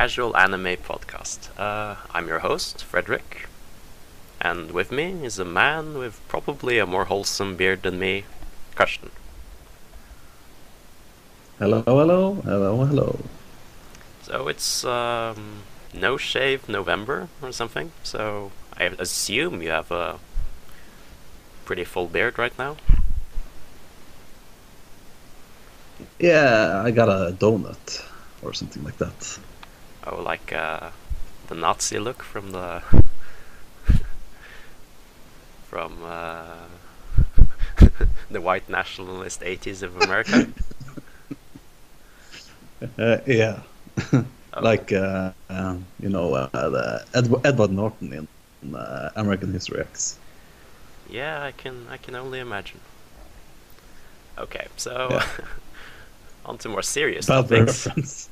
Casual 0.00 0.34
Anime 0.34 0.78
Podcast. 0.78 1.50
Uh, 1.58 1.94
I'm 2.14 2.26
your 2.26 2.38
host, 2.38 2.82
Frederick, 2.82 3.46
and 4.40 4.70
with 4.70 4.90
me 4.90 5.22
is 5.22 5.38
a 5.38 5.44
man 5.44 5.98
with 5.98 6.22
probably 6.26 6.78
a 6.78 6.86
more 6.86 7.04
wholesome 7.04 7.54
beard 7.54 7.82
than 7.82 7.98
me, 7.98 8.24
Karsten. 8.74 9.10
Hello, 11.58 11.82
hello, 11.86 12.32
hello, 12.46 12.84
hello. 12.86 13.18
So 14.22 14.48
it's 14.48 14.86
um, 14.86 15.64
no 15.92 16.16
shave 16.16 16.66
November 16.66 17.28
or 17.42 17.52
something, 17.52 17.92
so 18.02 18.52
I 18.78 18.84
assume 18.98 19.60
you 19.60 19.68
have 19.68 19.90
a 19.90 20.18
pretty 21.66 21.84
full 21.84 22.06
beard 22.06 22.38
right 22.38 22.58
now. 22.58 22.78
Yeah, 26.18 26.80
I 26.82 26.90
got 26.90 27.10
a 27.10 27.32
donut 27.32 28.02
or 28.40 28.54
something 28.54 28.82
like 28.82 28.96
that. 28.96 29.38
Oh, 30.06 30.22
like 30.22 30.52
uh, 30.52 30.90
the 31.48 31.54
Nazi 31.54 31.98
look 31.98 32.22
from 32.22 32.52
the 32.52 32.82
from 35.62 36.02
uh, 36.02 36.66
the 38.30 38.40
white 38.40 38.68
nationalist 38.68 39.42
80s 39.42 39.82
of 39.82 39.96
America. 39.96 40.46
Uh, 42.98 43.18
yeah, 43.26 43.62
Oh, 44.52 44.60
like 44.60 44.92
uh, 44.92 45.32
um, 45.48 45.86
you 45.98 46.08
know 46.08 46.34
uh, 46.34 46.48
the 46.70 47.04
Edward, 47.14 47.40
Edward 47.44 47.70
Norton 47.70 48.12
in 48.62 48.74
uh, 48.74 49.10
American 49.16 49.52
History 49.52 49.80
X. 49.80 50.20
yeah, 51.08 51.42
I 51.42 51.52
can 51.52 51.86
I 51.90 51.96
can 51.98 52.14
only 52.14 52.38
imagine. 52.40 52.80
Okay, 54.38 54.66
so 54.76 55.08
Yeah. 55.08 55.24
on 56.44 56.58
to 56.58 56.68
more 56.68 56.82
serious 56.82 57.26
Bad 57.26 57.30
topics. 57.30 57.50
reference. 57.50 58.29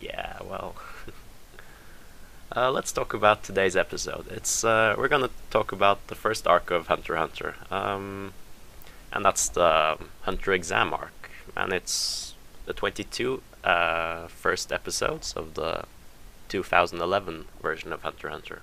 Yeah, 0.00 0.38
well. 0.48 0.74
uh, 2.56 2.70
let's 2.70 2.92
talk 2.92 3.14
about 3.14 3.42
today's 3.42 3.76
episode. 3.76 4.26
It's 4.30 4.62
uh, 4.64 4.94
we're 4.96 5.08
gonna 5.08 5.30
talk 5.50 5.72
about 5.72 6.06
the 6.06 6.14
first 6.14 6.46
arc 6.46 6.70
of 6.70 6.86
Hunter 6.86 7.16
Hunter, 7.16 7.56
um, 7.70 8.32
and 9.12 9.24
that's 9.24 9.48
the 9.48 9.98
Hunter 10.22 10.52
exam 10.52 10.92
arc, 10.94 11.30
and 11.56 11.72
it's 11.72 12.34
the 12.66 12.72
22 12.72 13.42
uh, 13.64 14.28
first 14.28 14.72
episodes 14.72 15.32
of 15.32 15.54
the 15.54 15.84
2011 16.48 17.46
version 17.60 17.92
of 17.92 18.02
Hunter 18.02 18.28
Hunter. 18.28 18.62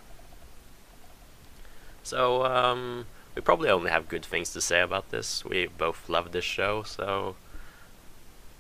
So 2.03 2.45
um, 2.45 3.08
we 3.36 3.41
probably 3.41 3.69
only 3.69 3.89
have 3.89 4.08
good 4.08 4.23
things 4.23 4.53
to 4.53 4.61
say 4.61 4.80
about 4.80 5.09
this. 5.11 5.44
We 5.44 5.67
both 5.67 6.08
love 6.08 6.31
this 6.31 6.45
show, 6.45 6.83
so 6.83 7.36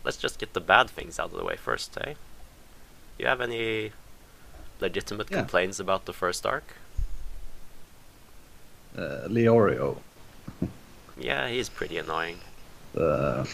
let's 0.03 0.17
just 0.17 0.39
get 0.39 0.53
the 0.53 0.59
bad 0.59 0.89
things 0.89 1.19
out 1.19 1.31
of 1.31 1.37
the 1.37 1.45
way 1.45 1.55
first, 1.55 1.97
eh? 2.01 2.15
You 3.17 3.27
have 3.27 3.41
any 3.41 3.91
legitimate 4.79 5.31
Yeah. 5.31 5.37
complaints 5.37 5.79
about 5.79 6.05
the 6.05 6.13
first 6.13 6.45
arc? 6.45 6.75
Uh, 8.97 9.27
Leorio. 9.27 9.97
Yeah, 11.17 11.47
he's 11.49 11.69
pretty 11.69 11.97
annoying. 11.97 12.39
Uh, 12.97 13.45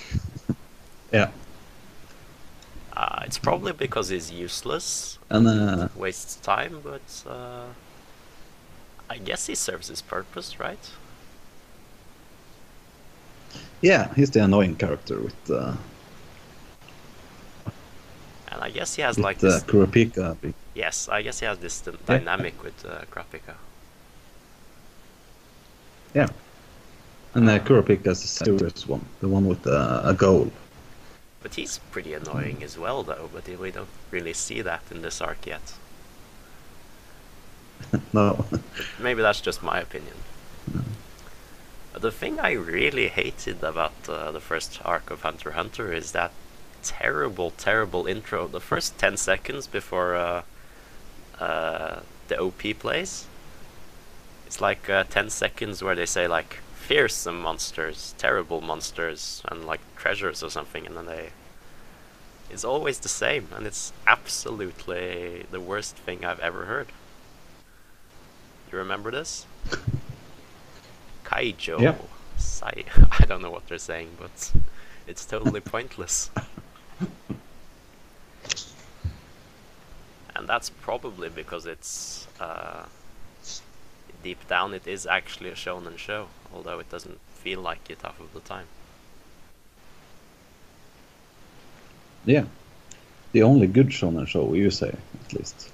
yeah, 1.12 1.30
Uh, 2.96 3.22
it's 3.25 3.38
probably 3.38 3.72
because 3.74 4.09
he's 4.09 4.31
useless, 4.31 5.18
and 5.30 5.47
uh, 5.47 5.88
wastes 5.96 6.36
time, 6.36 6.81
but 6.84 7.24
uh, 7.25 7.68
I 9.09 9.18
guess 9.18 9.47
he 9.47 9.56
serves 9.56 9.88
his 9.88 10.02
purpose, 10.02 10.59
right? 10.59 10.90
yeah, 13.81 14.13
he's 14.16 14.31
the 14.31 14.44
annoying 14.44 14.75
character 14.75 15.19
with 15.19 15.50
uh, 15.50 15.74
And 18.51 18.62
I 18.62 18.69
guess 18.69 18.95
he 18.95 19.01
has 19.01 19.17
with 19.17 19.23
like 19.23 19.38
uh, 19.38 19.41
this. 19.41 19.63
Kurapika. 19.63 20.35
Yes, 20.73 21.07
I 21.09 21.22
guess 21.22 21.39
he 21.39 21.45
has 21.45 21.57
this 21.59 21.84
Yeah. 21.85 21.94
dynamic 22.06 22.62
with 22.63 22.85
uh, 22.85 23.06
Kurapika. 23.12 23.56
Yeah, 26.13 26.28
and 27.34 27.50
uh, 27.50 27.59
Kurapika 27.59 28.07
is 28.07 28.22
the 28.22 28.28
serious 28.28 28.88
one, 28.88 29.06
the 29.22 29.28
one 29.29 29.45
with 29.45 29.66
uh, 29.66 30.01
a 30.03 30.13
goal. 30.13 30.51
But 31.41 31.56
he's 31.56 31.79
pretty 31.91 32.13
annoying 32.13 32.62
as 32.63 32.78
well, 32.78 33.03
though. 33.03 33.29
But 33.34 33.47
we 33.47 33.72
don't 33.72 33.88
really 34.12 34.34
see 34.34 34.62
that 34.62 34.83
in 34.91 35.01
this 35.01 35.22
arc 35.22 35.45
yet. 35.45 35.73
no, 38.13 38.45
maybe 39.00 39.22
that's 39.22 39.41
just 39.41 39.63
my 39.63 39.79
opinion. 39.79 40.16
But 41.94 42.01
the 42.01 42.12
thing 42.12 42.39
I 42.39 42.51
really 42.51 43.07
hated 43.07 43.63
about 43.63 43.94
uh, 44.07 44.31
the 44.31 44.39
first 44.39 44.79
arc 44.85 45.09
of 45.09 45.22
Hunter 45.22 45.50
x 45.50 45.56
Hunter 45.56 45.94
is 45.94 46.12
that 46.12 46.31
terrible, 46.84 47.52
terrible 47.52 48.08
intro. 48.08 48.47
The 48.47 48.59
first 48.59 48.97
10 48.97 49.18
seconds 49.18 49.68
before 49.68 50.16
uh, 50.16 50.44
uh, 51.40 52.02
the 52.28 52.40
OP 52.40 52.62
plays. 52.80 53.25
It's 54.46 54.62
like 54.62 54.90
uh, 54.90 55.06
10 55.09 55.30
seconds 55.30 55.81
where 55.81 55.96
they 55.96 56.06
say, 56.06 56.28
like, 56.28 56.58
fearsome 56.75 57.42
monsters, 57.42 58.14
terrible 58.18 58.59
monsters, 58.59 59.42
and 59.47 59.66
like 59.66 59.80
treasures 59.96 60.44
or 60.44 60.50
something, 60.50 60.86
and 60.86 60.97
then 60.97 61.06
they. 61.06 61.30
It's 62.50 62.66
always 62.66 63.00
the 63.00 63.08
same, 63.08 63.48
and 63.56 63.66
it's 63.66 63.94
absolutely 64.06 65.46
the 65.50 65.62
worst 65.62 65.96
thing 65.96 66.25
I've 66.25 66.42
ever 66.42 66.66
heard. 66.66 66.88
You 68.72 68.78
remember 68.78 69.09
this? 69.09 69.46
Kaijo. 71.24 71.80
Sai. 72.38 72.84
I 73.19 73.25
don't 73.25 73.42
know 73.42 73.52
what 73.52 73.68
they're 73.68 73.78
saying, 73.78 74.09
but 74.19 74.52
it's 75.08 75.25
totally 75.25 75.62
pointless. 75.62 76.30
And 80.34 80.47
that's 80.47 80.69
probably 80.72 81.29
because 81.29 81.67
it's 81.67 82.28
uh, 82.39 82.85
deep 84.23 84.47
down 84.47 84.73
it 84.73 84.88
is 84.88 85.06
actually 85.06 85.50
a 85.50 85.56
shonen 85.56 85.97
show, 85.97 86.29
although 86.51 86.79
it 86.79 86.89
doesn't 86.89 87.19
feel 87.35 87.62
like 87.62 87.89
it 87.91 88.00
half 88.01 88.19
of 88.19 88.34
the 88.34 88.39
time. 88.39 88.66
yeah, 92.25 92.45
the 93.31 93.44
only 93.44 93.68
good 93.68 93.89
shonen 93.89 94.28
show 94.28 94.53
you 94.53 94.69
say 94.69 94.89
at 95.25 95.33
least. 95.33 95.69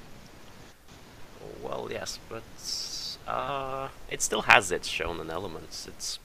Well, 1.61 1.89
yes, 1.91 2.19
but 2.29 3.31
uh, 3.31 3.89
it 4.09 4.21
still 4.21 4.44
has 4.44 4.71
its 4.71 4.89
shonen 4.89 5.29
elements. 5.29 5.88
It's 5.88 6.19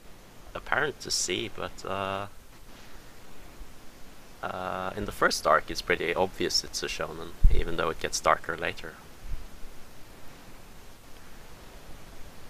apparent 0.55 1.01
to 1.01 1.11
see, 1.11 1.51
but 1.55 1.85
uh, 1.85 2.27
uh, 4.43 4.91
in 4.97 5.05
the 5.05 5.13
first 5.13 5.47
arc, 5.47 5.71
it's 5.71 5.83
pretty 5.83 6.15
obvious 6.15 6.65
it's 6.65 6.83
a 6.83 6.87
shonen, 6.87 7.31
even 7.55 7.77
though 7.77 7.91
it 7.91 8.01
gets 8.01 8.21
darker 8.21 8.57
later. 8.57 8.95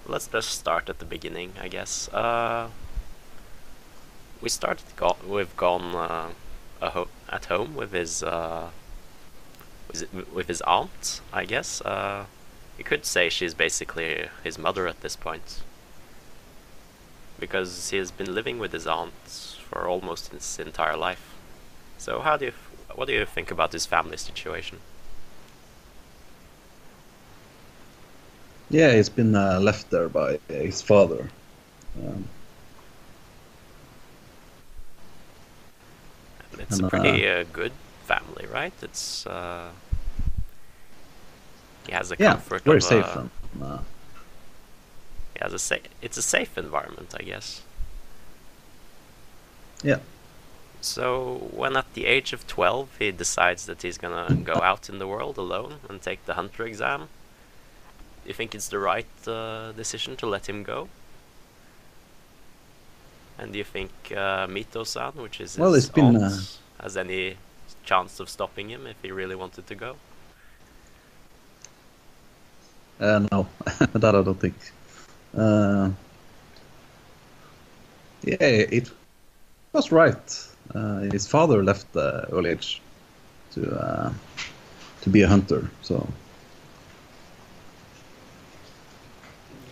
Let's 0.07 0.27
just 0.27 0.51
start 0.51 0.89
at 0.89 0.99
the 0.99 1.05
beginning, 1.05 1.53
I 1.61 1.69
guess. 1.69 2.09
Uh, 2.09 2.69
we 4.41 4.49
started 4.49 4.85
go- 4.97 5.17
with 5.27 5.57
Gon 5.57 5.95
uh, 5.95 6.31
ho- 6.81 7.09
at 7.31 7.45
home 7.45 7.75
with 7.77 7.93
his 7.93 8.23
uh, 8.23 8.71
with 9.89 10.13
with 10.33 10.49
his 10.49 10.61
aunt, 10.63 11.21
I 11.33 11.45
guess. 11.45 11.81
Uh, 11.83 12.25
you 12.79 12.85
could 12.85 13.05
say 13.05 13.29
she's 13.29 13.55
basically 13.55 14.29
his 14.43 14.59
mother 14.59 14.89
at 14.89 15.03
this 15.03 15.15
point. 15.15 15.63
Because 17.39 17.91
he 17.91 17.99
has 17.99 18.11
been 18.11 18.35
living 18.35 18.59
with 18.59 18.73
his 18.73 18.87
aunt 18.87 19.13
for 19.69 19.87
almost 19.87 20.33
his 20.33 20.59
entire 20.59 20.97
life. 20.97 21.33
So 22.03 22.21
how 22.21 22.37
do 22.37 22.47
you, 22.47 22.53
what 22.97 23.07
do 23.07 23.15
you 23.15 23.25
think 23.25 23.53
about 23.53 23.71
this 23.71 23.87
family 23.87 24.17
situation? 24.17 24.81
Yeah, 28.71 28.93
he's 28.95 29.09
been 29.09 29.35
uh, 29.37 29.61
left 29.61 29.91
there 29.91 30.09
by 30.09 30.41
his 30.49 30.83
father. 30.83 31.29
Um, 32.03 32.29
It's 36.59 36.79
And, 36.79 36.81
a 36.81 36.85
pretty 36.85 37.27
uh, 37.27 37.45
good 37.53 37.73
family, 38.07 38.47
right? 38.47 38.73
It's 38.83 39.27
uh, 39.27 39.71
he 41.87 41.93
has 41.93 42.11
a 42.11 42.17
yeah, 42.19 42.41
comfort 42.43 42.65
very 42.65 42.81
safe. 42.81 43.17
a, 43.17 43.17
and, 43.17 43.31
uh, 43.63 43.79
he 45.35 45.41
has 45.43 45.53
a 45.53 45.59
sa- 45.59 45.77
it's 46.01 46.17
a 46.17 46.23
safe 46.23 46.57
environment, 46.57 47.15
I 47.19 47.23
guess. 47.23 47.63
yeah, 49.83 49.99
So 50.83 51.49
when 51.51 51.79
at 51.79 51.95
the 51.95 52.05
age 52.05 52.35
of 52.35 52.47
12 52.47 52.99
he 52.99 53.11
decides 53.11 53.65
that 53.65 53.81
he's 53.81 53.97
gonna 53.97 54.37
go 54.45 54.61
out 54.61 54.91
in 54.91 54.99
the 54.99 55.07
world 55.09 55.39
alone 55.39 55.81
and 55.89 56.03
take 56.03 56.27
the 56.27 56.35
hunter 56.35 56.67
exam, 56.67 57.09
do 58.25 58.29
you 58.29 58.35
think 58.35 58.55
it's 58.55 58.69
the 58.69 58.79
right 58.79 59.07
uh, 59.27 59.73
decision 59.73 60.17
to 60.17 60.27
let 60.27 60.49
him 60.49 60.63
go? 60.65 60.91
And 63.39 63.53
do 63.53 63.59
you 63.59 63.65
think 63.65 63.93
uh, 64.13 64.47
Mito-san, 64.47 65.13
which 65.15 65.41
is 65.41 65.57
Well, 65.57 65.75
his 65.75 65.75
it's 65.75 65.89
been, 65.89 66.17
aunt, 66.17 66.23
uh, 66.23 66.47
has 66.81 66.97
any 66.97 67.39
chance 67.85 68.21
of 68.21 68.29
stopping 68.31 68.71
him 68.71 68.87
if 68.87 69.01
he 69.03 69.11
really 69.11 69.35
wanted 69.37 69.67
to 69.67 69.75
go? 69.75 69.99
uh, 73.01 73.27
no, 73.31 73.49
that 73.93 74.15
I 74.15 74.23
don't 74.23 74.39
think. 74.41 74.57
Uh, 75.37 75.91
yeah, 78.23 78.37
it 78.41 78.91
was 79.73 79.93
right. 79.93 80.49
Uh, 80.75 81.01
his 81.13 81.27
father 81.27 81.63
left 81.63 81.97
uh, 81.97 82.25
early 82.33 82.51
age 82.51 82.81
to 83.55 83.71
uh, 83.71 84.13
to 85.03 85.11
be 85.11 85.23
a 85.23 85.29
hunter. 85.29 85.71
So 85.83 86.07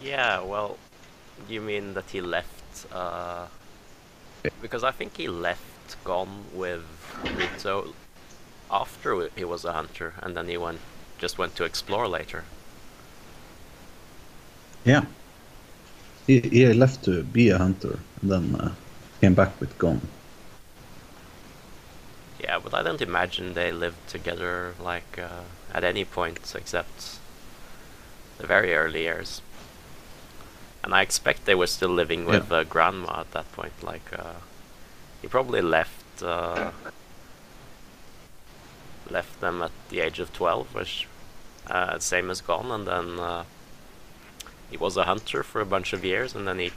Yeah, 0.03 0.41
well, 0.41 0.79
you 1.49 1.61
mean 1.61 1.95
that 1.95 2.11
he 2.11 2.21
left? 2.21 2.87
Uh, 2.93 3.47
because 4.63 4.83
I 4.83 4.91
think 4.91 5.17
he 5.17 5.29
left 5.29 6.05
Gon 6.05 6.45
with 6.55 6.83
Mito 7.25 7.93
after 8.71 9.29
he 9.37 9.45
was 9.45 9.65
a 9.65 9.73
hunter, 9.73 10.15
and 10.23 10.37
then 10.37 10.49
he 10.49 10.57
went 10.57 10.81
just 11.19 11.39
went 11.39 11.55
to 11.57 11.65
explore 11.65 12.09
later. 12.09 12.45
yeah, 14.85 15.05
he, 16.27 16.41
he 16.41 16.73
left 16.73 17.05
to 17.05 17.23
be 17.23 17.51
a 17.51 17.59
hunter 17.59 17.99
and 18.23 18.31
then 18.31 18.55
uh, 18.57 18.73
came 19.21 19.35
back 19.35 19.59
with 19.61 19.77
Gon. 19.79 20.01
Yeah, 22.51 22.59
but 22.59 22.75
I 22.75 22.83
don't 22.83 23.01
imagine 23.01 23.55
they 23.55 23.71
lived 23.71 24.09
together 24.09 24.75
like 24.81 25.17
uh, 25.17 25.45
at 25.73 25.85
any 25.85 26.05
point 26.05 26.53
except 26.57 27.21
the 28.39 28.47
very 28.49 28.75
early 28.75 29.03
years. 29.03 29.41
And 30.83 30.93
I 30.93 31.03
expect 31.03 31.45
they 31.45 31.55
were 31.55 31.69
still 31.69 31.91
living 31.91 32.25
with 32.27 32.51
Yeah. 32.51 32.57
uh, 32.59 32.65
grandma 32.65 33.21
at 33.21 33.31
that 33.31 33.53
point. 33.53 33.81
Like 33.85 34.11
uh, 34.13 34.41
he 35.23 35.29
probably 35.29 35.61
left 35.63 36.25
uh, 36.25 36.73
left 39.09 39.41
them 39.41 39.63
at 39.63 39.71
the 39.89 40.01
age 40.01 40.19
of 40.19 40.33
twelve, 40.33 40.75
which 40.75 41.07
uh, 41.69 42.01
same 42.01 42.31
as 42.33 42.41
Gon, 42.41 42.73
and 42.73 42.85
then 42.85 43.21
uh, 43.21 43.45
he 44.73 44.77
was 44.77 44.97
a 44.97 45.05
hunter 45.05 45.45
for 45.45 45.61
a 45.61 45.67
bunch 45.75 45.93
of 45.93 46.05
years, 46.05 46.35
and 46.35 46.49
then 46.49 46.59
he 46.59 46.73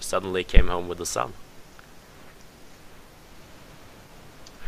suddenly 0.00 0.42
came 0.42 0.68
home 0.68 0.88
with 0.88 1.00
a 1.02 1.06
son. 1.06 1.34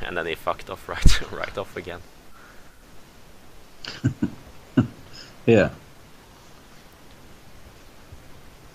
And 0.03 0.17
then 0.17 0.27
he 0.27 0.35
fucked 0.35 0.71
off 0.71 0.89
right 0.89 1.33
right 1.33 1.59
off 1.59 1.77
again. 1.77 2.01
Yeah. 5.47 5.71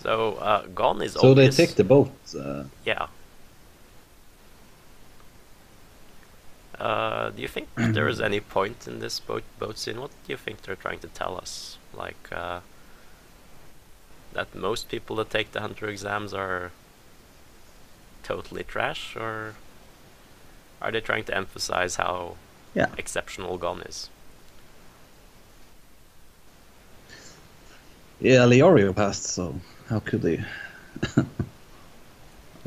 So 0.02 0.34
uh, 0.34 0.66
Gon 0.74 1.00
is 1.00 1.12
So 1.12 1.32
they 1.34 1.48
take 1.48 1.74
the 1.76 1.84
boat. 1.84 2.10
Uh, 2.38 2.64
Yeah. 2.84 3.06
Uh, 6.78 7.30
do 7.30 7.40
you 7.40 7.48
think 7.48 7.68
there 7.76 8.08
is 8.08 8.20
any 8.20 8.40
point 8.40 8.86
in 8.86 8.98
this 9.00 9.18
boat 9.20 9.44
boat 9.58 9.78
scene? 9.78 10.00
What 10.00 10.10
do 10.26 10.32
you 10.32 10.36
think 10.36 10.62
they're 10.62 10.76
trying 10.76 10.98
to 11.00 11.08
tell 11.08 11.36
us? 11.36 11.78
Like 11.94 12.28
uh, 12.30 12.60
that 14.34 14.54
most 14.54 14.88
people 14.88 15.16
that 15.16 15.30
take 15.30 15.52
the 15.52 15.60
hunter 15.60 15.88
exams 15.88 16.34
are 16.34 16.72
totally 18.22 18.64
trash, 18.64 19.16
or 19.16 19.54
are 20.80 20.92
they 20.92 21.00
trying 21.00 21.24
to 21.24 21.36
emphasize 21.36 21.96
how 21.96 22.36
yeah. 22.74 22.88
exceptional 22.98 23.58
Gon 23.58 23.80
is? 23.82 24.10
Yeah, 28.20 28.46
Leorio 28.46 28.94
passed, 28.94 29.24
so 29.24 29.54
how 29.88 30.00
could 30.00 30.22
they? 30.22 30.42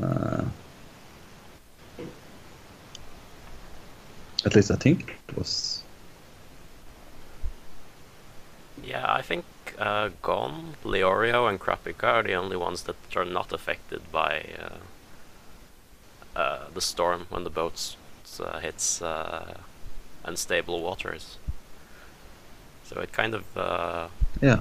uh, 0.02 0.44
at 4.44 4.54
least 4.54 4.70
I 4.70 4.76
think 4.76 5.16
it 5.28 5.36
was. 5.36 5.82
Yeah, 8.82 9.12
I 9.12 9.22
think 9.22 9.44
uh, 9.78 10.10
Gon, 10.22 10.74
Leorio, 10.84 11.48
and 11.48 11.60
Kurapika 11.60 12.04
are 12.04 12.22
the 12.22 12.34
only 12.34 12.56
ones 12.56 12.84
that 12.84 12.96
are 13.16 13.24
not 13.24 13.52
affected 13.52 14.02
by 14.12 14.46
uh, 14.58 16.38
uh, 16.38 16.68
the 16.72 16.80
storm 16.80 17.26
when 17.28 17.44
the 17.44 17.50
boat 17.50 17.96
uh, 18.38 18.58
hits 18.60 19.02
uh, 19.02 19.54
unstable 20.24 20.82
waters. 20.82 21.38
So 22.84 23.00
it 23.00 23.12
kind 23.12 23.34
of 23.34 23.56
uh, 23.56 24.08
Yeah, 24.42 24.60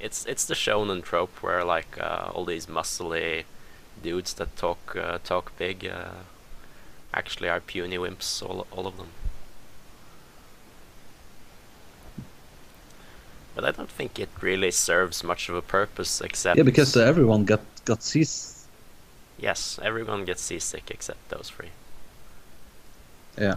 it's 0.00 0.26
it's 0.26 0.44
the 0.46 0.54
shonen 0.54 1.02
trope 1.02 1.42
where 1.42 1.64
like 1.64 1.98
uh, 2.00 2.30
all 2.34 2.44
these 2.44 2.66
muscly 2.66 3.44
dudes 4.02 4.34
that 4.34 4.56
talk 4.56 4.96
uh, 4.96 5.18
talk 5.24 5.52
big 5.58 5.86
uh, 5.86 6.24
actually 7.12 7.48
are 7.48 7.60
puny 7.60 7.98
wimps, 7.98 8.42
all 8.42 8.66
all 8.70 8.86
of 8.86 8.96
them. 8.96 9.08
But 13.54 13.64
I 13.64 13.72
don't 13.72 13.90
think 13.90 14.18
it 14.18 14.30
really 14.40 14.70
serves 14.70 15.22
much 15.22 15.48
of 15.50 15.54
a 15.54 15.62
purpose 15.62 16.20
except 16.20 16.56
yeah, 16.56 16.64
because 16.64 16.96
uh, 16.96 17.00
everyone 17.00 17.44
got 17.44 17.60
got 17.84 18.02
seas. 18.02 18.66
yes, 19.38 19.78
everyone 19.82 20.24
gets 20.24 20.42
seasick 20.42 20.90
except 20.90 21.28
those 21.28 21.50
three. 21.50 21.70
Yeah. 23.38 23.56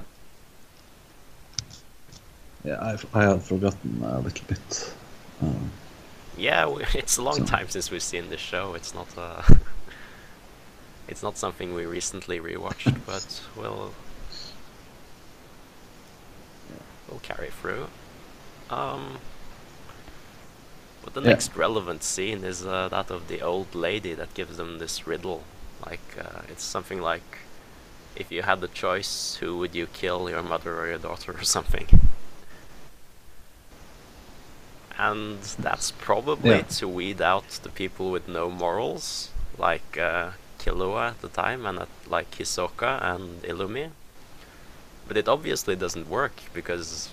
Yeah, 2.63 2.77
I've 2.81 3.05
I 3.13 3.23
have 3.23 3.43
forgotten 3.43 4.01
a 4.03 4.19
little 4.19 4.45
bit. 4.47 4.93
Um, 5.41 5.71
Yeah, 6.37 6.67
it's 6.93 7.17
a 7.17 7.21
long 7.21 7.39
So- 7.39 7.45
time 7.45 7.69
since 7.69 7.91
we've 7.91 8.01
seen 8.03 8.29
this 8.29 8.39
show. 8.41 8.73
It's 8.75 8.93
not 8.93 9.07
uh, 9.17 9.41
it's 11.07 11.21
not 11.23 11.37
something 11.37 11.73
we 11.73 11.85
recently 11.85 12.39
rewatched, 12.39 13.01
but 13.05 13.41
we'll 13.57 13.91
we'll 17.09 17.19
carry 17.21 17.49
through. 17.49 17.87
Um, 18.69 19.19
but 21.03 21.13
the 21.13 21.21
Yeah. 21.21 21.29
next 21.29 21.55
relevant 21.55 22.01
scene 22.03 22.43
is 22.45 22.65
uh, 22.65 22.87
that 22.89 23.11
of 23.11 23.27
the 23.27 23.41
old 23.41 23.75
lady 23.75 24.13
that 24.13 24.33
gives 24.33 24.55
them 24.57 24.79
this 24.79 25.05
riddle. 25.05 25.43
Like 25.85 26.17
uh, 26.17 26.41
it's 26.47 26.63
something 26.63 27.01
like, 27.01 27.39
if 28.15 28.31
you 28.31 28.43
had 28.43 28.61
the 28.61 28.67
choice, 28.67 29.37
who 29.39 29.57
would 29.57 29.73
you 29.75 29.87
kill, 29.87 30.29
your 30.29 30.43
mother 30.43 30.79
or 30.79 30.87
your 30.87 30.97
daughter, 30.97 31.33
or 31.37 31.43
something. 31.43 31.87
And 34.97 35.41
that's 35.41 35.91
probably 35.91 36.57
Yeah. 36.57 36.61
to 36.79 36.87
weed 36.87 37.21
out 37.21 37.49
the 37.63 37.69
people 37.69 38.11
with 38.11 38.27
no 38.27 38.49
morals, 38.49 39.29
like 39.57 39.97
uh, 39.97 40.31
Killua 40.59 41.09
at 41.11 41.21
the 41.21 41.29
time, 41.29 41.65
and 41.65 41.79
at, 41.79 41.89
like 42.07 42.29
Hisoka 42.31 43.03
and 43.03 43.41
Illumi. 43.43 43.91
But 45.07 45.17
it 45.17 45.27
obviously 45.27 45.75
doesn't 45.75 46.07
work 46.07 46.33
because, 46.53 47.09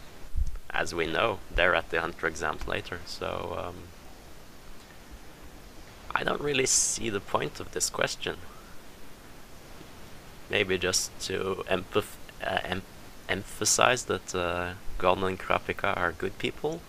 as 0.68 0.94
we 0.94 1.06
know, 1.06 1.38
they're 1.54 1.74
at 1.74 1.90
the 1.90 2.00
hunter 2.00 2.26
exam 2.26 2.58
later. 2.66 3.00
So 3.06 3.56
um, 3.58 3.74
I 6.14 6.22
don't 6.22 6.40
really 6.40 6.66
see 6.66 7.08
the 7.10 7.20
point 7.20 7.60
of 7.60 7.72
this 7.72 7.88
question. 7.90 8.36
Maybe 10.50 10.76
just 10.78 11.18
to 11.26 11.64
empath- 11.68 12.16
uh, 12.44 12.58
em- 12.64 12.82
emphasize 13.28 14.04
that 14.06 14.34
uh, 14.34 14.72
Gon 14.98 15.22
and 15.24 15.38
Kurapika 15.38 15.96
are 15.96 16.12
good 16.12 16.36
people. 16.38 16.80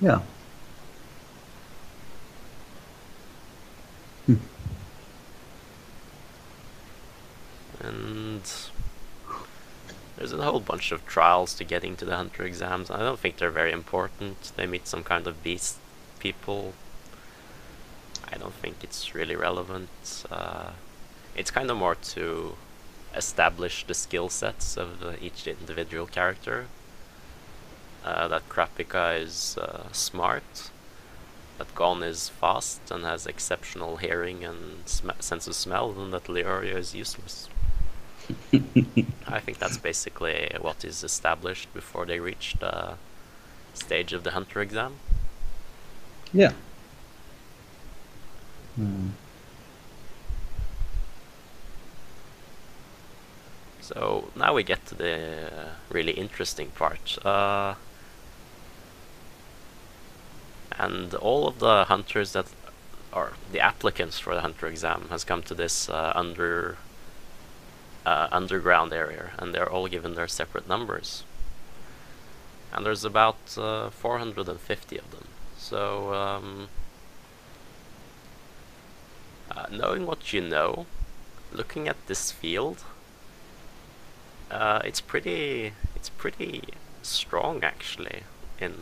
yeah. 0.00 0.20
and 7.80 8.42
there's 10.16 10.32
a 10.32 10.42
whole 10.42 10.60
bunch 10.60 10.92
of 10.92 11.04
trials 11.06 11.54
to 11.54 11.64
getting 11.64 11.96
to 11.96 12.04
the 12.04 12.16
hunter 12.16 12.44
exams. 12.44 12.90
I 12.90 12.98
don't 12.98 13.18
think 13.18 13.36
they're 13.38 13.50
very 13.50 13.72
important. 13.72 14.52
They 14.56 14.66
meet 14.66 14.86
some 14.86 15.02
kind 15.02 15.26
of 15.26 15.42
beast 15.42 15.76
people. 16.20 16.74
I 18.32 18.38
don't 18.38 18.54
think 18.54 18.76
it's 18.82 19.14
really 19.14 19.36
relevant. 19.36 20.24
Uh, 20.30 20.70
it's 21.36 21.50
kind 21.50 21.70
of 21.70 21.76
more 21.76 21.94
to 21.94 22.54
establish 23.14 23.84
the 23.86 23.94
skill 23.94 24.28
sets 24.28 24.76
of 24.76 25.16
each 25.20 25.46
individual 25.46 26.06
character. 26.06 26.66
Uh, 28.04 28.26
that 28.28 28.48
Kurapika 28.48 29.20
is 29.20 29.56
uh, 29.58 29.84
smart, 29.92 30.70
that 31.58 31.72
Gon 31.74 32.02
is 32.02 32.28
fast 32.28 32.90
and 32.90 33.04
has 33.04 33.26
exceptional 33.26 33.98
hearing 33.98 34.44
and 34.44 34.88
sm- 34.88 35.20
sense 35.20 35.46
of 35.46 35.54
smell, 35.54 35.92
and 35.92 36.12
that 36.12 36.24
Leorio 36.24 36.74
is 36.74 36.94
useless. 36.94 37.48
I 39.26 39.40
think 39.40 39.58
that's 39.58 39.76
basically 39.76 40.50
what 40.60 40.84
is 40.84 41.04
established 41.04 41.72
before 41.74 42.06
they 42.06 42.18
reach 42.18 42.56
the 42.58 42.94
stage 43.74 44.12
of 44.12 44.24
the 44.24 44.32
hunter 44.32 44.60
exam. 44.60 44.96
Yeah. 46.32 46.52
Mm. 48.78 49.10
So 53.80 54.30
now 54.34 54.54
we 54.54 54.62
get 54.62 54.86
to 54.86 54.94
the 54.94 55.50
really 55.90 56.12
interesting 56.12 56.68
part. 56.70 57.18
Uh, 57.24 57.74
and 60.78 61.14
all 61.14 61.46
of 61.46 61.58
the 61.58 61.84
hunters 61.84 62.32
that 62.32 62.46
are 63.12 63.32
the 63.50 63.60
applicants 63.60 64.18
for 64.18 64.34
the 64.34 64.40
hunter 64.40 64.66
exam 64.66 65.08
has 65.10 65.24
come 65.24 65.42
to 65.42 65.54
this 65.54 65.88
uh, 65.88 66.12
under 66.14 66.78
uh, 68.06 68.28
underground 68.32 68.92
area, 68.92 69.30
and 69.38 69.54
they're 69.54 69.70
all 69.70 69.86
given 69.88 70.14
their 70.14 70.28
separate 70.28 70.66
numbers. 70.66 71.24
And 72.72 72.86
there's 72.86 73.04
about 73.04 73.58
uh, 73.58 73.90
450 73.90 74.98
of 74.98 75.10
them. 75.10 75.28
So, 75.58 76.14
um, 76.14 76.68
uh, 79.54 79.66
knowing 79.70 80.06
what 80.06 80.32
you 80.32 80.40
know, 80.40 80.86
looking 81.52 81.88
at 81.88 81.96
this 82.06 82.32
field, 82.32 82.84
uh, 84.50 84.80
it's 84.84 85.00
pretty 85.00 85.72
it's 85.96 86.08
pretty 86.08 86.62
strong 87.02 87.62
actually 87.64 88.22
in 88.60 88.74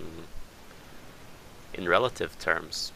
in 1.75 1.89
relative 1.89 2.39
terms. 2.39 2.93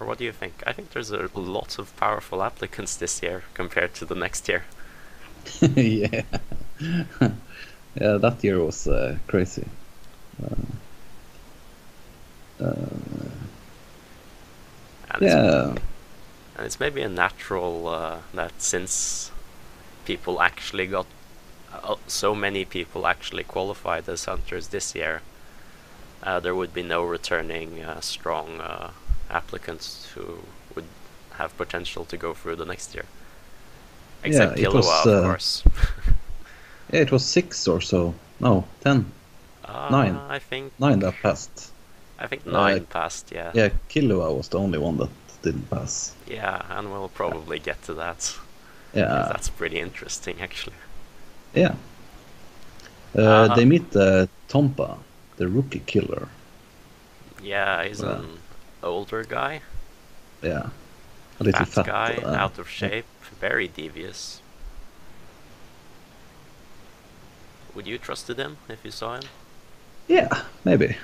Or 0.00 0.06
what 0.06 0.18
do 0.18 0.24
you 0.24 0.32
think? 0.32 0.62
I 0.66 0.72
think 0.72 0.92
there's 0.92 1.10
a 1.10 1.28
lot 1.34 1.78
of 1.78 1.96
powerful 1.96 2.42
applicants 2.42 2.96
this 2.96 3.20
year 3.22 3.42
compared 3.54 3.94
to 3.94 4.04
the 4.04 4.14
next 4.14 4.48
year. 4.48 4.64
yeah. 5.60 6.22
yeah, 6.80 8.16
that 8.18 8.36
year 8.42 8.62
was 8.62 8.86
uh, 8.86 9.16
crazy. 9.26 9.66
Uh, 10.40 10.54
uh, 12.64 12.74
yeah, 15.20 15.74
and 16.58 16.66
it's 16.66 16.80
maybe 16.80 17.00
a 17.02 17.08
natural 17.08 17.86
uh, 17.86 18.18
that 18.34 18.60
since 18.60 19.30
people 20.04 20.42
actually 20.42 20.88
got 20.88 21.06
uh, 21.72 21.94
so 22.08 22.34
many 22.34 22.64
people 22.64 23.06
actually 23.06 23.44
qualified 23.44 24.08
as 24.08 24.24
hunters 24.24 24.68
this 24.68 24.92
year, 24.94 25.22
uh, 26.24 26.40
there 26.40 26.56
would 26.56 26.74
be 26.74 26.82
no 26.82 27.04
returning 27.04 27.84
uh, 27.84 28.00
strong 28.00 28.60
uh, 28.60 28.90
applicants 29.30 30.10
who 30.14 30.40
would 30.74 30.86
have 31.34 31.56
potential 31.56 32.04
to 32.04 32.16
go 32.16 32.34
through 32.34 32.56
the 32.56 32.64
next 32.64 32.92
year. 32.92 33.04
Except 34.24 34.58
it 34.58 34.64
Killua, 34.64 34.74
was, 34.74 35.06
of 35.06 35.14
uh, 35.14 35.22
course. 35.22 35.62
yeah, 36.92 37.00
it 37.00 37.12
was 37.12 37.24
six 37.24 37.68
or 37.68 37.80
so. 37.80 38.14
No, 38.40 38.64
ten, 38.82 39.12
Uh, 39.64 39.88
nine. 39.90 40.16
I 40.28 40.40
think 40.40 40.72
nine 40.80 40.98
that 41.00 41.14
passed. 41.22 41.70
I 42.18 42.26
think 42.26 42.44
nine 42.46 42.86
passed. 42.86 43.30
Yeah. 43.30 43.52
Yeah, 43.54 43.68
Killua 43.88 44.36
was 44.36 44.48
the 44.48 44.58
only 44.58 44.78
one 44.78 44.96
that 44.96 45.10
didn't 45.42 45.68
pass. 45.70 46.16
Yeah, 46.26 46.64
and 46.78 46.92
we'll 46.92 47.08
probably 47.08 47.58
get 47.58 47.82
to 47.82 47.94
that. 47.94 48.38
Yeah, 48.92 49.32
that's 49.32 49.48
pretty 49.50 49.80
interesting, 49.80 50.40
actually. 50.40 50.76
yeah. 51.54 51.74
Uh, 53.16 53.48
Uh, 53.48 53.48
they 53.48 53.64
meet 53.64 53.94
uh, 53.96 54.26
Tompa, 54.48 55.04
the 55.36 55.48
rookie 55.48 55.80
killer. 55.80 56.28
Yeah, 57.38 57.84
he's 57.84 58.02
Wow. 58.02 58.22
an 58.22 58.42
older 58.82 59.24
guy, 59.24 59.62
Yeah, 60.42 60.70
a 61.40 61.44
little 61.44 61.66
fat, 61.66 61.66
fat, 61.66 61.92
guy, 61.92 62.22
uh, 62.22 62.36
out 62.36 62.58
of 62.58 62.68
shape, 62.68 63.10
very 63.40 63.68
devious. 63.68 64.42
Would 67.72 67.86
you 67.86 67.98
trusted 67.98 68.36
him 68.38 68.58
if 68.68 68.84
you 68.84 68.90
saw 68.90 69.14
him? 69.16 69.30
Yeah, 70.08 70.44
maybe. 70.64 70.96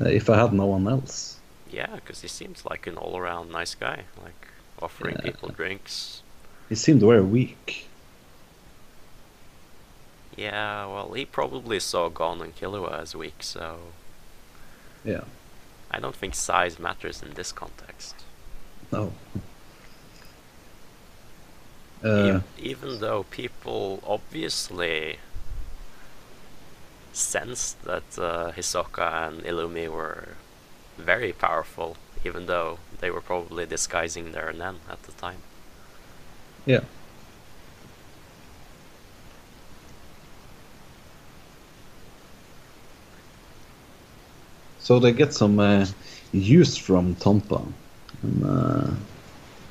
Uh, 0.00 0.08
if 0.08 0.30
I 0.30 0.38
had 0.40 0.52
no 0.52 0.66
one 0.66 0.86
else. 0.88 1.33
Yeah, 1.74 1.96
because 1.96 2.20
he 2.22 2.28
seems 2.28 2.64
like 2.64 2.86
an 2.86 2.96
all-around 2.96 3.50
nice 3.50 3.74
guy, 3.74 4.04
like 4.22 4.48
offering 4.80 5.16
Yeah. 5.16 5.22
people 5.32 5.48
drinks. 5.48 6.22
He 6.68 6.76
seemed 6.76 7.00
very 7.00 7.20
weak. 7.22 7.88
Yeah, 10.36 10.86
well, 10.86 11.12
he 11.12 11.24
probably 11.24 11.80
saw 11.80 12.08
Gon 12.08 12.40
and 12.42 12.54
Killua 12.56 13.00
as 13.02 13.14
weak, 13.16 13.42
so 13.42 13.78
Yeah. 15.04 15.24
I 15.90 15.98
don't 16.00 16.14
think 16.16 16.34
size 16.34 16.78
matters 16.78 17.22
in 17.22 17.34
this 17.34 17.50
context. 17.52 18.14
No. 18.92 19.12
Uh, 22.02 22.40
even 22.58 23.00
though 23.00 23.22
people 23.24 24.02
obviously 24.06 25.18
sensed 27.12 27.82
that 27.84 28.18
uh, 28.18 28.52
Hisoka 28.52 29.28
and 29.28 29.42
Illumi 29.44 29.88
were 29.88 30.28
very 30.96 31.32
powerful, 31.32 31.96
even 32.24 32.46
though 32.46 32.78
they 33.00 33.10
were 33.10 33.20
probably 33.20 33.66
disguising 33.66 34.32
their 34.32 34.52
Nen 34.52 34.80
at 34.90 35.02
the 35.04 35.12
time. 35.12 35.38
yeah. 36.66 36.80
So 44.78 44.98
they 44.98 45.12
get 45.12 45.32
some 45.32 45.58
uh, 45.60 45.86
use 46.32 46.76
from 46.76 47.14
Tompa. 47.14 47.66
And, 48.22 48.44
uh, 48.44 48.90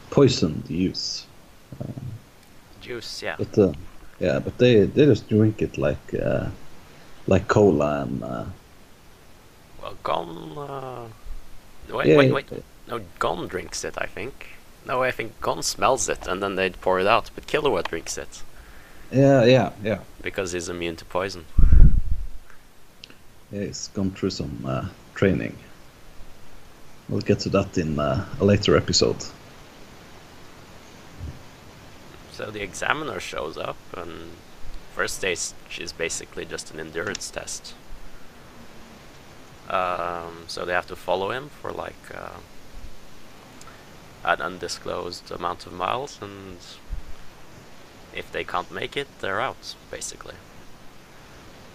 poisoned 0.09 0.69
use. 0.69 1.25
Juice, 2.81 3.23
yeah. 3.23 3.35
But 3.37 3.57
uh, 3.57 3.73
yeah, 4.19 4.39
but 4.39 4.57
they 4.57 4.85
they 4.85 5.05
just 5.05 5.27
drink 5.27 5.61
it 5.61 5.77
like 5.77 6.13
uh, 6.13 6.49
like 7.27 7.47
cola 7.47 8.03
and 8.03 8.23
uh, 8.23 8.45
Well, 9.83 9.97
Gon. 10.01 10.57
Uh... 10.57 11.07
Wait, 11.93 12.07
yeah, 12.07 12.17
wait, 12.17 12.33
wait. 12.33 12.63
No, 12.87 13.01
Gon 13.19 13.47
drinks 13.47 13.83
it, 13.83 13.95
I 13.97 14.07
think. 14.07 14.47
No, 14.87 15.03
I 15.03 15.11
think 15.11 15.39
Gon 15.41 15.61
smells 15.61 16.09
it 16.09 16.25
and 16.25 16.41
then 16.41 16.55
they'd 16.55 16.81
pour 16.81 16.99
it 16.99 17.07
out, 17.07 17.29
but 17.35 17.45
Killua 17.45 17.83
drinks 17.83 18.17
it 18.17 18.41
yeah, 19.13 19.45
yeah, 19.45 19.71
yeah. 19.83 19.99
because 20.21 20.51
he's 20.51 20.69
immune 20.69 20.95
to 20.97 21.05
poison. 21.05 21.45
Yeah, 23.51 23.65
he's 23.65 23.87
gone 23.89 24.11
through 24.11 24.31
some 24.31 24.65
uh, 24.65 24.87
training. 25.13 25.55
We'll 27.07 27.21
get 27.21 27.39
to 27.41 27.49
that 27.49 27.77
in 27.77 27.99
uh, 27.99 28.25
a 28.39 28.45
later 28.45 28.75
episode. 28.75 29.23
So 32.31 32.49
the 32.49 32.63
examiner 32.63 33.19
shows 33.19 33.57
up, 33.57 33.77
and 33.95 34.31
first 34.95 35.17
stage 35.17 35.53
is 35.77 35.93
basically 35.93 36.45
just 36.45 36.73
an 36.73 36.79
endurance 36.79 37.29
test. 37.29 37.75
Um, 39.69 40.45
so 40.47 40.65
they 40.65 40.73
have 40.73 40.87
to 40.87 40.95
follow 40.95 41.31
him 41.31 41.49
for 41.49 41.71
like 41.71 42.11
uh, 42.13 42.39
an 44.25 44.41
undisclosed 44.41 45.31
amount 45.31 45.65
of 45.65 45.73
miles, 45.73 46.19
and 46.21 46.57
if 48.13 48.31
they 48.31 48.43
can't 48.43 48.71
make 48.71 48.97
it, 48.97 49.07
they're 49.19 49.41
out, 49.41 49.75
basically. 49.89 50.35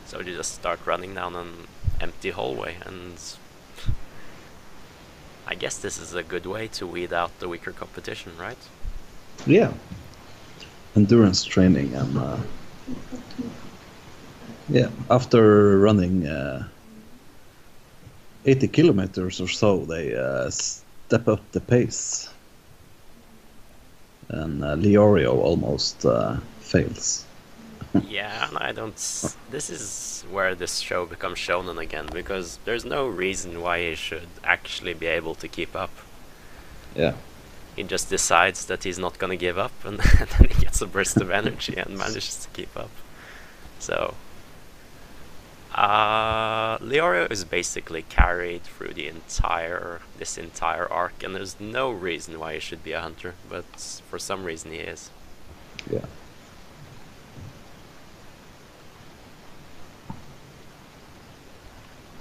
So 0.07 0.21
you 0.21 0.35
just 0.37 0.55
start 0.55 0.81
running 0.87 1.15
down 1.15 1.35
an 1.35 1.67
empty 2.01 2.31
hallway, 2.31 2.77
and 2.85 3.17
I 5.47 5.55
guess 5.55 5.79
this 5.79 5.99
is 5.99 6.15
a 6.15 6.23
good 6.23 6.47
way 6.47 6.69
to 6.69 6.87
weed 6.87 7.13
out 7.13 7.39
the 7.41 7.49
weaker 7.49 7.73
competition, 7.73 8.33
right? 8.39 8.59
Yeah. 9.47 9.73
Endurance 10.95 11.45
training 11.45 11.95
and 11.95 12.19
uh, 12.19 12.37
yeah, 14.69 14.91
after 15.11 15.79
running 15.79 16.27
uh, 16.27 16.69
80 18.49 18.69
kilometers 18.69 19.41
or 19.41 19.49
so, 19.49 19.85
they 19.85 20.15
uh, 20.15 20.51
step 20.51 21.29
up 21.29 21.41
the 21.53 21.61
pace. 21.61 22.31
And 24.29 24.63
uh, 24.65 24.77
Leorio 24.77 25.35
almost 25.35 26.05
uh, 26.05 26.37
fails. 26.61 27.25
yeah, 28.09 28.49
and 28.49 28.59
I 28.59 28.73
don't. 28.73 28.95
s- 28.95 29.37
This 29.51 29.71
is 29.71 30.25
where 30.31 30.55
this 30.55 30.79
show 30.81 31.07
becomes 31.07 31.39
shonen 31.39 31.79
again 31.79 32.07
because 32.13 32.59
there's 32.65 32.85
no 32.85 33.07
reason 33.07 33.63
why 33.63 33.81
he 33.89 33.95
should 33.95 34.29
actually 34.45 34.95
be 34.95 35.07
able 35.07 35.35
to 35.37 35.49
keep 35.49 35.75
up. 35.75 35.91
Yeah. 36.95 37.15
He 37.77 37.85
just 37.85 38.11
decides 38.11 38.67
that 38.67 38.85
he's 38.85 38.99
not 38.99 39.19
gonna 39.19 39.37
give 39.37 39.57
up, 39.57 39.73
and, 39.85 39.99
then 40.39 40.49
he 40.51 40.61
gets 40.63 40.83
a 40.83 40.87
burst 40.87 41.17
of 41.17 41.31
energy 41.31 41.77
and 41.77 41.97
manages 41.97 42.37
to 42.37 42.49
keep 42.53 42.77
up. 42.77 42.91
So, 43.79 44.15
uh, 45.79 46.77
Leorio 46.79 47.31
is 47.31 47.45
basically 47.45 48.03
carried 48.03 48.65
through 48.65 48.95
the 48.95 49.07
entire 49.07 50.01
this 50.19 50.37
entire 50.37 50.91
arc, 50.91 51.23
and 51.23 51.37
there's 51.37 51.61
no 51.61 51.93
reason 51.93 52.41
why 52.41 52.55
he 52.55 52.61
should 52.61 52.83
be 52.83 52.91
a 52.91 53.01
hunter, 53.01 53.35
but 53.49 53.65
for 54.11 54.19
some 54.19 54.43
reason 54.43 54.73
he 54.73 54.79
is. 54.79 55.11
Yeah. 55.89 56.07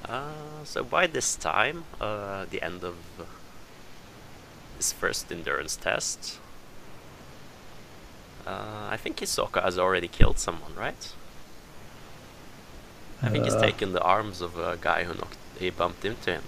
Uh, 0.08 0.64
so 0.64 0.84
by 0.84 1.08
this 1.08 1.36
time, 1.36 1.86
uh, 2.00 2.46
the 2.52 2.62
end 2.62 2.84
of 2.84 2.96
his 4.78 4.94
first 4.94 5.32
endurance 5.32 5.76
test, 5.76 6.38
uh, 8.46 8.88
I 8.92 8.98
think 8.98 9.18
Hisoka 9.18 9.64
has 9.64 9.80
already 9.80 10.08
killed 10.08 10.38
someone, 10.38 10.76
right? 10.76 11.12
I 13.21 13.29
think 13.29 13.45
he's 13.45 13.55
Uh. 13.55 13.59
taken 13.62 13.93
the 13.93 14.01
arms 14.01 14.41
of 14.41 14.57
a 14.57 14.77
guy 14.77 15.03
who 15.05 15.13
knocked, 15.13 15.38
he 15.59 15.69
bumped 15.69 16.05
into 16.05 16.31
him. 16.31 16.43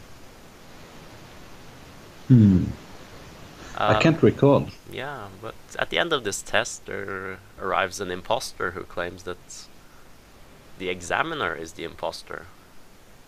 Hmm. 2.27 2.65
I 3.77 3.95
Um, 3.95 4.01
can't 4.01 4.21
recall. 4.21 4.69
Yeah, 4.91 5.29
but 5.41 5.55
at 5.77 5.89
the 5.89 5.97
end 5.97 6.11
of 6.13 6.23
this 6.23 6.41
test, 6.41 6.85
there 6.85 7.39
arrives 7.59 7.99
an 7.99 8.11
imposter 8.11 8.71
who 8.71 8.83
claims 8.83 9.23
that 9.23 9.37
the 10.77 10.89
examiner 10.89 11.55
is 11.55 11.73
the 11.73 11.83
imposter. 11.83 12.45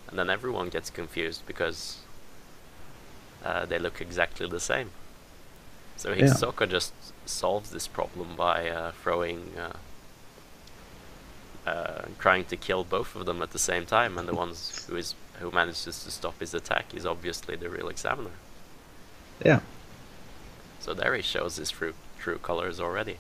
And 0.08 0.20
then 0.20 0.30
everyone 0.30 0.70
gets 0.70 0.90
confused 0.90 1.46
because 1.48 1.98
uh, 3.46 3.66
they 3.66 3.80
look 3.80 4.02
exactly 4.02 4.48
the 4.48 4.60
same. 4.60 4.92
So 5.98 6.12
Yeah. 6.12 6.26
Hisoka 6.26 6.68
just 6.70 6.94
solves 7.26 7.70
this 7.72 7.88
problem 7.88 8.36
by 8.36 8.70
uh, 8.70 8.92
throwing. 9.04 9.54
Uh, 9.58 9.78
uh, 11.66 12.04
trying 12.20 12.46
to 12.46 12.58
kill 12.58 12.84
both 12.84 13.16
of 13.16 13.26
them 13.26 13.42
at 13.42 13.52
the 13.52 13.60
same 13.60 13.86
time, 13.86 14.18
and 14.18 14.28
the 14.28 14.36
ones 14.36 14.86
who 14.90 14.96
is 14.96 15.16
who 15.40 15.52
manages 15.52 16.04
to 16.04 16.12
stop 16.12 16.40
his 16.40 16.54
attack 16.54 16.94
is 16.94 17.06
obviously 17.06 17.56
the 17.56 17.70
real 17.70 17.90
examiner. 17.90 18.32
Yeah. 19.44 19.62
So 20.80 20.94
there 20.94 21.16
he 21.16 21.22
shows 21.22 21.58
his 21.58 21.72
true 21.72 21.94
true 22.20 22.38
colors 22.38 22.80
already. 22.80 23.18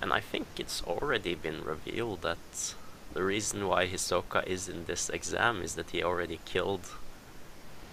And 0.00 0.12
I 0.12 0.20
think 0.20 0.46
it's 0.58 0.82
already 0.84 1.34
been 1.34 1.64
revealed 1.64 2.22
that 2.22 2.74
the 3.14 3.22
reason 3.22 3.66
why 3.66 3.86
Hisoka 3.88 4.46
is 4.46 4.68
in 4.68 4.84
this 4.84 5.08
exam 5.08 5.60
is 5.62 5.74
that 5.74 5.90
he 5.90 6.02
already 6.02 6.38
killed 6.44 6.90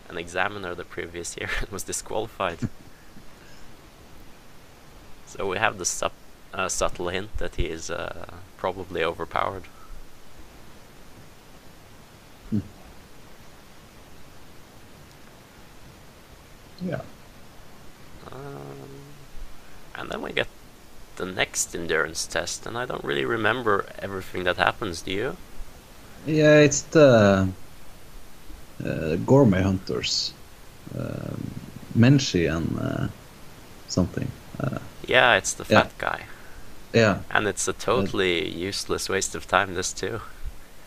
an 0.07 0.17
examiner 0.17 0.75
the 0.75 0.83
previous 0.83 1.35
year 1.37 1.49
and 1.59 1.69
was 1.69 1.83
disqualified. 1.83 2.59
so 5.25 5.47
we 5.47 5.57
have 5.57 5.77
the 5.77 5.85
sub, 5.85 6.11
uh, 6.55 6.69
subtle 6.69 7.09
hint 7.09 7.37
that 7.37 7.55
he 7.55 7.65
is 7.65 7.89
uh, 7.91 8.25
probably 8.57 9.03
overpowered. 9.03 9.65
Yeah. 16.81 17.01
Um, 18.31 18.89
and 19.95 20.09
then 20.09 20.21
we 20.21 20.31
get 20.33 20.47
the 21.15 21.25
next 21.25 21.75
endurance 21.75 22.27
test, 22.27 22.65
and 22.65 22.77
I 22.77 22.85
don't 22.85 23.03
really 23.03 23.25
remember 23.25 23.85
everything 23.99 24.43
that 24.43 24.57
happens. 24.57 25.01
Do 25.01 25.11
you? 25.11 25.37
Yeah, 26.25 26.59
it's 26.59 26.81
the 26.83 27.47
uh, 28.85 29.15
gourmet 29.25 29.61
hunters, 29.61 30.33
um, 30.97 31.51
Menchi 31.97 32.47
and 32.53 32.79
uh, 32.79 33.07
something. 33.87 34.27
Uh, 34.59 34.79
Yeah, 35.07 35.35
it's 35.37 35.53
the 35.53 35.65
Yeah. 35.69 35.83
fat 35.83 35.97
guy, 35.97 36.25
yeah, 36.95 37.19
and 37.29 37.47
it's 37.47 37.67
a 37.67 37.73
totally 37.73 38.47
useless 38.49 39.09
waste 39.09 39.35
of 39.35 39.47
time. 39.47 39.75
This 39.75 39.93
too. 39.93 40.21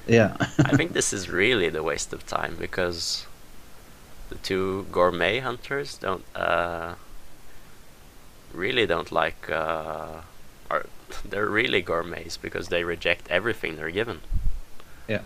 yeah, 0.06 0.36
I 0.58 0.76
think 0.76 0.92
this 0.98 1.12
is 1.12 1.28
really 1.28 1.68
the 1.68 1.82
waste 1.82 2.12
of 2.12 2.26
time 2.26 2.56
because 2.58 3.26
the 4.30 4.36
two 4.36 4.86
gourmet 4.90 5.40
hunters 5.40 5.98
don't 5.98 6.24
uh, 6.34 6.94
really 8.52 8.86
don't 8.86 9.12
like 9.12 9.50
uh, 9.50 10.20
or 10.70 10.86
they're 11.30 11.46
really 11.46 11.82
gourmets 11.82 12.36
because 12.36 12.68
they 12.68 12.84
reject 12.84 13.28
everything 13.30 13.76
they're 13.76 13.90
given. 13.90 14.20
yeah. 15.08 15.20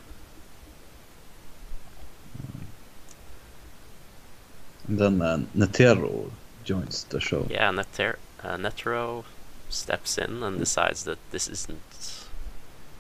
And 4.88 4.98
then 4.98 5.22
uh, 5.22 5.38
Netero 5.56 6.30
joins 6.64 7.04
the 7.04 7.20
show. 7.20 7.46
Yeah, 7.48 7.70
Neter- 7.70 8.18
uh, 8.42 8.56
Netero 8.56 9.24
steps 9.73 10.19
in 10.19 10.43
and 10.43 10.59
decides 10.59 11.05
that 11.05 11.19
this 11.31 11.49
isn't 11.49 12.29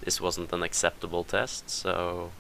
this 0.02 0.20
wasn't 0.20 0.52
an 0.52 0.62
acceptable 0.62 1.22
test, 1.22 1.70
so 1.70 2.32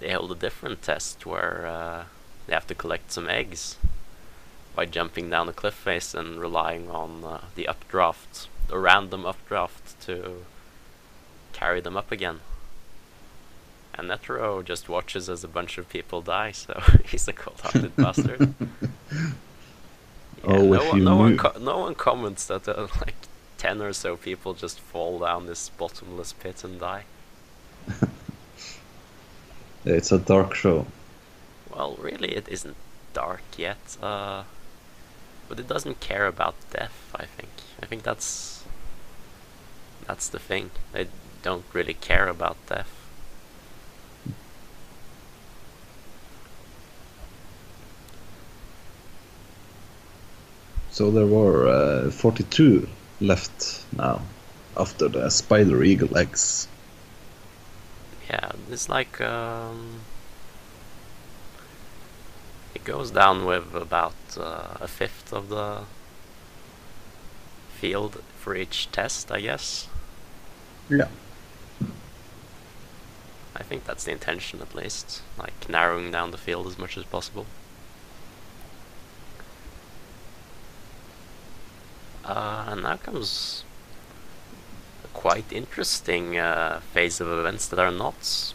they 0.00 0.10
hold 0.10 0.32
a 0.32 0.34
different 0.34 0.82
test 0.82 1.24
where 1.24 1.66
uh, 1.66 2.04
they 2.46 2.54
have 2.54 2.66
to 2.66 2.74
collect 2.74 3.12
some 3.12 3.28
eggs 3.28 3.76
by 4.74 4.86
jumping 4.86 5.30
down 5.30 5.48
a 5.48 5.52
cliff 5.52 5.74
face 5.74 6.14
and 6.14 6.40
relying 6.40 6.90
on 6.90 7.24
uh, 7.24 7.40
the 7.54 7.68
updraft, 7.68 8.48
the 8.68 8.78
random 8.78 9.24
updraft 9.24 10.00
to 10.02 10.44
carry 11.52 11.80
them 11.80 11.96
up 11.96 12.10
again. 12.10 12.40
And 13.94 14.08
Netero 14.08 14.64
just 14.64 14.88
watches 14.88 15.28
as 15.28 15.42
a 15.42 15.48
bunch 15.48 15.78
of 15.78 15.88
people 15.88 16.22
die, 16.22 16.52
so 16.52 16.80
he's 17.04 17.26
a 17.26 17.32
cold-hearted 17.32 17.96
bastard. 17.96 18.54
Oh, 20.44 20.56
no, 20.56 20.74
if 20.74 20.88
one, 20.88 20.98
you 20.98 21.04
no 21.04 21.16
one, 21.16 21.40
no 21.60 21.78
one 21.78 21.94
comments 21.94 22.46
that 22.46 22.68
uh, 22.68 22.86
like 23.00 23.14
ten 23.56 23.82
or 23.82 23.92
so 23.92 24.16
people 24.16 24.54
just 24.54 24.78
fall 24.78 25.18
down 25.18 25.46
this 25.46 25.68
bottomless 25.70 26.32
pit 26.32 26.64
and 26.64 26.78
die. 26.80 27.04
It's 29.84 30.12
a 30.12 30.18
dark 30.18 30.54
show. 30.54 30.86
Well, 31.74 31.96
really, 32.00 32.34
it 32.34 32.48
isn't 32.48 32.76
dark 33.14 33.42
yet, 33.56 33.96
uh, 34.02 34.42
but 35.48 35.58
it 35.58 35.68
doesn't 35.68 36.00
care 36.00 36.26
about 36.26 36.54
death. 36.70 37.10
I 37.14 37.24
think. 37.24 37.50
I 37.82 37.86
think 37.86 38.02
that's 38.02 38.64
that's 40.06 40.28
the 40.28 40.38
thing. 40.38 40.70
They 40.92 41.06
don't 41.42 41.64
really 41.72 41.94
care 41.94 42.28
about 42.28 42.56
death. 42.66 42.92
So 50.98 51.12
there 51.12 51.26
were 51.26 51.68
uh, 51.68 52.10
42 52.10 52.88
left 53.20 53.84
now 53.96 54.20
after 54.76 55.06
the 55.06 55.30
Spider 55.30 55.84
Eagle 55.84 56.18
eggs. 56.18 56.66
Yeah, 58.28 58.50
it's 58.68 58.88
like 58.88 59.20
um, 59.20 60.00
it 62.74 62.82
goes 62.82 63.12
down 63.12 63.46
with 63.46 63.76
about 63.76 64.16
uh, 64.36 64.74
a 64.80 64.88
fifth 64.88 65.32
of 65.32 65.50
the 65.50 65.84
field 67.76 68.20
for 68.36 68.56
each 68.56 68.90
test, 68.90 69.30
I 69.30 69.40
guess. 69.40 69.86
Yeah. 70.90 71.06
I 73.54 73.62
think 73.62 73.84
that's 73.84 74.02
the 74.02 74.10
intention 74.10 74.60
at 74.60 74.74
least, 74.74 75.22
like 75.38 75.68
narrowing 75.68 76.10
down 76.10 76.32
the 76.32 76.38
field 76.38 76.66
as 76.66 76.76
much 76.76 76.98
as 76.98 77.04
possible. 77.04 77.46
Uh, 82.28 82.66
and 82.68 82.82
now 82.82 82.96
comes 82.96 83.64
a 85.02 85.08
quite 85.08 85.50
interesting 85.50 86.38
uh, 86.38 86.78
phase 86.92 87.22
of 87.22 87.28
events 87.28 87.66
that 87.68 87.78
are 87.78 87.90
not 87.90 88.52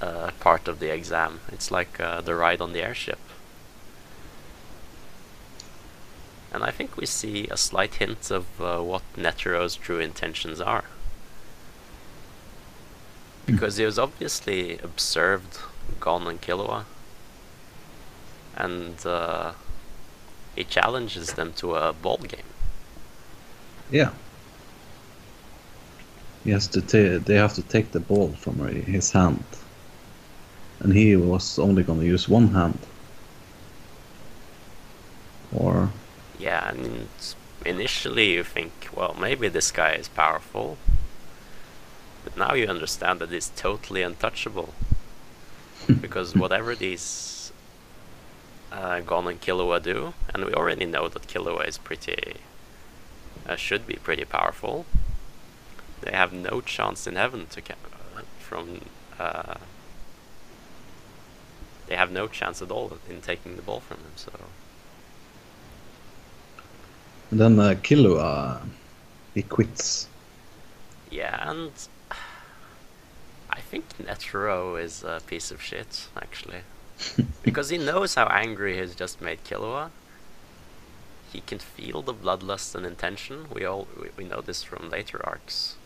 uh, 0.00 0.30
part 0.38 0.68
of 0.68 0.78
the 0.78 0.94
exam. 0.94 1.40
It's 1.50 1.72
like 1.72 1.98
uh, 1.98 2.20
the 2.20 2.36
ride 2.36 2.60
on 2.60 2.72
the 2.72 2.82
airship. 2.82 3.18
And 6.52 6.62
I 6.62 6.70
think 6.70 6.96
we 6.96 7.04
see 7.04 7.48
a 7.48 7.56
slight 7.56 7.94
hint 7.94 8.30
of 8.30 8.46
uh, 8.60 8.78
what 8.78 9.02
Netero's 9.16 9.74
true 9.74 9.98
intentions 9.98 10.60
are. 10.60 10.84
Because 13.44 13.76
he 13.76 13.84
was 13.84 13.98
obviously 13.98 14.78
observed 14.78 15.58
Gon 15.98 16.28
and 16.28 16.40
Killua. 16.40 16.84
And 18.56 19.04
he 20.54 20.64
challenges 20.64 21.32
them 21.32 21.52
to 21.54 21.74
a 21.74 21.92
ball 21.92 22.18
game. 22.18 22.50
Yeah. 23.90 24.10
He 26.44 26.50
has 26.50 26.66
to 26.68 26.80
ta- 26.80 27.24
they 27.24 27.36
have 27.36 27.54
to 27.54 27.62
take 27.62 27.92
the 27.92 28.00
ball 28.00 28.32
from 28.32 28.58
his 28.68 29.12
hand. 29.12 29.44
And 30.80 30.92
he 30.92 31.16
was 31.16 31.58
only 31.58 31.82
going 31.82 32.00
to 32.00 32.06
use 32.06 32.28
one 32.28 32.48
hand. 32.48 32.78
Or 35.52 35.90
Yeah, 36.38 36.68
and 36.68 37.08
initially 37.64 38.32
you 38.34 38.44
think, 38.44 38.88
well, 38.94 39.16
maybe 39.18 39.48
this 39.48 39.70
guy 39.70 39.92
is 39.92 40.08
powerful. 40.08 40.76
But 42.24 42.36
now 42.36 42.54
you 42.54 42.66
understand 42.66 43.20
that 43.20 43.30
he's 43.30 43.50
totally 43.56 44.02
untouchable. 44.02 44.74
because 46.00 46.34
whatever 46.34 46.74
these 46.74 47.33
uh, 48.74 49.00
Gon 49.00 49.28
and 49.28 49.40
Killua 49.40 49.82
do, 49.82 50.14
and 50.32 50.44
we 50.44 50.52
already 50.52 50.84
know 50.84 51.08
that 51.08 51.28
Killua 51.28 51.66
is 51.66 51.78
pretty, 51.78 52.34
uh, 53.48 53.56
should 53.56 53.86
be 53.86 53.94
pretty 53.94 54.24
powerful, 54.24 54.84
they 56.00 56.12
have 56.12 56.32
no 56.32 56.60
chance 56.60 57.06
in 57.06 57.16
heaven 57.16 57.46
to 57.50 57.60
uh, 57.60 58.22
from. 58.38 58.80
Uh, 59.18 59.54
they 61.86 61.96
have 61.96 62.10
no 62.10 62.26
chance 62.28 62.62
at 62.62 62.70
all 62.70 62.98
in 63.08 63.20
taking 63.20 63.56
the 63.56 63.62
ball 63.62 63.80
from 63.80 63.98
him. 63.98 64.12
So 64.16 64.32
and 67.30 67.40
then 67.40 67.58
uh, 67.58 67.74
Killua, 67.82 68.60
he 69.34 69.42
quits. 69.42 70.08
Yeah, 71.10 71.50
and 71.50 71.72
I 73.50 73.60
think 73.60 73.84
Netero 73.98 74.80
is 74.80 75.02
a 75.02 75.20
piece 75.26 75.50
of 75.50 75.62
shit, 75.62 76.08
actually. 76.16 76.62
Because 77.42 77.70
he 77.70 77.78
knows 77.78 78.14
how 78.14 78.26
angry 78.26 78.78
he's 78.78 78.94
just 78.94 79.20
made 79.20 79.42
Killua. 79.44 79.90
He 81.32 81.40
can 81.40 81.58
feel 81.58 82.00
the 82.02 82.14
bloodlust 82.14 82.74
and 82.74 82.86
intention. 82.86 83.46
We 83.52 83.64
all 83.64 83.88
we, 84.00 84.08
we 84.16 84.24
know 84.24 84.40
this 84.40 84.62
from 84.62 84.88
later 84.90 85.20
arcs. 85.24 85.76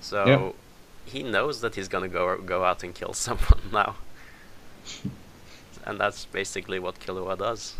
So 0.00 0.26
Yeah. 0.26 0.52
he 1.06 1.22
knows 1.22 1.60
that 1.62 1.74
he's 1.76 1.88
gonna 1.88 2.08
go 2.08 2.36
go 2.38 2.64
out 2.64 2.82
and 2.84 2.94
kill 2.94 3.12
someone 3.26 3.62
now. 3.72 3.96
and 5.84 5.98
that's 5.98 6.24
basically 6.26 6.78
what 6.78 7.00
Killua 7.00 7.38
does. 7.38 7.74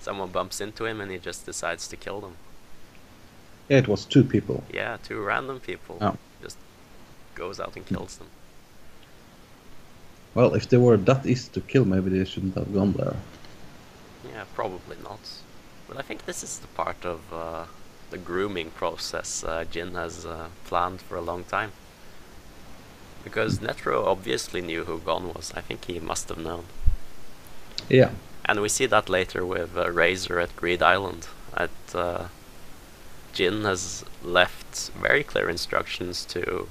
Someone 0.00 0.30
bumps 0.30 0.60
into 0.60 0.84
him 0.86 1.00
and 1.00 1.10
he 1.10 1.18
just 1.18 1.46
decides 1.46 1.88
to 1.88 1.96
kill 1.96 2.20
them. 2.20 2.36
Yeah, 3.68 3.78
it 3.78 3.88
was 3.88 4.04
two 4.04 4.24
people. 4.24 4.62
Yeah, 4.72 4.98
two 5.02 5.20
random 5.22 5.60
people. 5.60 5.98
Oh. 6.00 6.16
Just 6.42 6.58
goes 7.34 7.58
out 7.60 7.76
and 7.76 7.86
kills 7.86 8.16
them. 8.18 8.28
Well, 10.34 10.54
if 10.54 10.68
they 10.68 10.76
were 10.76 10.96
that 10.96 11.26
easy 11.26 11.48
to 11.52 11.60
kill, 11.60 11.84
maybe 11.84 12.10
they 12.10 12.24
shouldn't 12.24 12.56
have 12.56 12.74
gone 12.74 12.92
there. 12.92 13.16
Yeah, 14.28 14.44
probably 14.54 14.96
not. 15.02 15.20
But 15.86 15.98
I 15.98 16.02
think 16.02 16.26
this 16.26 16.42
is 16.42 16.58
the 16.58 16.66
part 16.68 17.04
of 17.04 17.20
uh, 17.32 17.66
the 18.10 18.18
grooming 18.18 18.70
process 18.70 19.44
uh, 19.44 19.64
Ging 19.70 19.94
has 19.94 20.26
uh, 20.26 20.48
planned 20.64 21.00
for 21.00 21.16
a 21.16 21.20
long 21.20 21.44
time. 21.44 21.72
Because 23.22 23.60
Netero 23.60 24.04
obviously 24.04 24.60
knew 24.60 24.84
who 24.84 24.98
Gon 24.98 25.32
was. 25.32 25.52
I 25.56 25.60
think 25.60 25.84
he 25.84 26.00
must 26.00 26.28
have 26.28 26.38
known. 26.38 26.64
Yeah. 27.88 28.10
And 28.44 28.60
we 28.60 28.68
see 28.68 28.86
that 28.86 29.08
later 29.08 29.46
with 29.46 29.76
uh, 29.76 29.90
Razor 29.90 30.40
at 30.40 30.56
Greed 30.56 30.82
Island. 30.82 31.28
At 31.56 31.70
uh, 31.94 32.24
Ging 33.32 33.62
has 33.62 34.04
left 34.22 34.90
very 35.00 35.22
clear 35.22 35.48
instructions 35.48 36.24
to 36.26 36.68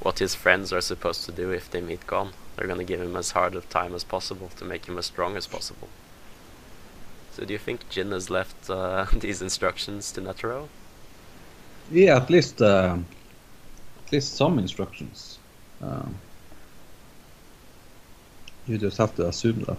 what 0.00 0.18
his 0.18 0.34
friends 0.34 0.72
are 0.72 0.80
supposed 0.80 1.24
to 1.24 1.32
do 1.32 1.50
if 1.50 1.70
they 1.70 1.80
meet 1.80 2.06
Gon. 2.06 2.32
They're 2.56 2.66
gonna 2.68 2.84
give 2.84 3.00
him 3.00 3.16
as 3.16 3.32
hard 3.32 3.54
of 3.54 3.68
time 3.68 3.94
as 3.94 4.04
possible 4.04 4.50
to 4.56 4.64
make 4.64 4.86
him 4.86 4.98
as 4.98 5.06
strong 5.06 5.36
as 5.36 5.46
possible. 5.46 5.88
So 7.32 7.44
do 7.44 7.52
you 7.52 7.58
think 7.58 7.88
Ging 7.88 8.12
has 8.12 8.30
left 8.30 8.70
uh, 8.70 9.06
these 9.12 9.42
instructions 9.42 10.12
to 10.12 10.20
Netero? 10.20 10.68
Yeah, 11.90 12.16
at 12.16 12.30
least 12.30 12.62
uh, 12.62 12.96
at 14.06 14.12
least 14.12 14.34
some 14.36 14.58
instructions. 14.58 15.38
Um, 15.82 16.14
you 18.66 18.78
just 18.78 18.96
have 18.98 19.14
to 19.16 19.26
assume 19.28 19.64
that. 19.64 19.78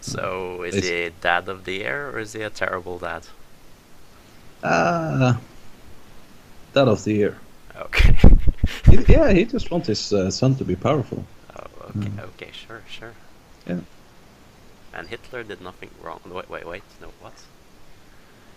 So 0.00 0.62
is 0.62 0.76
Is- 0.76 0.88
he 0.88 1.10
dad 1.20 1.48
of 1.48 1.64
the 1.64 1.72
year 1.72 2.10
or 2.10 2.18
is 2.20 2.32
he 2.32 2.42
a 2.42 2.50
terrible 2.50 2.98
dad? 2.98 3.24
Uh, 4.62 5.34
that 6.72 6.88
of 6.88 7.04
the 7.04 7.12
year. 7.12 7.36
Okay. 7.76 8.16
He- 8.90 9.04
yeah, 9.12 9.32
he 9.32 9.44
just 9.44 9.70
wants 9.70 9.88
his 9.88 10.12
uh, 10.12 10.30
son 10.30 10.54
to 10.56 10.64
be 10.64 10.76
powerful. 10.76 11.24
Okay, 11.98 12.10
Mm. 12.10 12.18
okay, 12.20 12.50
sure, 12.52 12.82
sure. 12.88 13.12
Yeah. 13.66 13.80
And 14.92 15.08
Hitler 15.08 15.42
did 15.42 15.60
nothing 15.60 15.90
wrong. 16.02 16.20
Wait, 16.26 16.48
wait, 16.48 16.66
wait. 16.66 16.82
No, 17.00 17.08
what? 17.20 17.34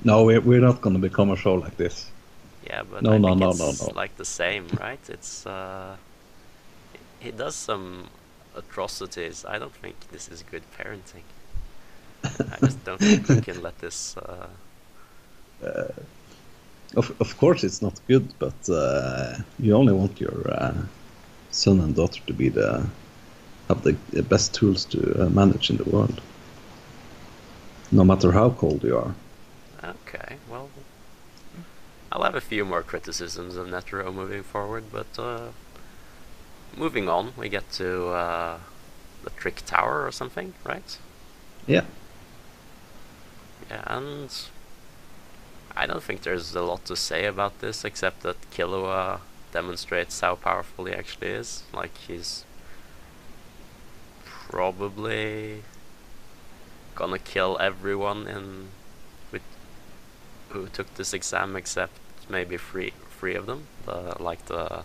No, 0.03 0.23
we're, 0.23 0.41
we're 0.41 0.61
not 0.61 0.81
going 0.81 0.93
to 0.95 1.01
become 1.01 1.31
a 1.31 1.35
show 1.35 1.55
like 1.55 1.77
this. 1.77 2.11
Yeah, 2.67 2.83
but 2.83 3.01
No, 3.01 3.13
I 3.13 3.17
no, 3.17 3.33
no, 3.33 3.49
it's 3.49 3.59
no, 3.59 3.71
no. 3.71 3.91
like 3.95 4.15
the 4.17 4.25
same, 4.25 4.67
right? 4.79 4.99
It's 5.09 5.45
uh, 5.45 5.95
he 7.19 7.31
does 7.31 7.55
some 7.55 8.09
atrocities. 8.55 9.45
I 9.45 9.57
don't 9.59 9.73
think 9.73 9.95
this 10.11 10.27
is 10.29 10.43
good 10.51 10.63
parenting. 10.77 11.23
I 12.51 12.57
just 12.59 12.83
don't 12.83 13.01
think 13.01 13.29
we 13.29 13.37
can 13.37 13.61
let 13.61 13.79
this. 13.79 14.15
Uh, 15.63 15.91
Of, 16.95 17.11
of 17.19 17.35
course, 17.37 17.63
it's 17.65 17.81
not 17.81 17.99
good, 18.07 18.33
but 18.39 18.69
uh, 18.69 19.37
you 19.59 19.73
only 19.75 19.93
want 19.93 20.19
your 20.21 20.49
uh, 20.51 20.73
son 21.51 21.79
and 21.81 21.95
daughter 21.95 22.21
to 22.27 22.33
be 22.33 22.49
the 22.49 22.85
have 23.67 23.83
the, 23.83 24.23
best 24.23 24.53
tools 24.53 24.85
to 24.85 25.23
uh, 25.23 25.29
manage 25.29 25.69
in 25.69 25.77
the 25.77 25.83
world. 25.83 26.21
No 27.91 28.03
matter 28.03 28.31
how 28.31 28.49
cold 28.49 28.83
you 28.83 28.97
are. 28.97 29.15
okay, 29.83 30.35
well, 30.49 30.69
I'll 32.11 32.23
have 32.23 32.35
a 32.35 32.41
few 32.41 32.65
more 32.65 32.81
criticisms 32.81 33.55
of 33.55 33.67
Netero 33.67 34.13
moving 34.13 34.43
forward, 34.43 34.85
but 34.91 35.07
uh, 35.19 35.47
moving 36.75 37.09
on, 37.09 37.33
we 37.37 37.49
get 37.49 37.69
to 37.73 38.07
uh, 38.07 38.57
the 39.23 39.29
Trick 39.31 39.63
Tower 39.65 40.05
or 40.05 40.11
something, 40.11 40.53
right? 40.65 40.97
Yeah. 41.65 41.85
Yeah, 43.69 43.83
and 43.85 44.33
I 45.75 45.85
don't 45.85 46.03
think 46.03 46.21
there's 46.21 46.55
a 46.55 46.61
lot 46.61 46.85
to 46.85 46.95
say 46.95 47.25
about 47.25 47.59
this 47.59 47.83
except 47.83 48.23
that 48.23 48.37
Killua 48.51 49.19
demonstrates 49.51 50.19
how 50.21 50.35
powerful 50.35 50.85
he 50.85 50.93
actually 50.93 51.27
is. 51.27 51.63
Like 51.73 51.97
he's 51.97 52.45
probably 54.49 55.63
gonna 56.95 57.19
kill 57.19 57.57
everyone 57.59 58.27
in 58.27 58.69
with 59.31 59.43
who 60.49 60.67
took 60.67 60.93
this 60.95 61.13
exam 61.13 61.55
except 61.55 61.93
maybe 62.29 62.57
three 62.57 62.93
three 63.19 63.35
of 63.35 63.45
them. 63.45 63.67
The 63.85 64.15
like 64.19 64.45
the 64.45 64.83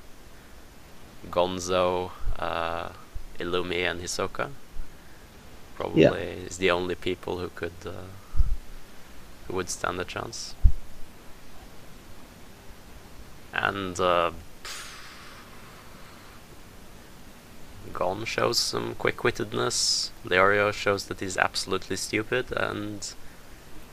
Gonzo, 1.31 2.11
uh, 2.39 2.89
Illumi, 3.39 3.89
and 3.89 4.01
Hisoka. 4.01 4.51
Probably 5.77 6.45
is 6.47 6.59
the 6.59 6.71
only 6.71 6.95
people 6.95 7.39
who 7.39 7.49
could 7.49 7.73
uh, 7.87 8.09
who 9.47 9.55
would 9.57 9.71
stand 9.71 10.01
a 10.01 10.05
chance. 10.05 10.55
And 13.53 13.99
uh, 14.01 14.33
Gon 17.93 18.25
shows 18.25 18.59
some 18.59 18.95
quick-wittedness. 18.95 20.11
Leorio 20.25 20.73
shows 20.73 21.07
that 21.07 21.21
he's 21.21 21.37
absolutely 21.37 21.97
stupid, 21.97 22.53
and 22.53 23.15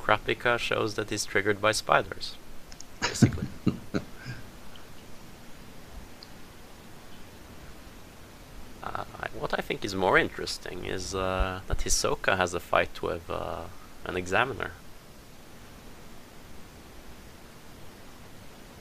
Kurapika 0.01 0.57
shows 0.57 0.95
that 0.95 1.09
he's 1.09 1.25
triggered 1.25 1.61
by 1.61 1.71
spiders. 1.71 2.35
Basically. 3.01 3.47
Uh, 8.81 9.03
what 9.37 9.53
I 9.53 9.61
think 9.61 9.83
is 9.83 9.93
more 9.93 10.17
interesting 10.17 10.85
is 10.85 11.13
uh, 11.13 11.59
that 11.67 11.79
Hisoka 11.79 12.37
has 12.37 12.53
a 12.53 12.59
fight 12.59 13.01
with 13.01 13.29
uh, 13.29 13.65
an 14.05 14.15
examiner. 14.15 14.71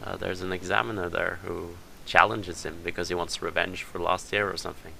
Uh, 0.02 0.16
there's 0.16 0.40
an 0.40 0.52
examiner 0.52 1.08
there 1.08 1.40
who 1.44 1.70
challenges 2.08 2.64
him 2.64 2.76
because 2.82 3.08
he 3.08 3.14
wants 3.14 3.42
revenge 3.42 3.82
for 3.84 3.98
last 3.98 4.32
year 4.32 4.50
or 4.50 4.56
something. 4.56 4.92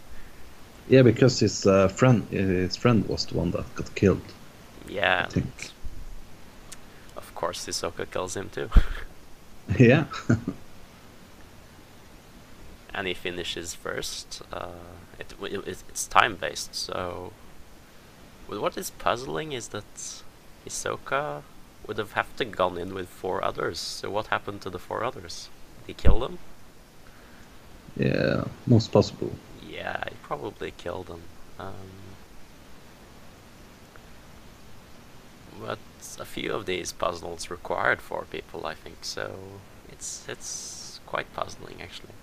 Yeah, 0.89 1.03
because 1.03 1.41
his 1.41 1.67
uh, 1.67 1.89
friend 1.89 2.27
his 2.31 2.77
friend 2.77 3.07
was 3.09 3.27
the 3.27 3.37
one 3.37 3.51
that 3.53 3.75
got 3.75 3.95
killed. 3.95 4.23
Yeah, 4.89 5.27
I 5.29 5.31
think. 5.31 5.71
of 7.17 7.35
course 7.35 7.67
Hisoka 7.67 8.11
kills 8.11 8.37
him 8.37 8.49
too. 8.51 8.71
yeah. 9.79 10.05
and 12.95 13.07
he 13.07 13.15
finishes 13.15 13.75
first. 13.75 14.43
Uh, 14.53 14.69
it, 15.19 15.35
it, 15.43 15.83
it's 15.89 16.07
time 16.07 16.37
based, 16.37 16.75
so. 16.75 17.33
What 18.47 18.79
is 18.79 18.89
puzzling 18.89 19.53
is 19.53 19.69
that 19.69 19.85
Hisoka 20.65 21.43
would 21.87 21.99
have 21.99 22.13
have 22.13 22.35
to 22.37 22.45
gone 22.45 22.79
in 22.79 22.95
with 22.95 23.09
four 23.09 23.45
others. 23.45 23.79
So 23.79 24.11
what 24.11 24.29
happened 24.29 24.63
to 24.63 24.71
the 24.71 24.79
four 24.79 25.05
others? 25.05 25.51
Did 25.81 25.87
he 25.89 26.03
kill 26.03 26.19
them? 26.21 26.39
Yeah, 27.99 28.45
most 28.67 28.93
possible. 28.93 29.33
Yeah, 29.69 30.03
he 30.09 30.15
probably 30.23 30.71
killed 30.71 31.09
them. 31.09 31.23
Um, 31.59 31.75
but 35.61 35.79
a 36.21 36.25
few 36.25 36.53
of 36.53 36.67
these 36.67 36.93
puzzles 36.93 37.51
required 37.51 38.01
four 38.01 38.25
people, 38.31 38.67
I 38.67 38.75
think. 38.75 38.99
So 39.03 39.35
it's 39.91 40.25
it's 40.29 41.01
quite 41.07 41.33
puzzling 41.35 41.83
actually. 41.83 42.15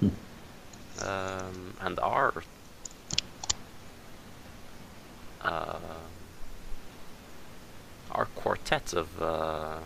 Hmm. 0.00 0.08
Um, 1.06 1.74
and 1.80 2.00
our 2.00 2.42
uh, 5.42 5.78
our 8.12 8.26
quartet 8.34 8.92
of 8.92 9.20
uh, 9.20 9.78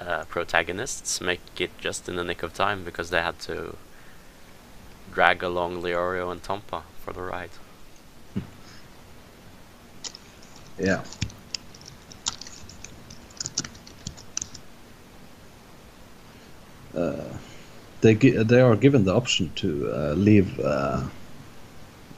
uh, 0.00 0.24
protagonists 0.28 1.20
make 1.20 1.40
it 1.58 1.70
just 1.78 2.08
in 2.08 2.16
the 2.16 2.24
nick 2.24 2.42
of 2.42 2.54
time 2.54 2.84
because 2.84 3.10
they 3.10 3.20
had 3.20 3.38
to 3.40 3.76
drag 5.12 5.42
along 5.42 5.82
Leorio 5.82 6.30
and 6.30 6.42
Tompa 6.42 6.82
for 7.04 7.12
the 7.12 7.22
ride. 7.22 7.50
Yeah. 10.76 11.04
Uh, 16.96 17.22
they 18.00 18.14
they 18.14 18.60
are 18.60 18.76
given 18.76 19.04
the 19.04 19.14
option 19.14 19.50
to 19.56 19.90
uh, 19.90 20.14
leave 20.14 20.58
uh, 20.60 21.02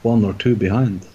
one 0.01 0.25
or 0.25 0.33
two 0.33 0.55
behind, 0.55 1.07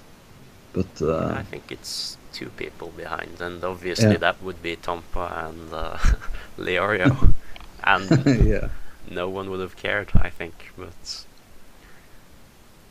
but 0.73 0.87
uh, 1.03 1.35
I 1.37 1.43
think 1.43 1.71
it's 1.71 2.17
two 2.33 2.51
people 2.51 2.91
behind, 2.91 3.41
and 3.41 3.65
obviously 3.65 4.17
Yeah. 4.17 4.19
that 4.19 4.43
would 4.43 4.63
be 4.63 4.77
Tompa 4.77 5.49
and 5.49 5.73
uh, 5.73 5.99
Leorio, 6.59 7.35
and 7.85 8.27
yeah, 8.39 8.69
no 9.11 9.29
one 9.29 9.51
would 9.51 9.61
have 9.61 9.77
cared, 9.77 10.11
I 10.15 10.31
think. 10.31 10.73
But 10.77 11.27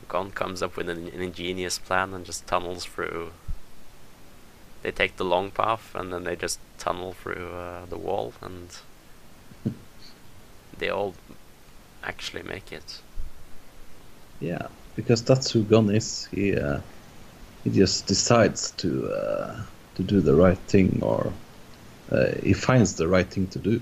Gon 0.08 0.32
comes 0.32 0.62
up 0.62 0.78
with 0.78 0.90
an, 0.90 1.08
an 1.08 1.22
ingenious 1.22 1.80
plan 1.80 2.14
and 2.14 2.24
just 2.26 2.46
tunnels 2.46 2.86
through. 2.86 3.34
They 4.84 4.92
take 4.92 5.16
the 5.18 5.26
long 5.26 5.50
path 5.50 5.96
and 5.96 6.14
then 6.14 6.24
they 6.24 6.36
just 6.36 6.60
tunnel 6.78 7.14
through 7.14 7.52
uh, 7.56 7.86
the 7.88 7.98
wall, 7.98 8.34
and 8.42 8.70
they 10.78 10.90
all 10.90 11.16
actually 12.04 12.44
make 12.44 12.72
it. 12.72 13.02
yeah, 14.40 14.68
because 14.96 15.24
that's 15.24 15.52
who 15.52 15.64
Gon 15.64 15.90
is. 15.90 16.26
He 16.32 16.56
uh, 16.56 16.82
he 17.64 17.70
just 17.70 18.08
decides 18.08 18.72
to 18.72 19.08
uh, 19.14 19.62
to 19.96 20.04
do 20.04 20.22
the 20.22 20.36
right 20.36 20.58
thing, 20.68 21.00
or 21.02 21.34
uh, 22.12 22.32
he 22.44 22.54
finds 22.54 22.96
the 22.96 23.08
right 23.08 23.28
thing 23.30 23.48
to 23.48 23.60
do. 23.60 23.82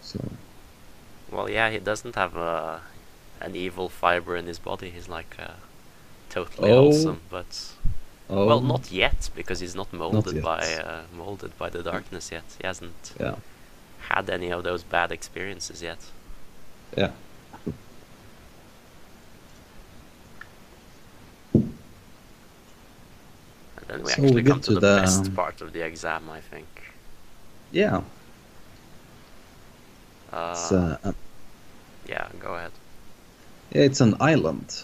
So 0.00 0.38
Well, 1.30 1.50
yeah, 1.50 1.70
he 1.70 1.78
doesn't 1.78 2.14
have 2.16 2.36
a 2.36 2.82
an 3.40 3.56
evil 3.56 3.88
fiber 3.88 4.36
in 4.36 4.46
his 4.46 4.58
body. 4.58 4.90
He's 4.90 5.08
like 5.08 5.36
uh, 5.38 5.54
totally 6.28 6.72
Oh. 6.72 6.92
wholesome, 6.92 7.20
but 7.30 7.74
oh, 8.30 8.46
well, 8.46 8.60
not 8.60 8.90
yet 8.90 9.30
because 9.34 9.60
he's 9.60 9.74
not 9.74 9.92
molded 9.92 10.36
yet. 10.36 10.42
by 10.42 10.74
uh, 10.76 11.06
molded 11.12 11.56
by 11.58 11.70
the 11.70 11.82
darkness 11.82 12.30
yet. 12.32 12.44
He 12.60 12.66
hasn't 12.66 13.14
yeah, 13.20 13.36
had 13.98 14.30
any 14.30 14.50
of 14.52 14.62
those 14.64 14.84
bad 14.84 15.12
experiences 15.12 15.82
yet. 15.82 16.12
yeah. 16.96 17.12
Then 23.86 24.02
we 24.04 24.12
So 24.12 24.22
actually 24.22 24.42
we 24.42 24.42
come 24.42 24.60
get 24.60 24.62
to, 24.62 24.72
to 24.72 24.76
the, 24.76 24.80
the- 24.80 24.92
best 24.92 25.34
part 25.34 25.60
of 25.62 25.72
the 25.72 25.80
exam, 25.82 26.28
I 26.30 26.40
think. 26.40 26.68
Yeah, 27.70 28.04
Uh, 30.32 30.36
it's, 30.50 30.72
uh, 30.72 31.12
yeah, 32.04 32.28
go 32.38 32.54
ahead. 32.54 32.72
yeah, 33.70 33.82
it's 33.82 34.00
an 34.00 34.14
island. 34.20 34.82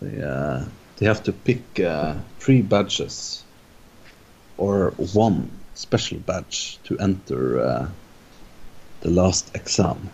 They 0.00 0.22
uh, 0.22 0.64
they 0.96 1.06
have 1.06 1.22
to 1.24 1.32
pick 1.32 1.80
uh, 1.80 2.16
three 2.38 2.62
badges 2.62 3.44
or 4.56 4.92
one 4.96 5.50
special 5.74 6.18
badge 6.20 6.78
to 6.84 6.98
enter 6.98 7.60
uh, 7.60 7.90
the 9.00 9.10
last 9.10 9.54
exam. 9.54 10.10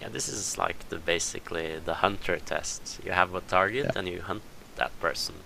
Yeah, 0.00 0.08
this 0.08 0.28
is 0.28 0.58
like 0.58 0.88
the 0.88 0.98
basically 0.98 1.78
the 1.80 1.94
hunter 1.94 2.38
test. 2.38 3.00
You 3.04 3.12
have 3.12 3.34
a 3.34 3.40
target 3.40 3.86
Yeah. 3.86 3.92
and 3.96 4.08
you 4.08 4.22
hunt 4.22 4.42
that 4.76 4.98
person. 5.00 5.44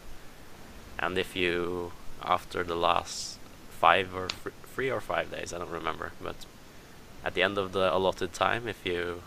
And 0.99 1.17
if 1.17 1.37
you, 1.37 1.93
after 2.23 2.65
the 2.65 2.75
last 2.75 3.39
five 3.71 4.15
or 4.15 4.29
three 4.75 4.91
or 4.91 5.01
five 5.01 5.31
days, 5.31 5.53
I 5.53 5.59
don't 5.59 5.71
remember, 5.71 6.13
but 6.21 6.37
at 7.25 7.35
the 7.35 7.43
end 7.43 7.59
of 7.59 7.73
the 7.73 7.95
allotted 7.95 8.33
time, 8.33 8.69
if 8.69 8.85
you 8.85 9.23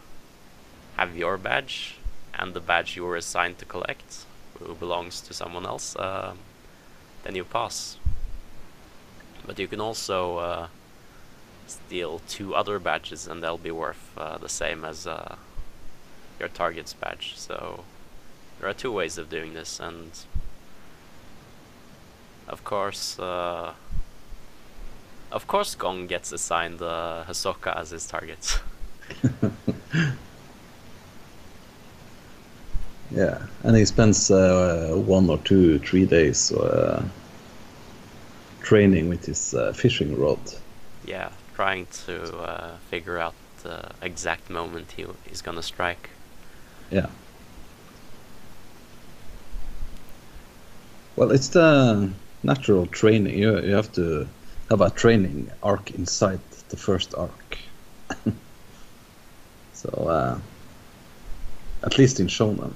have 0.97 1.15
your 1.15 1.37
badge 1.37 1.97
and 2.33 2.53
the 2.53 2.59
badge 2.59 2.95
you 2.95 3.03
were 3.03 3.15
assigned 3.15 3.57
to 3.59 3.65
collect, 3.65 4.25
who 4.59 4.75
belongs 4.75 5.21
to 5.21 5.33
someone 5.33 5.65
else, 5.65 5.95
um, 5.97 6.39
then 7.23 7.35
you 7.35 7.43
pass. 7.43 7.97
But 9.45 9.59
you 9.59 9.67
can 9.67 9.81
also 9.81 10.37
uh, 10.37 10.67
steal 11.67 12.21
two 12.27 12.53
other 12.53 12.79
badges 12.79 13.27
and 13.27 13.41
they'll 13.41 13.57
be 13.57 13.71
worth 13.71 14.11
uh, 14.17 14.37
the 14.37 14.49
same 14.49 14.85
as 14.85 15.07
uh, 15.07 15.35
your 16.39 16.49
target's 16.49 16.93
badge. 16.93 17.33
So 17.37 17.85
there 18.59 18.69
are 18.69 18.73
two 18.73 18.91
ways 18.91 19.17
of 19.17 19.29
doing 19.29 19.53
this, 19.53 19.79
and 19.79 20.11
of 22.47 22.63
course, 22.63 23.19
uh, 23.19 23.73
of 25.31 25.47
course, 25.47 25.75
Gon 25.75 26.07
gets 26.07 26.31
assigned 26.31 26.81
uh, 26.81 27.23
Hisoka 27.27 27.75
as 27.77 27.91
his 27.91 28.05
target. 28.07 28.59
Yeah, 33.13 33.41
and 33.63 33.75
he 33.75 33.85
spends 33.85 34.31
uh, 34.31 34.93
one 34.95 35.29
or 35.29 35.37
two, 35.39 35.79
three 35.79 36.05
days 36.05 36.51
uh, 36.53 37.03
training 38.61 39.09
with 39.09 39.25
his 39.25 39.53
uh, 39.53 39.73
fishing 39.73 40.17
rod. 40.17 40.39
yeah, 41.05 41.29
trying 41.55 41.87
to 42.05 42.37
uh, 42.37 42.77
figure 42.89 43.17
out 43.19 43.33
the 43.63 43.91
exact 44.01 44.49
moment 44.49 44.91
he 44.93 45.05
he's 45.27 45.41
gonna 45.41 45.61
strike. 45.61 46.09
Yeah. 46.89 47.07
Well, 51.17 51.31
it's 51.31 51.49
the 51.49 52.09
natural 52.43 52.85
training. 52.87 53.37
You 53.37 53.59
you 53.59 53.75
have 53.75 53.91
to 53.93 54.27
have 54.69 54.81
a 54.81 54.89
training 54.89 55.51
arc 55.61 55.91
inside 55.91 56.39
the 56.69 56.77
first 56.77 57.13
arc. 57.15 57.57
so, 59.73 59.89
uh, 59.89 60.39
at 61.83 61.97
least 61.97 62.19
in 62.19 62.27
shonen. 62.27 62.73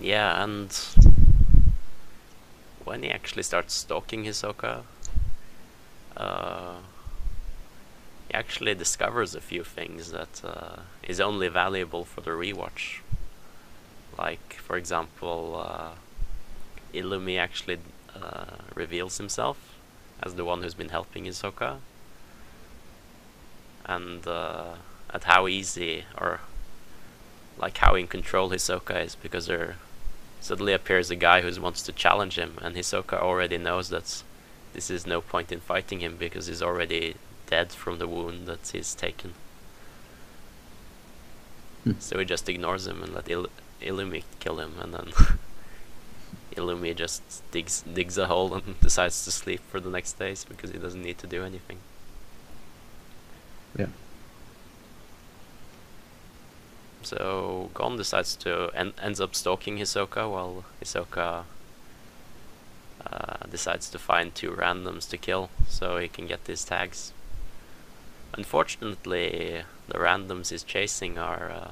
Yeah, 0.00 0.44
and 0.44 0.70
when 2.84 3.02
he 3.02 3.10
actually 3.10 3.42
starts 3.42 3.74
stalking 3.74 4.24
Hisoka, 4.24 4.82
uh, 6.16 6.76
he 8.28 8.34
actually 8.34 8.74
discovers 8.74 9.34
a 9.34 9.40
few 9.40 9.64
things 9.64 10.12
that 10.12 10.42
uh, 10.44 10.80
is 11.02 11.18
only 11.20 11.48
valuable 11.48 12.04
for 12.04 12.20
the 12.20 12.30
rewatch. 12.30 13.00
Like, 14.18 14.54
for 14.54 14.76
example, 14.76 15.64
uh, 15.66 15.90
Illumi 16.96 17.38
actually 17.38 17.78
uh, 18.14 18.56
reveals 18.74 19.18
himself 19.18 19.58
as 20.22 20.34
the 20.34 20.44
one 20.44 20.62
who's 20.62 20.74
been 20.74 20.88
helping 20.88 21.24
Hisoka, 21.24 21.78
and 23.84 24.26
uh, 24.26 24.74
at 25.12 25.24
how 25.24 25.46
easy 25.46 26.04
or 26.18 26.40
like 27.58 27.78
how 27.78 27.94
in 27.94 28.06
control 28.06 28.50
Hisoka 28.50 29.04
is 29.04 29.14
because 29.14 29.46
there 29.46 29.76
suddenly 30.40 30.72
appears 30.72 31.10
a 31.10 31.16
guy 31.16 31.40
who 31.40 31.60
wants 31.60 31.82
to 31.82 31.92
challenge 31.92 32.36
him 32.36 32.58
and 32.60 32.76
Hisoka 32.76 33.14
already 33.14 33.58
knows 33.58 33.88
that 33.88 34.22
this 34.74 34.90
is 34.90 35.06
no 35.06 35.20
point 35.20 35.50
in 35.50 35.60
fighting 35.60 36.00
him 36.00 36.16
because 36.16 36.46
he's 36.46 36.62
already 36.62 37.14
dead 37.46 37.72
from 37.72 37.98
the 37.98 38.06
wound 38.06 38.46
that 38.46 38.68
he's 38.72 38.94
taken. 38.94 39.32
Hmm. 41.84 41.92
So 41.98 42.18
he 42.18 42.24
just 42.24 42.48
ignores 42.48 42.86
him 42.86 43.02
and 43.02 43.14
let 43.14 43.30
Il- 43.30 43.48
Illumi 43.80 44.24
kill 44.40 44.58
him 44.58 44.74
and 44.80 44.92
then 44.92 45.12
Illumi 46.56 46.94
just 46.94 47.22
digs 47.50 47.82
digs 47.82 48.18
a 48.18 48.26
hole 48.26 48.54
and 48.54 48.80
decides 48.88 49.24
to 49.24 49.30
sleep 49.30 49.60
for 49.70 49.80
the 49.80 49.90
next 49.90 50.18
days 50.18 50.44
because 50.44 50.70
he 50.70 50.78
doesn't 50.78 51.02
need 51.02 51.18
to 51.18 51.26
do 51.26 51.44
anything. 51.44 51.78
Yeah. 53.78 53.88
So 57.02 57.70
Gon 57.74 57.96
decides 57.96 58.34
to 58.36 58.70
en- 58.74 58.94
ends 59.00 59.20
up 59.20 59.34
stalking 59.34 59.78
Hisoka 59.78 60.28
while 60.30 60.64
Hisoka 60.82 61.44
uh, 63.06 63.46
decides 63.48 63.88
to 63.90 63.98
find 63.98 64.34
two 64.34 64.50
randoms 64.50 65.08
to 65.10 65.16
kill 65.16 65.50
so 65.68 65.98
he 65.98 66.08
can 66.08 66.26
get 66.26 66.46
these 66.46 66.64
tags. 66.64 67.12
Unfortunately, 68.34 69.62
the 69.86 69.98
randoms 69.98 70.50
he's 70.50 70.64
chasing 70.64 71.16
are 71.16 71.50
uh, 71.50 71.70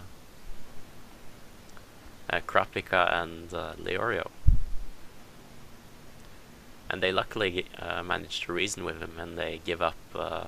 uh, 2.31 2.41
Kurapika 2.47 3.13
and 3.13 3.53
uh, 3.53 3.73
Leorio. 3.83 4.31
And 6.95 7.03
they 7.03 7.11
luckily 7.11 7.67
uh, 7.77 8.05
manage 8.05 8.43
to 8.43 8.53
reason 8.53 8.85
with 8.85 9.01
him 9.01 9.19
and 9.19 9.37
they 9.37 9.61
give 9.65 9.83
up 9.83 9.97
uh, 10.15 10.45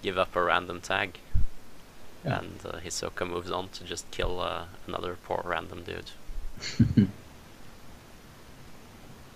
give 0.00 0.16
up 0.16 0.34
a 0.34 0.42
random 0.42 0.80
tag 0.80 1.18
Yeah. 2.24 2.38
and 2.38 2.58
uh, 2.64 2.78
Hisoka 2.78 3.28
moves 3.28 3.50
on 3.50 3.68
to 3.74 3.84
just 3.84 4.10
kill 4.10 4.40
uh, 4.40 4.64
another 4.86 5.18
poor 5.22 5.42
random 5.44 5.82
dude. 5.82 6.12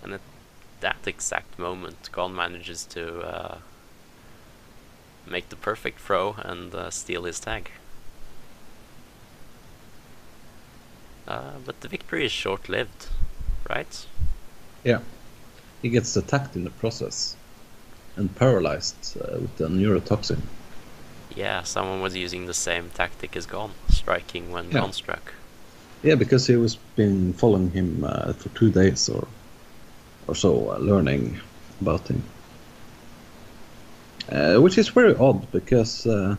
and 0.01 0.13
at 0.13 0.21
that 0.79 0.97
exact 1.05 1.59
moment, 1.59 2.09
Gon 2.11 2.35
manages 2.35 2.85
to 2.85 3.19
uh, 3.19 3.57
make 5.27 5.49
the 5.49 5.55
perfect 5.55 5.99
throw 5.99 6.37
and 6.39 6.73
uh, 6.73 6.89
steal 6.89 7.25
his 7.25 7.39
tag. 7.39 7.69
Uh, 11.27 11.59
but 11.63 11.81
the 11.81 11.87
victory 11.87 12.25
is 12.25 12.31
short-lived, 12.31 13.09
right? 13.69 14.07
Yeah. 14.83 15.01
He 15.81 15.89
gets 15.89 16.15
attacked 16.15 16.55
in 16.55 16.63
the 16.63 16.69
process 16.71 17.35
and 18.15 18.33
paralyzed 18.35 19.17
uh, 19.17 19.39
with 19.39 19.55
the 19.57 19.67
neurotoxin. 19.67 20.39
Yeah, 21.35 21.63
someone 21.63 22.01
was 22.01 22.15
using 22.15 22.47
the 22.47 22.53
same 22.53 22.89
tactic 22.93 23.35
as 23.35 23.45
Gon, 23.45 23.71
striking 23.89 24.51
when 24.51 24.65
Yeah. 24.65 24.81
Gon 24.81 24.93
struck. 24.93 25.33
Yeah, 26.03 26.15
because 26.15 26.47
he 26.47 26.55
was 26.55 26.75
been 26.95 27.33
following 27.33 27.71
him 27.71 28.03
uh, 28.03 28.33
for 28.33 28.49
two 28.49 28.71
days 28.71 29.09
or 29.09 29.27
or 30.27 30.35
so, 30.35 30.71
uh, 30.71 30.77
learning 30.77 31.39
about 31.81 32.07
him. 32.07 32.21
Uh, 34.31 34.57
which 34.61 34.77
is 34.77 34.89
very 34.89 35.15
odd 35.15 35.51
because 35.51 36.05
uh, 36.05 36.35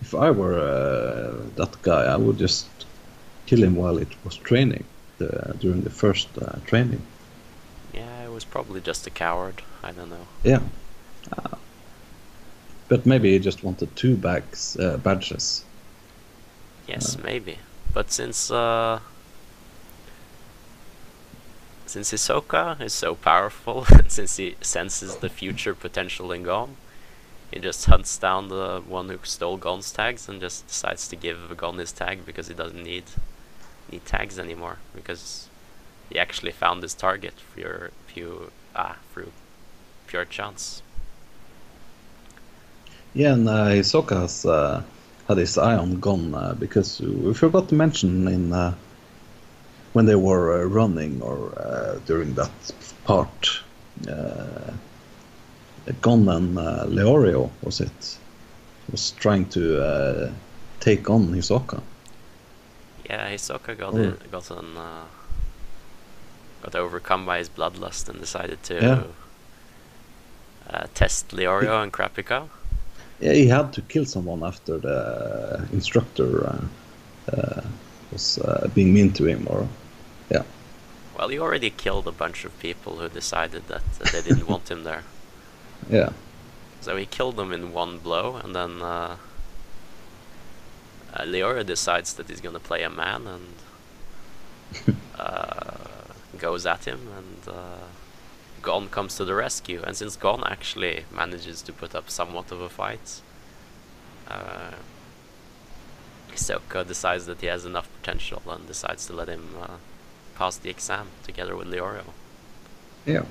if 0.00 0.14
I 0.14 0.30
were 0.30 0.58
uh, 0.58 1.34
that 1.56 1.82
guy, 1.82 2.04
I 2.04 2.16
would 2.16 2.38
just 2.38 2.66
kill 3.46 3.62
him 3.62 3.76
while 3.76 3.98
it 3.98 4.08
was 4.24 4.36
training 4.36 4.84
the, 5.18 5.54
during 5.60 5.82
the 5.82 5.90
first 5.90 6.28
uh, 6.38 6.58
training. 6.64 7.02
Was 8.32 8.44
probably 8.44 8.80
just 8.80 9.06
a 9.06 9.10
coward. 9.10 9.62
I 9.82 9.92
don't 9.92 10.08
know. 10.08 10.26
Yeah. 10.42 10.60
Uh, 11.36 11.56
but 12.88 13.04
maybe 13.04 13.32
he 13.32 13.38
just 13.38 13.62
wanted 13.62 13.94
two 13.94 14.16
bags 14.16 14.76
uh, 14.78 14.96
badges. 14.96 15.64
Yes, 16.88 17.18
maybe. 17.18 17.58
But 17.92 18.10
since 18.10 18.50
uh 18.50 19.00
since 21.86 22.10
Hisoka 22.10 22.80
is 22.80 22.94
so 22.94 23.14
powerful, 23.14 23.84
since 24.08 24.36
he 24.38 24.56
senses 24.62 25.16
the 25.16 25.28
future 25.28 25.74
potential 25.74 26.32
in 26.32 26.42
Gon, 26.42 26.76
he 27.52 27.60
just 27.60 27.84
hunts 27.84 28.16
down 28.16 28.48
the 28.48 28.82
one 28.88 29.10
who 29.10 29.18
stole 29.24 29.58
Gon's 29.58 29.92
tags 29.92 30.26
and 30.26 30.40
just 30.40 30.66
decides 30.66 31.06
to 31.08 31.16
give 31.16 31.54
Gon 31.56 31.76
his 31.76 31.92
tag 31.92 32.24
because 32.24 32.48
he 32.48 32.54
doesn't 32.54 32.82
need 32.82 33.04
need 33.90 34.06
tags 34.06 34.38
anymore 34.38 34.78
because 34.94 35.48
he 36.12 36.18
actually 36.18 36.52
found 36.52 36.82
his 36.82 36.94
target 36.94 37.34
through 37.54 37.90
pure 38.06 38.50
ah 38.76 38.96
through 39.12 39.32
pure 40.06 40.24
chance. 40.24 40.82
Yeah, 43.14 43.32
and 43.34 43.48
uh, 43.48 43.66
Hisoka 43.68 44.20
has 44.20 44.44
uh, 44.44 44.82
had 45.28 45.38
his 45.38 45.56
eye 45.58 45.76
on 45.76 46.00
Gon 46.00 46.34
uh, 46.34 46.54
because 46.58 47.00
we 47.00 47.34
forgot 47.34 47.68
to 47.68 47.74
mention 47.74 48.28
in 48.28 48.52
uh, 48.52 48.74
when 49.94 50.06
they 50.06 50.14
were 50.14 50.62
uh, 50.62 50.64
running 50.64 51.20
or 51.22 51.52
uh, 51.58 51.98
during 52.06 52.34
that 52.34 52.52
part, 53.04 53.60
uh, 54.08 54.72
Gon 56.00 56.28
and 56.28 56.58
uh, 56.58 56.84
Leorio 56.86 57.50
was 57.62 57.80
it 57.80 58.18
was 58.90 59.12
trying 59.12 59.46
to 59.50 59.82
uh, 59.82 60.32
take 60.80 61.08
on 61.08 61.28
Hisoka. 61.34 61.80
Yeah, 63.08 63.30
Hisoka 63.30 63.76
got 63.78 63.94
it, 63.94 64.30
got 64.30 64.50
an 64.50 64.76
uh, 64.76 65.04
got 66.62 66.74
overcome 66.74 67.26
by 67.26 67.38
his 67.38 67.48
bloodlust 67.48 68.08
and 68.08 68.20
decided 68.20 68.62
to 68.64 68.74
Yeah. 68.74 69.02
uh, 70.70 70.86
test 70.94 71.28
Leorio 71.32 71.82
and 71.82 71.92
Kurapika. 71.92 72.48
Yeah, 73.20 73.32
he 73.34 73.46
had 73.48 73.72
to 73.74 73.82
kill 73.82 74.04
someone 74.04 74.42
after 74.42 74.78
the 74.78 75.68
instructor 75.72 76.46
uh, 76.46 76.60
uh, 77.32 77.62
was 78.12 78.38
uh, 78.38 78.68
being 78.74 78.92
mean 78.92 79.12
to 79.12 79.24
him, 79.26 79.46
or 79.48 79.68
yeah, 80.30 80.42
Well, 81.16 81.28
he 81.28 81.38
already 81.38 81.70
killed 81.70 82.06
a 82.08 82.12
bunch 82.12 82.44
of 82.44 82.58
people 82.58 82.96
who 82.98 83.08
decided 83.08 83.68
that 83.68 83.82
they 84.12 84.22
didn't 84.22 84.46
want 84.48 84.70
him 84.70 84.84
there. 84.84 85.02
yeah, 85.90 86.10
So 86.80 86.96
he 86.96 87.06
killed 87.06 87.36
them 87.36 87.52
in 87.52 87.72
one 87.72 87.98
blow, 87.98 88.36
and 88.36 88.54
then 88.54 88.82
uh, 88.82 89.16
uh, 91.14 91.22
Leorio 91.24 91.64
decides 91.64 92.14
that 92.14 92.28
he's 92.28 92.40
gonna 92.40 92.58
play 92.58 92.82
a 92.82 92.90
man 92.90 93.26
and 93.26 93.54
uh, 95.18 95.74
goes 96.38 96.66
at 96.66 96.84
him, 96.84 97.08
and 97.16 97.54
uh, 97.54 97.84
Gon 98.62 98.88
comes 98.88 99.16
to 99.16 99.24
the 99.24 99.34
rescue. 99.34 99.82
And 99.86 99.96
since 99.96 100.16
Gon 100.16 100.42
actually 100.44 101.04
manages 101.14 101.62
to 101.62 101.72
put 101.72 101.94
up 101.94 102.10
somewhat 102.10 102.52
of 102.52 102.60
a 102.60 102.68
fight, 102.68 103.20
uh, 104.28 104.72
decides 106.84 107.26
that 107.26 107.40
he 107.40 107.46
has 107.46 107.64
enough 107.64 107.88
potential 108.00 108.42
and 108.48 108.66
decides 108.66 109.06
to 109.06 109.12
let 109.12 109.28
him 109.28 109.54
uh, 109.60 109.76
pass 110.34 110.56
the 110.56 110.70
exam 110.70 111.08
together 111.22 111.56
with 111.56 111.68
Leorio. 111.68 112.04
yeah. 113.06 113.24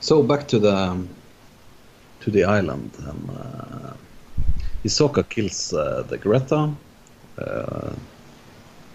So 0.00 0.22
back 0.22 0.48
to 0.48 0.58
the 0.58 1.06
to 2.20 2.30
the 2.30 2.44
island, 2.44 2.90
and 2.98 3.30
uh, 3.30 5.22
kills 5.24 5.72
uh, 5.74 6.02
the 6.08 6.16
Geretta, 6.16 6.74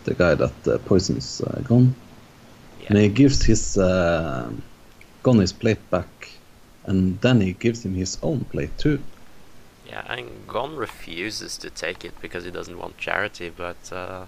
the 0.06 0.14
guy 0.14 0.36
that 0.36 0.68
uh, 0.68 0.78
poisons 0.80 1.42
uh, 1.42 1.62
Gon. 1.64 1.96
Yeah. 2.82 2.88
And 2.90 2.98
he 3.00 3.10
gives 3.10 3.44
his 3.44 3.78
uh, 3.78 4.52
Gon 5.24 5.40
his 5.40 5.52
plate 5.52 5.90
back, 5.90 6.30
and 6.86 7.20
then 7.22 7.42
he 7.42 7.54
gives 7.54 7.84
him 7.84 7.96
his 7.96 8.18
own 8.22 8.46
plate 8.46 8.78
too. 8.78 9.02
Yeah, 9.88 10.04
and 10.08 10.48
Gon 10.48 10.76
refuses 10.76 11.58
to 11.58 11.70
take 11.70 12.06
it 12.06 12.14
because 12.22 12.44
he 12.44 12.52
doesn't 12.52 12.78
want 12.78 12.98
charity, 12.98 13.50
but 13.50 13.92
uh, 13.92 14.26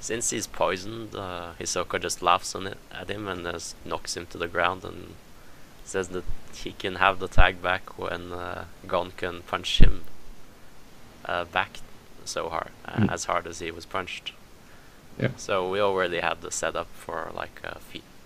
since 0.00 0.30
he's 0.30 0.46
poisoned, 0.46 1.14
uh, 1.14 1.52
Hisoka 1.60 2.00
just 2.00 2.22
laughs 2.22 2.54
on 2.54 2.66
it 2.66 2.78
at 2.92 3.08
him 3.08 3.28
and 3.28 3.44
just 3.44 3.76
knocks 3.84 4.16
him 4.16 4.26
to 4.26 4.38
the 4.38 4.48
ground 4.48 4.84
and 4.84 5.14
says 5.84 6.08
that 6.08 6.24
he 6.54 6.72
can 6.72 6.96
have 6.96 7.18
the 7.18 7.28
tag 7.28 7.62
back 7.62 7.98
when 7.98 8.32
uh, 8.32 8.64
Gon 8.86 9.12
can 9.16 9.42
punch 9.42 9.78
him 9.78 10.04
uh, 11.24 11.44
back 11.44 11.78
so 12.28 12.48
hard, 12.48 12.70
Mm. 12.86 13.10
as 13.12 13.24
hard 13.24 13.46
as 13.46 13.58
he 13.60 13.70
was 13.70 13.86
punched. 13.86 14.32
Yeah. 15.18 15.28
So 15.36 15.68
we 15.70 15.80
already 15.80 16.20
had 16.20 16.40
the 16.40 16.50
setup 16.50 16.88
for 16.94 17.30
like 17.34 17.60
a 17.64 17.78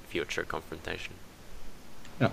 future 0.08 0.44
confrontation. 0.44 1.14
Yeah. 2.20 2.30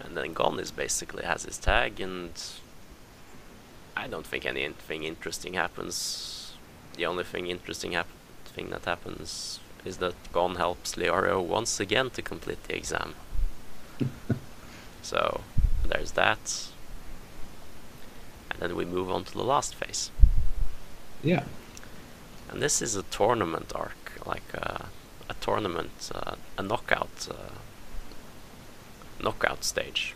And 0.00 0.16
then 0.16 0.32
Gon 0.32 0.58
is 0.58 0.70
basically 0.70 1.24
has 1.24 1.44
his 1.44 1.58
tag, 1.58 2.00
and 2.00 2.32
I 3.96 4.08
don't 4.08 4.26
think 4.26 4.44
anything 4.44 5.04
interesting 5.04 5.54
happens. 5.54 6.52
The 6.96 7.06
only 7.06 7.24
thing 7.24 7.46
interesting 7.46 7.92
hap- 7.92 8.08
thing 8.44 8.70
that 8.70 8.84
happens 8.84 9.60
is 9.84 9.98
that 9.98 10.14
Gon 10.32 10.56
helps 10.56 10.94
Leorio 10.96 11.42
once 11.42 11.80
again 11.80 12.10
to 12.10 12.22
complete 12.22 12.62
the 12.64 12.76
exam. 12.76 13.14
so 15.02 15.40
there's 15.86 16.12
that. 16.12 16.68
And 18.52 18.60
then 18.60 18.76
we 18.76 18.84
move 18.84 19.10
on 19.10 19.24
to 19.24 19.32
the 19.32 19.44
last 19.44 19.74
phase. 19.74 20.10
Yeah. 21.22 21.44
And 22.50 22.60
this 22.60 22.82
is 22.82 22.96
a 22.96 23.02
tournament 23.04 23.72
arc, 23.74 24.12
like 24.26 24.42
uh, 24.54 24.86
a 25.28 25.34
tournament, 25.40 26.10
uh, 26.14 26.34
a 26.58 26.62
knockout, 26.62 27.28
uh, 27.30 27.54
knockout 29.22 29.64
stage. 29.64 30.14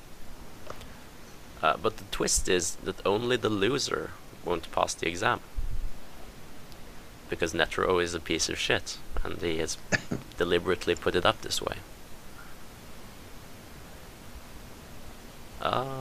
Uh, 1.62 1.76
but 1.82 1.96
the 1.96 2.04
twist 2.10 2.48
is 2.48 2.76
that 2.84 3.04
only 3.06 3.36
the 3.36 3.48
loser 3.48 4.10
won't 4.44 4.70
pass 4.72 4.94
the 4.94 5.08
exam. 5.08 5.40
Because 7.30 7.52
Netero 7.54 8.02
is 8.02 8.14
a 8.14 8.20
piece 8.20 8.48
of 8.48 8.58
shit, 8.58 8.98
and 9.24 9.40
he 9.40 9.58
has 9.58 9.78
deliberately 10.38 10.94
put 10.94 11.14
it 11.14 11.26
up 11.26 11.40
this 11.40 11.60
way. 11.60 11.76
Uh, 15.60 15.95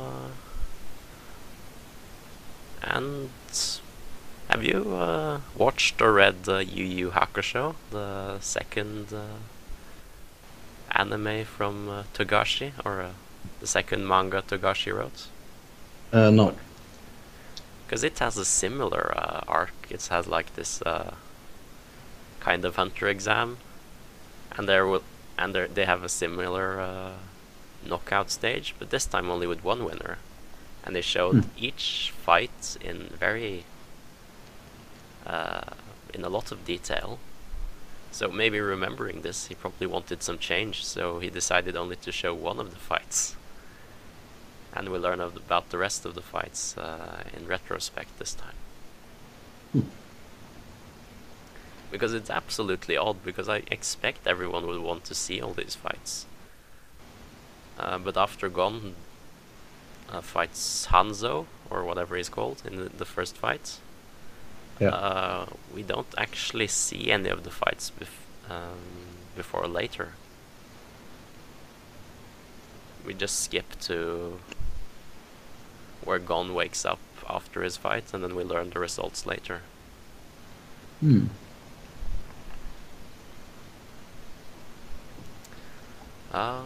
and 2.86 3.30
have 4.50 4.63
you 4.63 4.95
uh, 4.95 5.39
watched 5.58 6.02
or 6.02 6.13
read 6.13 6.48
uh, 6.48 6.58
Yu 6.58 6.86
Yu 6.86 7.10
Hakusho, 7.12 7.76
the 7.91 8.39
second 8.39 9.12
uh, 9.12 9.38
anime 10.91 11.43
from 11.45 11.89
uh, 11.89 12.04
Togashi, 12.13 12.71
or 12.86 13.02
uh, 13.02 13.10
the 13.60 13.67
second 13.67 14.08
manga 14.08 14.41
Togashi 14.41 14.95
wrote? 14.95 15.28
Uh, 16.13 16.30
no. 16.30 16.56
Because 17.86 18.04
it 18.04 18.19
has 18.19 18.38
a 18.38 18.45
similar 18.45 19.13
uh, 19.17 19.41
arc. 19.48 19.74
It 19.89 20.06
has 20.08 20.28
like 20.28 20.56
this 20.56 20.82
uh, 20.84 21.15
kind 22.39 22.63
of 22.65 22.76
hunter 22.76 23.08
exam, 23.08 23.58
and 24.56 24.69
there 24.69 24.86
will 24.86 25.04
and 25.38 25.54
there 25.54 25.67
they 25.67 25.86
have 25.86 26.04
a 26.04 26.10
similar 26.10 26.80
uh, 26.80 27.12
knockout 27.86 28.30
stage, 28.30 28.76
but 28.78 28.89
this 28.89 29.06
time 29.06 29.30
only 29.30 29.48
with 29.48 29.63
one 29.63 29.84
winner. 29.84 30.17
And 30.86 30.95
they 30.95 31.02
showed 31.02 31.36
Hmm. 31.36 31.50
each 31.58 32.13
fight 32.26 32.78
in 32.80 33.10
very 33.19 33.65
uh, 35.26 35.74
in 36.13 36.24
a 36.24 36.30
lot 36.30 36.52
of 36.52 36.63
detail. 36.65 37.17
So 38.12 38.30
maybe 38.32 38.60
remembering 38.60 39.21
this, 39.21 39.48
he 39.48 39.56
probably 39.56 39.88
wanted 39.88 40.21
some 40.24 40.38
change, 40.38 40.86
so 40.86 41.19
he 41.19 41.30
decided 41.30 41.76
only 41.76 41.95
to 41.98 42.12
show 42.12 42.34
one 42.34 42.60
of 42.60 42.69
the 42.69 42.80
fights. 42.80 43.36
And 44.71 44.89
we 44.89 44.98
learn 45.00 45.19
of 45.19 45.36
about 45.36 45.71
the 45.71 45.78
rest 45.78 46.06
of 46.06 46.13
the 46.13 46.21
fights 46.21 46.78
uh, 46.78 47.24
in 47.36 47.48
retrospect 47.48 48.19
this 48.19 48.34
time. 48.34 48.56
Hmm. 49.74 49.82
Because 51.91 52.13
it's 52.13 52.30
absolutely 52.30 52.95
odd, 52.95 53.24
because 53.24 53.50
I 53.50 53.63
expect 53.71 54.28
everyone 54.28 54.65
would 54.67 54.82
want 54.82 55.04
to 55.06 55.15
see 55.15 55.41
all 55.41 55.54
these 55.54 55.76
fights. 55.76 56.26
Uh, 57.80 57.98
but 57.98 58.15
after 58.15 58.48
Gon 58.50 58.95
uh, 60.10 60.22
fights 60.22 60.88
Hanzo, 60.91 61.46
or 61.70 61.84
whatever 61.84 62.15
he's 62.15 62.30
called, 62.30 62.62
in 62.65 62.76
the, 62.78 62.89
the 62.89 63.06
first 63.06 63.36
fight, 63.38 63.78
Yeah. 64.80 64.89
uh, 64.89 65.46
we 65.74 65.84
don't 65.84 66.13
actually 66.18 66.68
see 66.68 67.12
any 67.12 67.30
of 67.30 67.44
the 67.44 67.52
fights 67.52 67.91
bef- 68.00 68.52
um, 68.52 68.80
before 69.36 69.63
or 69.63 69.68
later. 69.68 70.13
We 73.06 73.14
just 73.14 73.39
skip 73.39 73.80
to 73.82 74.39
where 76.03 76.20
Gon 76.20 76.53
wakes 76.53 76.86
up 76.86 76.99
after 77.30 77.62
his 77.64 77.78
fight, 77.78 78.14
and 78.14 78.24
then 78.24 78.36
we 78.36 78.43
learn 78.43 78.70
the 78.72 78.80
results 78.80 79.26
later. 79.26 79.62
Hmm. 80.99 81.26
Uh, 86.32 86.62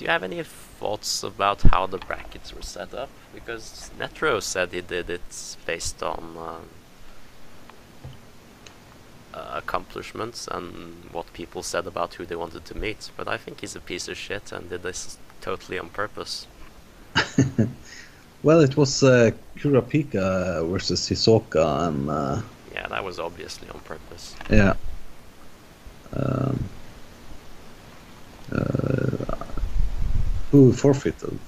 do 0.00 0.06
you 0.06 0.10
have 0.10 0.22
any 0.22 0.42
thoughts 0.42 1.22
about 1.22 1.60
how 1.60 1.86
the 1.86 1.98
brackets 1.98 2.54
were 2.54 2.62
set 2.62 2.94
up? 2.94 3.10
Because 3.34 3.90
Netero 3.98 4.42
said 4.42 4.72
he 4.72 4.80
did 4.80 5.10
it 5.10 5.56
based 5.66 6.02
on 6.02 6.38
um, 6.38 6.62
uh, 9.34 9.50
accomplishments 9.56 10.48
and 10.50 11.04
what 11.12 11.30
people 11.34 11.62
said 11.62 11.86
about 11.86 12.14
who 12.14 12.24
they 12.24 12.34
wanted 12.34 12.64
to 12.64 12.78
meet. 12.78 13.10
But 13.14 13.28
I 13.28 13.36
think 13.36 13.60
he's 13.60 13.76
a 13.76 13.80
piece 13.80 14.08
of 14.08 14.16
shit 14.16 14.52
and 14.52 14.70
did 14.70 14.82
this 14.82 15.18
totally 15.42 15.78
on 15.78 15.90
purpose. 15.90 16.46
Well, 18.42 18.60
it 18.60 18.74
was 18.74 19.02
uh, 19.02 19.32
Kurapika 19.58 20.66
versus 20.66 21.06
Hisoka, 21.06 21.88
and 21.88 22.08
uh, 22.08 22.40
Yeah, 22.72 22.86
that 22.88 23.04
was 23.04 23.18
obviously 23.18 23.68
on 23.68 23.80
purpose. 23.80 24.34
yeah. 24.48 24.72
Um, 26.14 26.22
uh, 26.22 26.49
who 30.50 30.72
forfeited? 30.72 31.38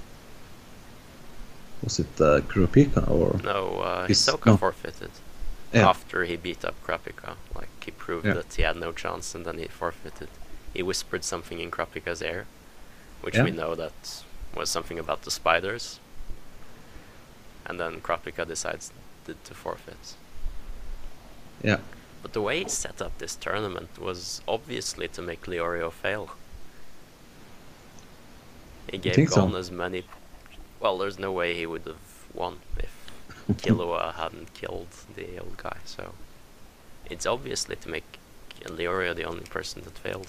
Was 1.82 1.98
it 1.98 2.20
uh, 2.20 2.40
Kurapika 2.42 3.08
or? 3.10 3.40
No, 3.42 3.80
uh, 3.80 4.06
His- 4.06 4.18
Hisoka 4.24 4.46
no. 4.46 4.56
forfeited 4.56 5.10
Yeah. 5.72 5.88
after 5.88 6.24
he 6.24 6.36
beat 6.36 6.64
up 6.64 6.74
Kurapika. 6.86 7.36
Like 7.54 7.68
he 7.84 7.90
proved 7.90 8.26
Yeah. 8.26 8.34
that 8.34 8.54
he 8.54 8.62
had 8.62 8.76
no 8.76 8.92
chance, 8.92 9.34
and 9.34 9.44
then 9.44 9.58
he 9.58 9.66
forfeited. 9.66 10.28
He 10.74 10.82
whispered 10.82 11.24
something 11.24 11.58
in 11.58 11.70
Kurapika's 11.70 12.22
ear, 12.22 12.46
which 13.22 13.34
Yeah. 13.36 13.44
we 13.44 13.50
know 13.50 13.74
that 13.74 14.22
was 14.54 14.70
something 14.70 14.98
about 14.98 15.22
the 15.22 15.30
spiders. 15.30 15.98
And 17.66 17.78
then 17.80 18.00
Kurapika 18.00 18.46
decides 18.46 18.92
to, 19.26 19.34
to 19.44 19.54
forfeit. 19.54 20.14
Yeah. 21.62 21.78
But 22.22 22.32
the 22.32 22.42
way 22.42 22.62
he 22.62 22.68
set 22.68 23.00
up 23.02 23.16
this 23.18 23.34
tournament 23.34 23.98
was 23.98 24.42
obviously 24.46 25.08
to 25.08 25.22
make 25.22 25.42
Leorio 25.46 25.90
fail. 25.92 26.30
He 28.90 28.98
gave 28.98 29.14
think 29.14 29.30
so? 29.30 29.54
As 29.56 29.70
many. 29.70 30.04
Well, 30.80 30.98
there's 30.98 31.18
no 31.18 31.32
way 31.32 31.54
he 31.54 31.66
would 31.66 31.86
have 31.86 32.26
won 32.34 32.58
if 32.78 32.92
Killua 33.62 34.14
hadn't 34.14 34.52
killed 34.54 34.88
the 35.14 35.38
old 35.38 35.56
guy. 35.56 35.76
So 35.84 36.12
it's 37.10 37.26
obviously 37.26 37.76
to 37.76 37.88
make 37.88 38.18
Leorio 38.64 39.14
the 39.14 39.24
only 39.24 39.44
person 39.44 39.82
that 39.82 39.96
failed. 39.98 40.28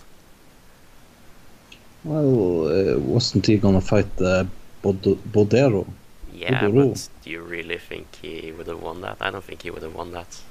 Well, 2.04 2.68
uh, 2.68 2.99
wasn't 2.99 3.45
he 3.45 3.58
gonna 3.58 3.82
fight 3.82 4.16
the 4.18 4.47
Bod- 4.82 5.01
Bodoro? 5.32 5.88
Yeah, 6.34 6.60
Kudoro. 6.62 6.89
but 6.89 7.10
do 7.24 7.30
you 7.30 7.41
really 7.41 7.78
think 7.78 8.08
he 8.22 8.51
would 8.51 8.68
have 8.68 8.82
won 8.82 9.01
that? 9.01 9.18
I 9.22 9.30
don't 9.30 9.43
think 9.43 9.62
he 9.62 9.70
would 9.70 9.84
have 9.84 9.95
won 9.95 10.12
that. 10.12 10.41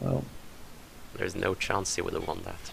Well, 0.00 0.24
There's 1.14 1.36
no 1.36 1.54
chance 1.54 1.94
he 1.94 2.02
would 2.02 2.14
have 2.14 2.26
won 2.26 2.40
that. 2.44 2.72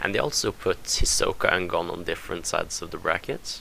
And 0.00 0.14
they 0.14 0.18
also 0.18 0.52
put 0.52 0.84
Hisoka 0.84 1.52
and 1.52 1.68
Gon 1.68 1.90
on 1.90 2.04
different 2.04 2.46
sides 2.46 2.80
of 2.82 2.90
the 2.90 2.98
bracket. 2.98 3.60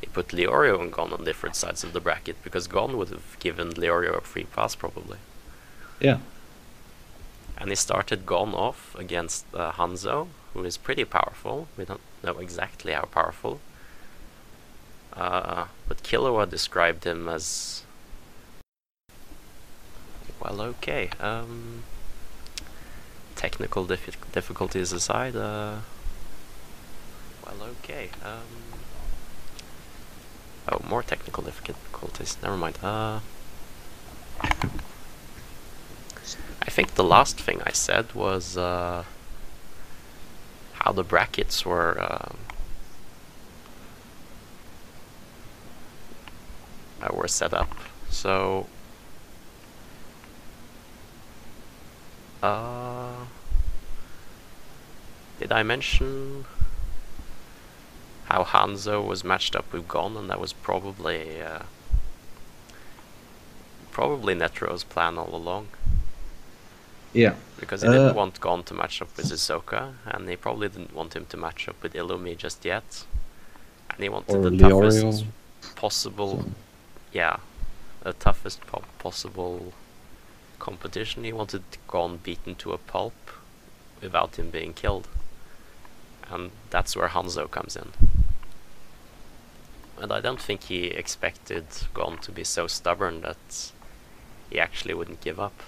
They 0.00 0.08
put 0.08 0.28
Leorio 0.28 0.80
and 0.80 0.92
Gon 0.92 1.12
on 1.12 1.24
different 1.24 1.56
sides 1.56 1.84
of 1.84 1.92
the 1.92 2.00
bracket 2.00 2.36
because 2.42 2.66
Gon 2.66 2.96
would 2.96 3.08
have 3.10 3.38
given 3.38 3.70
Leorio 3.70 4.18
a 4.18 4.20
free 4.20 4.44
pass 4.44 4.74
probably. 4.74 5.18
yeah. 6.00 6.18
And 7.60 7.70
he 7.70 7.76
started 7.76 8.24
Gon 8.24 8.54
off 8.54 8.94
against 8.96 9.44
uh, 9.52 9.72
Hanzo, 9.72 10.28
who 10.54 10.62
is 10.64 10.76
pretty 10.76 11.04
powerful. 11.04 11.66
We 11.76 11.84
don't 11.84 12.00
know 12.22 12.38
exactly 12.38 12.92
how 12.92 13.06
powerful. 13.06 13.58
Uh, 15.12 15.66
but 15.88 16.04
Killua 16.04 16.48
described 16.48 17.02
him 17.04 17.28
as. 17.28 17.82
Well, 20.40 20.60
okay. 20.60 21.10
Um, 21.18 21.82
technical 23.38 23.86
diffi- 23.86 24.20
difficulties 24.32 24.92
aside, 24.92 25.34
uh, 25.34 25.76
well, 27.44 27.68
okay. 27.82 28.10
Um, 28.24 28.42
oh, 30.68 30.80
more 30.86 31.02
technical 31.02 31.42
difficulties. 31.42 32.36
Never 32.42 32.56
mind. 32.56 32.78
Uh, 32.82 33.20
I 36.66 36.70
think 36.70 36.94
the 36.94 37.04
last 37.04 37.40
thing 37.40 37.62
I 37.64 37.72
said 37.72 38.12
was 38.14 38.56
uh, 38.58 39.04
how 40.74 40.92
the 40.92 41.04
brackets 41.04 41.64
were. 41.64 41.96
um 41.98 42.36
uh, 47.02 47.14
were 47.14 47.28
set 47.28 47.54
up. 47.54 47.70
So, 48.10 48.66
uh, 52.42 52.97
did 55.38 55.52
I 55.52 55.62
mention 55.62 56.44
how 58.26 58.44
Hanzo 58.44 59.04
was 59.06 59.24
matched 59.24 59.56
up 59.56 59.72
with 59.72 59.88
Gon, 59.88 60.16
and 60.16 60.28
that 60.30 60.40
was 60.40 60.52
probably 60.52 61.40
uh, 61.40 61.60
probably 63.90 64.34
Netero's 64.34 64.84
plan 64.84 65.18
all 65.18 65.34
along? 65.34 65.68
Yeah. 67.12 67.34
Because 67.58 67.82
he 67.82 67.88
didn't 67.88 68.10
Uh, 68.10 68.14
want 68.14 68.40
Gon 68.40 68.62
to 68.64 68.74
match 68.74 69.00
up 69.02 69.08
with 69.16 69.26
Hisoka, 69.26 69.94
and 70.06 70.28
he 70.28 70.36
probably 70.36 70.68
didn't 70.68 70.94
want 70.94 71.14
him 71.16 71.26
to 71.26 71.36
match 71.36 71.68
up 71.68 71.82
with 71.82 71.94
Illumi 71.94 72.36
just 72.36 72.64
yet. 72.64 73.04
And 73.90 74.02
he 74.02 74.08
wanted 74.08 74.42
the 74.42 74.50
Leorio. 74.50 74.82
toughest 74.82 75.24
possible, 75.74 76.42
So- 76.42 76.50
yeah, 77.12 77.36
the 78.02 78.12
toughest 78.12 78.60
po- 78.66 78.84
possible 78.98 79.72
competition. 80.58 81.24
He 81.24 81.32
wanted 81.32 81.62
Gon 81.88 82.18
beaten 82.18 82.54
to 82.56 82.72
a 82.72 82.78
pulp 82.78 83.14
without 84.02 84.36
him 84.38 84.50
being 84.50 84.74
killed. 84.74 85.08
And 86.30 86.50
that's 86.70 86.94
where 86.94 87.08
Hanzo 87.08 87.50
comes 87.50 87.76
in. 87.76 87.92
And 90.00 90.12
I 90.12 90.20
don't 90.20 90.40
think 90.40 90.64
he 90.64 90.84
expected 90.86 91.66
Gon 91.94 92.18
to 92.18 92.30
be 92.30 92.44
so 92.44 92.66
stubborn 92.66 93.22
that 93.22 93.72
he 94.50 94.60
actually 94.60 94.94
wouldn't 94.94 95.20
give 95.20 95.40
up. 95.40 95.62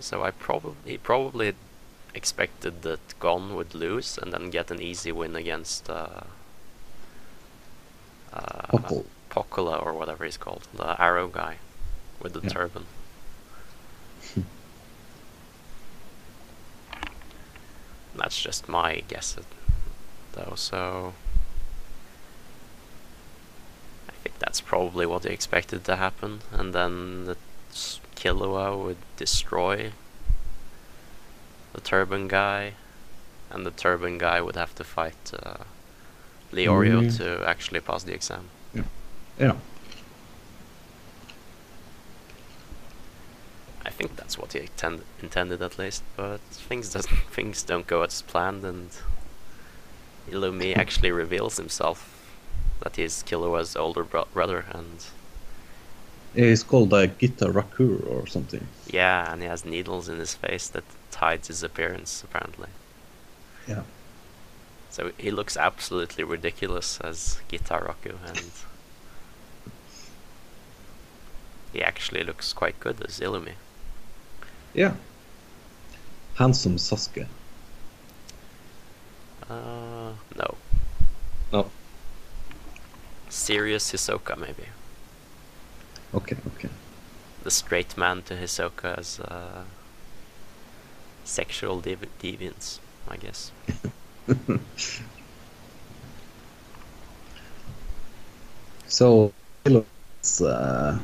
So 0.00 0.22
I 0.22 0.30
probably 0.30 0.98
probably 0.98 1.54
expected 2.14 2.82
that 2.82 3.18
Gon 3.20 3.54
would 3.56 3.74
lose 3.74 4.18
and 4.18 4.32
then 4.32 4.50
get 4.50 4.70
an 4.70 4.80
easy 4.80 5.12
win 5.12 5.36
against 5.36 5.90
uh, 5.90 6.22
uh. 8.32 9.02
Pocola 9.28 9.76
or 9.76 9.92
whatever 9.92 10.24
he's 10.24 10.38
called, 10.38 10.66
the 10.74 11.00
arrow 11.00 11.28
guy 11.28 11.58
with 12.20 12.32
the 12.32 12.40
Yeah. 12.40 12.48
turban. 12.48 12.86
That's 18.18 18.40
just 18.40 18.68
my 18.68 19.02
guess, 19.08 19.36
though. 20.32 20.52
So 20.56 21.14
I 24.08 24.12
think 24.22 24.38
that's 24.38 24.60
probably 24.60 25.06
what 25.06 25.22
they 25.22 25.30
expected 25.30 25.84
to 25.84 25.96
happen, 25.96 26.40
and 26.52 26.74
then 26.74 27.24
the 27.26 27.36
Killua 28.16 28.76
would 28.82 28.96
destroy 29.16 29.92
the 31.72 31.80
turban 31.80 32.28
guy, 32.28 32.72
and 33.50 33.64
the 33.64 33.70
turban 33.70 34.18
guy 34.18 34.40
would 34.40 34.56
have 34.56 34.74
to 34.76 34.84
fight 34.84 35.32
uh, 35.32 35.58
Leorio 36.52 37.02
Mm. 37.02 37.16
to 37.18 37.44
actually 37.46 37.80
pass 37.80 38.02
the 38.02 38.14
exam. 38.14 38.48
Yeah. 38.74 38.82
Yeah. 39.38 39.56
I 43.88 43.90
think 43.90 44.16
that's 44.16 44.36
what 44.36 44.52
he 44.52 44.60
intend- 44.60 45.04
intended 45.22 45.62
at 45.62 45.78
least, 45.78 46.02
but 46.14 46.40
things 46.68 46.92
doesn't 46.92 47.16
things 47.38 47.62
don't 47.62 47.86
go 47.86 48.02
as 48.02 48.20
planned, 48.22 48.62
and 48.64 48.90
Illumi 50.30 50.76
actually 50.82 51.10
reveals 51.10 51.56
himself 51.56 51.98
that 52.82 52.96
he's 52.96 53.22
Killua's 53.22 53.74
older 53.76 54.04
bro- 54.04 54.28
brother, 54.34 54.66
and 54.72 55.06
He's 56.34 56.62
called 56.62 56.92
uh, 56.92 57.06
Gittarackur 57.06 58.06
or 58.12 58.26
something. 58.26 58.66
yeah, 58.92 59.32
and 59.32 59.40
he 59.40 59.48
has 59.48 59.64
needles 59.64 60.08
in 60.10 60.18
his 60.18 60.34
face 60.34 60.68
that 60.68 60.84
hides 61.14 61.48
his 61.48 61.62
appearance 61.62 62.22
apparently. 62.22 62.68
Yeah. 63.66 63.82
So 64.90 65.12
he 65.16 65.30
looks 65.30 65.56
absolutely 65.56 66.24
ridiculous 66.24 67.00
as 67.00 67.40
Gitaraku, 67.50 68.14
and 68.26 68.50
he 71.72 71.82
actually 71.82 72.22
looks 72.22 72.52
quite 72.52 72.78
good 72.80 73.02
as 73.08 73.18
Illumi. 73.20 73.54
Yeah. 74.74 74.94
Handsome 76.34 76.76
Sasuke. 76.76 77.26
Uh, 79.48 80.12
no. 80.36 80.54
No. 81.52 81.70
Serious 83.28 83.92
Hisoka, 83.92 84.36
maybe. 84.38 84.68
Okay, 86.14 86.36
okay. 86.54 86.68
The 87.42 87.50
straight 87.50 87.96
man 87.96 88.22
to 88.22 88.34
Hisoka 88.34 88.98
as 88.98 89.20
uh, 89.20 89.64
sexual 91.24 91.80
devi- 91.80 92.08
deviance, 92.20 92.78
I 93.08 93.16
guess. 93.16 93.50
So 98.88 99.32
he 99.64 99.74
was 99.74 100.40
uh, 100.40 100.98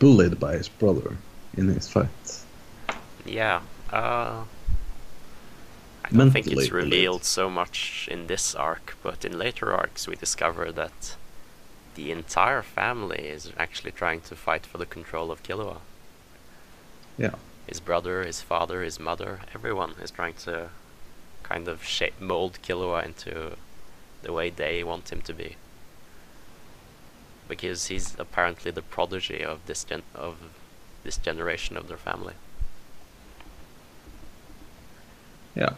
bullied 0.00 0.38
by 0.40 0.54
his 0.54 0.68
brother 0.68 1.16
in 1.56 1.68
his 1.68 1.88
fight. 1.88 2.44
Yeah. 3.28 3.60
Uh, 3.92 4.44
I 6.04 6.16
don't 6.16 6.30
think 6.30 6.46
it's 6.46 6.70
revealed 6.70 7.24
so 7.24 7.50
much 7.50 8.08
in 8.10 8.26
this 8.26 8.54
arc, 8.54 8.96
but 9.02 9.24
in 9.24 9.38
later 9.38 9.72
arcs 9.72 10.08
we 10.08 10.16
discover 10.16 10.72
that 10.72 11.16
the 11.94 12.10
entire 12.10 12.62
family 12.62 13.26
is 13.28 13.52
actually 13.58 13.92
trying 13.92 14.20
to 14.22 14.36
fight 14.36 14.64
for 14.64 14.78
the 14.78 14.86
control 14.86 15.30
of 15.30 15.42
Killua. 15.42 15.78
Yeah. 17.18 17.34
His 17.66 17.80
brother, 17.80 18.24
his 18.24 18.40
father, 18.40 18.82
his 18.82 18.98
mother, 18.98 19.40
everyone 19.54 19.94
is 20.02 20.10
trying 20.10 20.34
to 20.44 20.70
kind 21.42 21.68
of 21.68 21.84
shape, 21.84 22.18
mold 22.20 22.58
Killua 22.62 23.04
into 23.04 23.56
the 24.22 24.32
way 24.32 24.48
they 24.48 24.82
want 24.82 25.12
him 25.12 25.20
to 25.22 25.34
be. 25.34 25.56
Because 27.48 27.86
he's 27.86 28.14
apparently 28.18 28.70
the 28.70 28.82
prodigy 28.82 29.42
of 29.42 29.66
this 29.66 29.84
gen- 29.84 30.02
of 30.14 30.36
this 31.02 31.16
generation 31.16 31.76
of 31.76 31.88
their 31.88 31.96
family. 31.96 32.34
Yeah. 35.54 35.74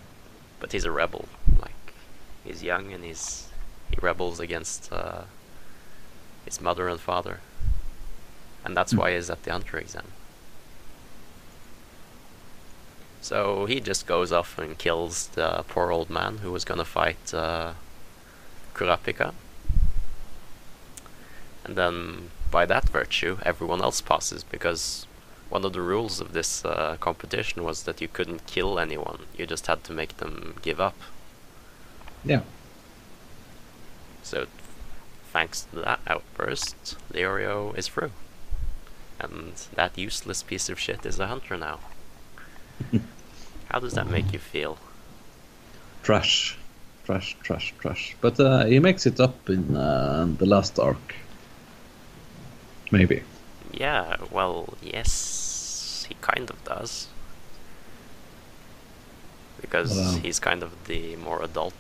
but 0.60 0.72
he's 0.72 0.84
a 0.84 0.90
rebel. 0.90 1.26
Like 1.60 1.94
he's 2.44 2.62
young 2.62 2.92
and 2.92 3.02
he's 3.04 3.48
he 3.90 3.96
rebels 4.00 4.38
against 4.40 4.92
uh, 4.92 5.22
his 6.44 6.60
mother 6.60 6.88
and 6.88 7.00
father, 7.00 7.40
and 8.64 8.76
that's 8.76 8.92
Hmm. 8.92 8.98
why 8.98 9.14
he's 9.14 9.30
at 9.30 9.42
the 9.44 9.52
hunter 9.52 9.78
exam. 9.78 10.06
So 13.22 13.66
he 13.66 13.80
just 13.80 14.06
goes 14.06 14.32
off 14.32 14.58
and 14.58 14.78
kills 14.78 15.28
the 15.28 15.64
poor 15.68 15.90
old 15.92 16.08
man 16.10 16.38
who 16.38 16.52
was 16.52 16.64
gonna 16.64 16.84
fight 16.86 17.34
uh, 17.34 17.74
Kurapika, 18.74 19.34
and 21.64 21.76
then 21.76 22.30
by 22.50 22.64
that 22.66 22.88
virtue, 22.88 23.38
everyone 23.44 23.82
else 23.82 24.00
passes 24.00 24.42
because 24.42 25.06
one 25.50 25.64
of 25.64 25.72
the 25.72 25.82
rules 25.82 26.20
of 26.20 26.32
this 26.32 26.64
uh, 26.64 26.96
competition 27.00 27.64
was 27.64 27.82
that 27.82 28.00
you 28.00 28.08
couldn't 28.08 28.46
kill 28.46 28.78
anyone. 28.78 29.26
You 29.36 29.46
just 29.46 29.66
had 29.66 29.82
to 29.84 29.92
make 29.92 30.16
them 30.18 30.54
give 30.62 30.80
up. 30.80 30.94
Yeah. 32.24 32.42
So 34.22 34.46
thanks 35.32 35.62
to 35.72 35.80
that 35.80 36.00
outburst, 36.06 36.96
Leorio 37.12 37.76
is 37.76 37.88
through. 37.88 38.12
And 39.18 39.52
that 39.74 39.98
useless 39.98 40.42
piece 40.42 40.68
of 40.68 40.78
shit 40.78 41.04
is 41.04 41.18
a 41.18 41.26
hunter 41.26 41.56
now. 41.56 41.80
How 43.70 43.80
does 43.80 43.94
that 43.94 44.08
make 44.08 44.32
you 44.32 44.38
feel? 44.38 44.78
Trash, 46.02 46.56
trash, 47.04 47.36
trash, 47.42 47.74
trash. 47.80 48.16
But 48.20 48.38
uh, 48.38 48.64
he 48.64 48.78
makes 48.78 49.04
it 49.04 49.20
up 49.20 49.50
in 49.50 49.76
uh, 49.76 50.28
the 50.38 50.46
last 50.46 50.78
arc. 50.78 51.14
Maybe. 52.90 53.22
Yeah, 53.72 54.16
well, 54.30 54.74
yes, 54.82 56.04
he 56.08 56.16
kind 56.20 56.50
of 56.50 56.62
does. 56.64 57.08
Because 59.60 59.96
Wow. 59.96 60.18
he's 60.22 60.38
kind 60.40 60.62
of 60.62 60.72
the 60.86 61.16
more 61.16 61.42
adult 61.42 61.74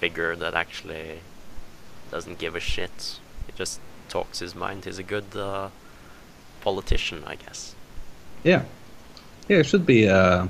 figure 0.00 0.34
that 0.36 0.54
actually 0.54 1.20
doesn't 2.10 2.38
give 2.38 2.54
a 2.56 2.60
shit. 2.60 3.18
He 3.46 3.52
just 3.56 3.80
talks 4.08 4.38
his 4.40 4.54
mind. 4.54 4.84
He's 4.84 4.98
a 4.98 5.02
good 5.02 5.34
uh, 5.36 5.68
politician, 6.60 7.22
I 7.26 7.36
guess. 7.36 7.74
Yeah. 8.44 8.62
Yeah, 9.48 9.58
he 9.58 9.62
should 9.64 9.86
be. 9.86 10.08
Uh, 10.08 10.46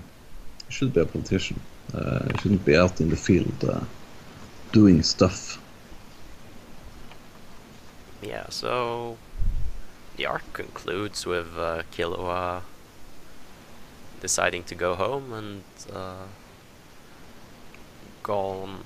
he 0.66 0.72
should 0.72 0.92
be 0.94 1.00
a 1.00 1.06
politician. 1.06 1.60
Uh, 1.94 2.26
he 2.32 2.38
shouldn't 2.38 2.64
be 2.64 2.76
out 2.76 3.00
in 3.00 3.08
the 3.10 3.16
field 3.16 3.64
uh, 3.64 3.80
doing 4.72 5.02
stuff. 5.02 5.58
Yeah, 8.22 8.46
so 8.48 9.16
the 10.16 10.26
arc 10.26 10.52
concludes 10.52 11.26
with 11.26 11.58
uh, 11.58 11.82
Killua 11.92 12.62
deciding 14.20 14.64
to 14.64 14.74
go 14.74 14.94
home 14.94 15.32
and 15.32 15.62
uh, 15.92 16.24
Gon, 18.22 18.80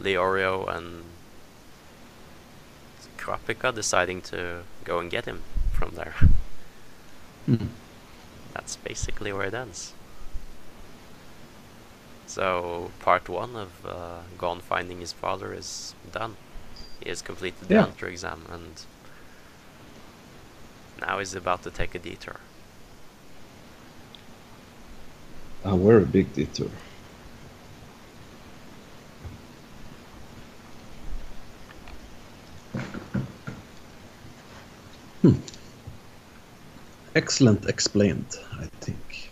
Leorio, 0.00 0.68
and 0.68 1.04
Kurapika 3.16 3.74
deciding 3.74 4.20
to 4.22 4.62
go 4.84 4.98
and 4.98 5.10
get 5.10 5.24
him 5.24 5.42
from 5.72 5.94
there. 5.94 6.14
Mm. 7.48 7.68
That's 8.52 8.76
basically 8.76 9.32
where 9.32 9.46
it 9.46 9.54
ends. 9.54 9.92
So 12.26 12.90
part 13.00 13.28
one 13.28 13.56
of 13.56 13.70
uh, 13.86 14.20
Gon 14.38 14.60
finding 14.60 15.00
his 15.00 15.12
father 15.12 15.54
is 15.54 15.94
done. 16.12 16.36
He 17.00 17.08
has 17.08 17.22
completed 17.22 17.68
the 17.68 17.74
Yeah. 17.74 17.82
hunter 17.82 18.06
exam 18.08 18.42
and 18.50 18.84
now 21.06 21.18
he's 21.18 21.34
about 21.34 21.62
to 21.62 21.70
take 21.70 21.94
a 21.94 21.98
detour. 21.98 22.36
Oh, 25.64 25.76
we're 25.76 25.98
A 25.98 26.00
very 26.00 26.24
big 26.24 26.32
detour. 26.32 26.70
Hmm. 35.22 35.34
Excellent 37.14 37.66
explained, 37.66 38.26
I 38.58 38.66
think. 38.80 39.30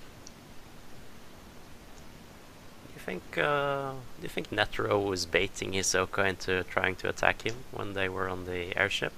Do 2.87 2.93
you 2.95 3.01
think 3.01 3.39
uh, 3.39 3.93
do 4.19 4.23
you 4.23 4.29
think 4.29 4.51
Netero 4.51 5.05
was 5.05 5.27
baiting 5.27 5.73
Hisoka 5.73 6.29
into 6.29 6.63
trying 6.65 6.95
to 6.97 7.09
attack 7.09 7.43
him 7.43 7.57
when 7.73 7.95
they 7.95 8.09
were 8.09 8.29
on 8.29 8.45
the 8.45 8.77
airship? 8.77 9.13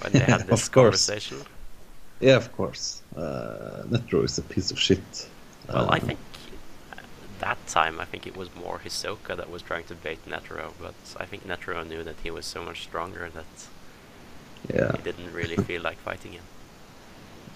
When 0.00 0.12
they 0.12 0.24
had 0.24 0.46
this 0.46 0.66
Of 0.66 0.72
course. 0.72 1.08
conversation? 1.08 1.46
Yeah, 2.20 2.36
of 2.36 2.52
course. 2.52 3.02
Uh, 3.16 3.82
Netero 3.88 4.24
is 4.24 4.38
a 4.38 4.42
piece 4.42 4.70
of 4.70 4.78
shit. 4.78 5.28
Well, 5.72 5.88
I 5.90 5.98
Uh, 5.98 6.00
think 6.00 6.20
that 7.38 7.58
time 7.66 8.00
I 8.00 8.04
think 8.04 8.26
it 8.26 8.36
was 8.36 8.54
more 8.54 8.80
Hisoka 8.80 9.36
that 9.36 9.48
was 9.50 9.62
trying 9.62 9.84
to 9.84 9.94
bait 9.94 10.24
Netero, 10.26 10.74
but 10.78 10.94
I 11.16 11.24
think 11.26 11.46
Netero 11.46 11.86
knew 11.86 12.02
that 12.04 12.20
he 12.20 12.30
was 12.30 12.46
so 12.46 12.62
much 12.62 12.82
stronger 12.82 13.30
that 13.30 13.68
Yeah, 14.74 14.92
he 14.96 15.02
didn't 15.02 15.32
really 15.32 15.56
feel 15.56 15.82
like 15.82 15.98
fighting 16.00 16.32
him. 16.32 16.48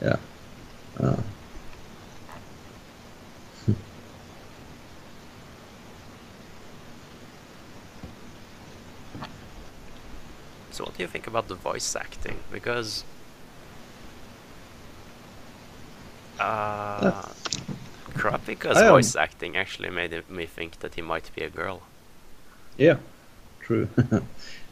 yeah. 0.00 0.16
Uh, 1.00 1.22
So 10.82 10.86
what 10.86 10.96
do 10.96 11.02
you 11.04 11.08
think 11.08 11.28
about 11.28 11.46
the 11.46 11.54
voice 11.54 11.94
acting? 11.94 12.40
Because 12.50 13.04
uh, 16.40 17.22
um, 18.74 18.88
voice 18.88 19.14
acting 19.14 19.56
actually 19.56 19.90
made 19.90 20.28
me 20.28 20.46
think 20.46 20.80
that 20.80 20.94
he 20.94 21.02
might 21.02 21.30
be 21.36 21.42
a 21.44 21.50
girl. 21.50 21.82
yeah, 22.78 22.96
true. 23.60 23.88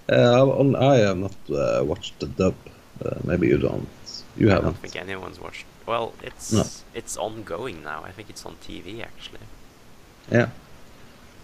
uh, 0.08 0.48
I 0.50 0.94
I 0.94 0.96
have 0.96 1.18
not 1.18 1.36
uh, 1.48 1.84
watched 1.84 2.18
the 2.18 2.26
dub. 2.26 2.54
Uh, 3.04 3.14
maybe 3.24 3.46
you 3.46 3.58
don't. 3.58 3.88
You 4.36 4.48
I 4.48 4.54
haven't. 4.54 4.68
I 4.68 4.70
don't 4.72 4.78
think 4.78 4.96
anyone's 4.96 5.38
watched. 5.38 5.66
Well, 5.86 6.12
it's 6.22 6.52
No. 6.52 6.64
it's 6.94 7.16
ongoing 7.16 7.84
now. 7.84 8.02
I 8.08 8.10
think 8.10 8.30
it's 8.30 8.44
on 8.44 8.56
TV 8.56 9.02
actually. 9.02 9.46
Yeah. 10.32 10.48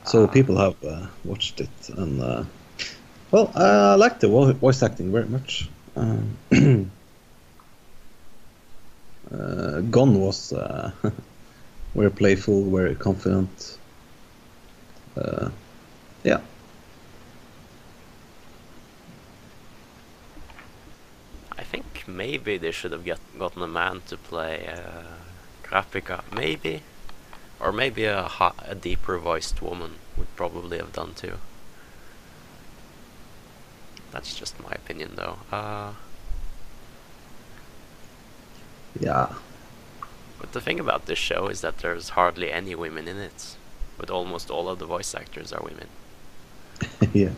So 0.05 0.25
Ah. 0.25 0.27
people 0.33 0.57
have 0.57 0.75
uh, 0.85 1.07
watched 1.25 1.61
it, 1.61 1.89
and 1.97 2.21
well, 3.31 3.51
I 3.55 3.95
like 3.95 4.21
the 4.21 4.29
voice 4.29 4.83
acting 4.83 5.13
very 5.13 5.27
much. 5.27 5.69
Um, 5.97 6.37
uh, 9.33 9.81
Gon 9.91 10.21
was 10.21 10.53
uh, 10.53 10.93
very 11.95 12.11
playful, 12.11 12.71
very 12.71 12.95
confident. 12.95 13.79
Uh, 15.17 15.49
yeah, 16.25 16.41
I 21.59 21.63
think 21.63 22.05
maybe 22.07 22.59
they 22.59 22.71
should 22.71 22.93
have 22.93 23.05
get, 23.05 23.19
gotten 23.39 23.63
a 23.63 23.69
man 23.69 24.03
to 24.09 24.17
play 24.17 24.69
uh. 24.69 26.23
Maybe, 26.35 26.83
or 27.59 27.73
maybe 27.73 28.05
a 28.05 28.29
a 28.65 28.75
deeper 28.75 29.19
voiced 29.19 29.63
woman 29.63 29.97
would 30.17 30.35
probably 30.37 30.79
have 30.79 30.93
done 30.93 31.15
too. 31.15 31.39
That's 34.17 34.35
just 34.35 34.59
my 34.63 34.71
opinion, 34.73 35.11
though. 35.17 35.37
Uh, 35.53 35.93
yeah, 38.99 39.35
But 40.41 40.53
the 40.53 40.61
thing 40.63 40.81
about 40.81 41.05
this 41.05 41.19
show 41.19 41.49
is 41.49 41.61
that 41.61 41.79
there's 41.79 42.09
hardly 42.09 42.51
any 42.51 42.75
women 42.75 43.09
in 43.09 43.19
it, 43.19 43.57
but 43.99 44.09
almost 44.09 44.49
all 44.51 44.71
of 44.71 44.79
the 44.79 44.87
voice 44.87 45.15
actors 45.15 45.53
are 45.53 45.63
women. 45.63 45.89
yeah. 47.13 47.35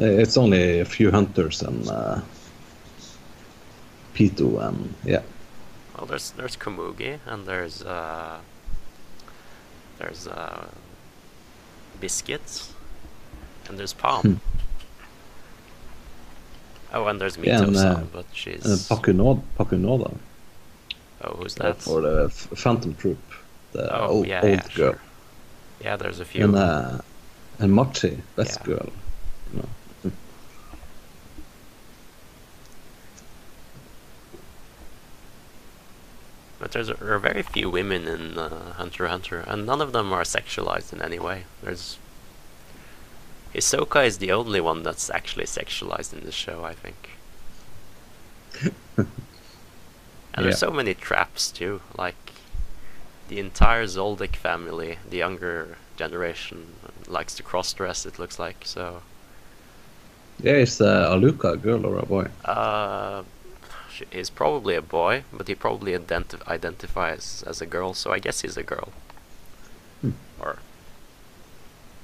Uh, 0.00 0.22
It's 0.22 0.36
only 0.36 0.80
a 0.80 0.84
few 0.84 1.12
hunters 1.12 1.62
and 1.62 1.88
uh, 1.88 2.20
Pitou, 4.12 4.58
and 4.58 4.92
yeah, 5.04 5.22
Well, 5.96 6.06
there's 6.06 6.32
there's 6.32 6.56
Komugi 6.56 7.18
and 7.26 7.46
there's 7.46 7.80
uh, 7.82 8.40
there's 9.98 10.26
uh, 10.26 10.66
Biscuits 12.00 12.72
and 13.68 13.78
there's 13.78 13.92
Palm. 13.94 14.40
Oh, 16.94 17.06
and 17.08 17.20
there's 17.20 17.36
Mito-san, 17.36 17.96
uh, 17.96 18.04
but 18.12 18.24
she's 18.32 18.64
uh, 18.64 18.94
Pakunoda, 18.94 19.42
Pakunoda 19.58 20.16
oh, 21.22 21.34
who's 21.34 21.54
that? 21.56 21.82
for 21.82 22.00
the 22.00 22.28
Phantom 22.30 22.94
Troupe, 22.94 23.18
the 23.72 23.92
oh, 23.92 24.06
old, 24.06 24.26
yeah, 24.28 24.40
old 24.42 24.50
yeah, 24.52 24.60
girl. 24.74 24.92
sure. 24.92 25.00
Yeah, 25.80 25.96
there's 25.96 26.20
a 26.20 26.24
few. 26.24 26.44
And 26.44 26.54
uh, 26.54 26.98
and 27.58 27.72
Machi, 27.72 28.22
best 28.36 28.60
Yeah. 28.60 28.66
girl. 28.66 28.92
You 29.52 29.58
know. 29.58 29.68
But 36.60 36.72
there's 36.72 36.86
there 36.86 37.12
are 37.12 37.18
very 37.18 37.42
few 37.42 37.68
women 37.68 38.06
in 38.06 38.38
uh, 38.38 38.74
Hunter 38.74 39.04
x 39.04 39.10
Hunter, 39.10 39.44
and 39.46 39.66
none 39.66 39.80
of 39.82 39.92
them 39.92 40.12
are 40.12 40.22
sexualized 40.22 40.92
in 40.92 41.02
any 41.02 41.18
way. 41.18 41.44
There's 41.62 41.98
Hisoka 43.54 44.04
is 44.04 44.18
the 44.18 44.32
only 44.32 44.60
one 44.60 44.82
that's 44.82 45.08
actually 45.10 45.44
sexualized 45.44 46.12
in 46.12 46.24
the 46.24 46.32
show, 46.32 46.64
I 46.64 46.74
think. 46.74 47.10
and 48.96 49.06
Yeah. 50.36 50.42
there's 50.42 50.58
so 50.58 50.70
many 50.70 50.94
traps 50.94 51.50
too, 51.50 51.80
like 51.96 52.16
the 53.28 53.38
entire 53.38 53.84
Zoldyck 53.86 54.36
family, 54.36 54.98
the 55.08 55.18
younger 55.18 55.76
generation, 55.96 56.74
likes 57.06 57.34
to 57.36 57.42
cross-dress. 57.42 58.04
It 58.06 58.18
looks 58.18 58.38
like 58.38 58.62
so. 58.64 59.02
Yeah, 60.42 60.54
is 60.54 60.80
uh, 60.80 61.10
Alluka 61.14 61.52
a 61.52 61.56
girl 61.56 61.86
or 61.86 61.98
a 61.98 62.06
boy? 62.06 62.26
Uh, 62.44 63.22
he's 64.10 64.30
probably 64.30 64.74
a 64.74 64.82
boy, 64.82 65.22
but 65.32 65.46
he 65.46 65.54
probably 65.54 65.92
identi- 65.92 66.44
identifies 66.48 67.44
as 67.46 67.60
a 67.62 67.66
girl, 67.66 67.94
so 67.94 68.10
I 68.12 68.18
guess 68.18 68.40
he's 68.40 68.56
a 68.56 68.64
girl. 68.64 68.92
Hmm. 70.00 70.10
Or 70.40 70.58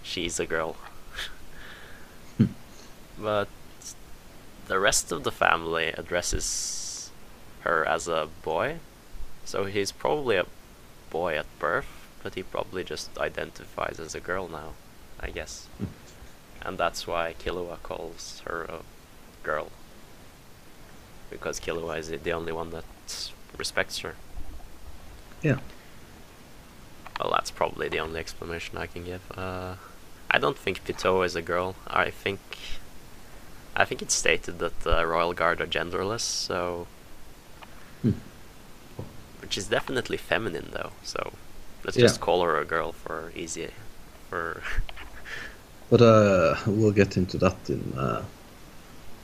she's 0.04 0.38
a 0.38 0.46
girl. 0.46 0.76
Hmm. 3.20 3.24
but 3.24 3.48
the 4.66 4.78
rest 4.78 5.12
of 5.12 5.24
the 5.24 5.32
family 5.32 5.88
addresses 5.88 7.10
her 7.60 7.86
as 7.86 8.08
a 8.08 8.28
boy, 8.42 8.78
so 9.44 9.64
he's 9.64 9.92
probably 9.92 10.36
a 10.36 10.46
boy 11.10 11.36
at 11.36 11.46
birth, 11.58 11.88
but 12.22 12.34
he 12.34 12.42
probably 12.42 12.84
just 12.84 13.16
identifies 13.18 13.98
as 14.00 14.14
a 14.14 14.20
girl 14.20 14.48
now, 14.48 14.72
I 15.18 15.30
guess. 15.30 15.66
and 16.62 16.78
that's 16.78 17.06
why 17.06 17.34
Killua 17.38 17.82
calls 17.82 18.42
her 18.46 18.62
a 18.64 18.80
girl. 19.42 19.68
Because 21.30 21.60
Killua 21.60 21.98
is 21.98 22.08
the 22.08 22.32
only 22.32 22.52
one 22.52 22.70
that 22.70 22.84
respects 23.56 23.98
her. 23.98 24.14
Yeah. 25.42 25.58
Well, 27.18 27.30
that's 27.32 27.50
probably 27.50 27.88
the 27.88 28.00
only 28.00 28.18
explanation 28.20 28.78
I 28.78 28.86
can 28.86 29.04
give. 29.04 29.20
Uh, 29.36 29.74
I 30.30 30.38
don't 30.38 30.56
think 30.56 30.84
Pitou 30.84 31.22
is 31.22 31.36
a 31.36 31.42
girl. 31.42 31.74
I 31.86 32.10
think 32.10 32.40
I 33.76 33.84
think 33.84 34.02
it's 34.02 34.14
stated 34.14 34.58
that 34.58 34.80
the 34.80 35.06
Royal 35.06 35.32
Guard 35.32 35.60
are 35.60 35.66
genderless, 35.66 36.20
so 36.20 36.86
Hmm. 38.02 38.12
which 39.40 39.56
is 39.58 39.66
definitely 39.68 40.16
feminine 40.16 40.70
though. 40.72 40.92
So 41.02 41.32
let's 41.84 41.96
Yeah. 41.96 42.06
just 42.06 42.20
call 42.20 42.42
her 42.42 42.58
a 42.58 42.64
girl 42.64 42.92
for 42.92 43.32
easy 43.34 43.68
for 44.28 44.62
But 45.90 46.02
uh, 46.02 46.54
we'll 46.68 46.92
get 46.92 47.16
into 47.16 47.36
that 47.38 47.56
in 47.68 47.80
uh, 47.98 48.22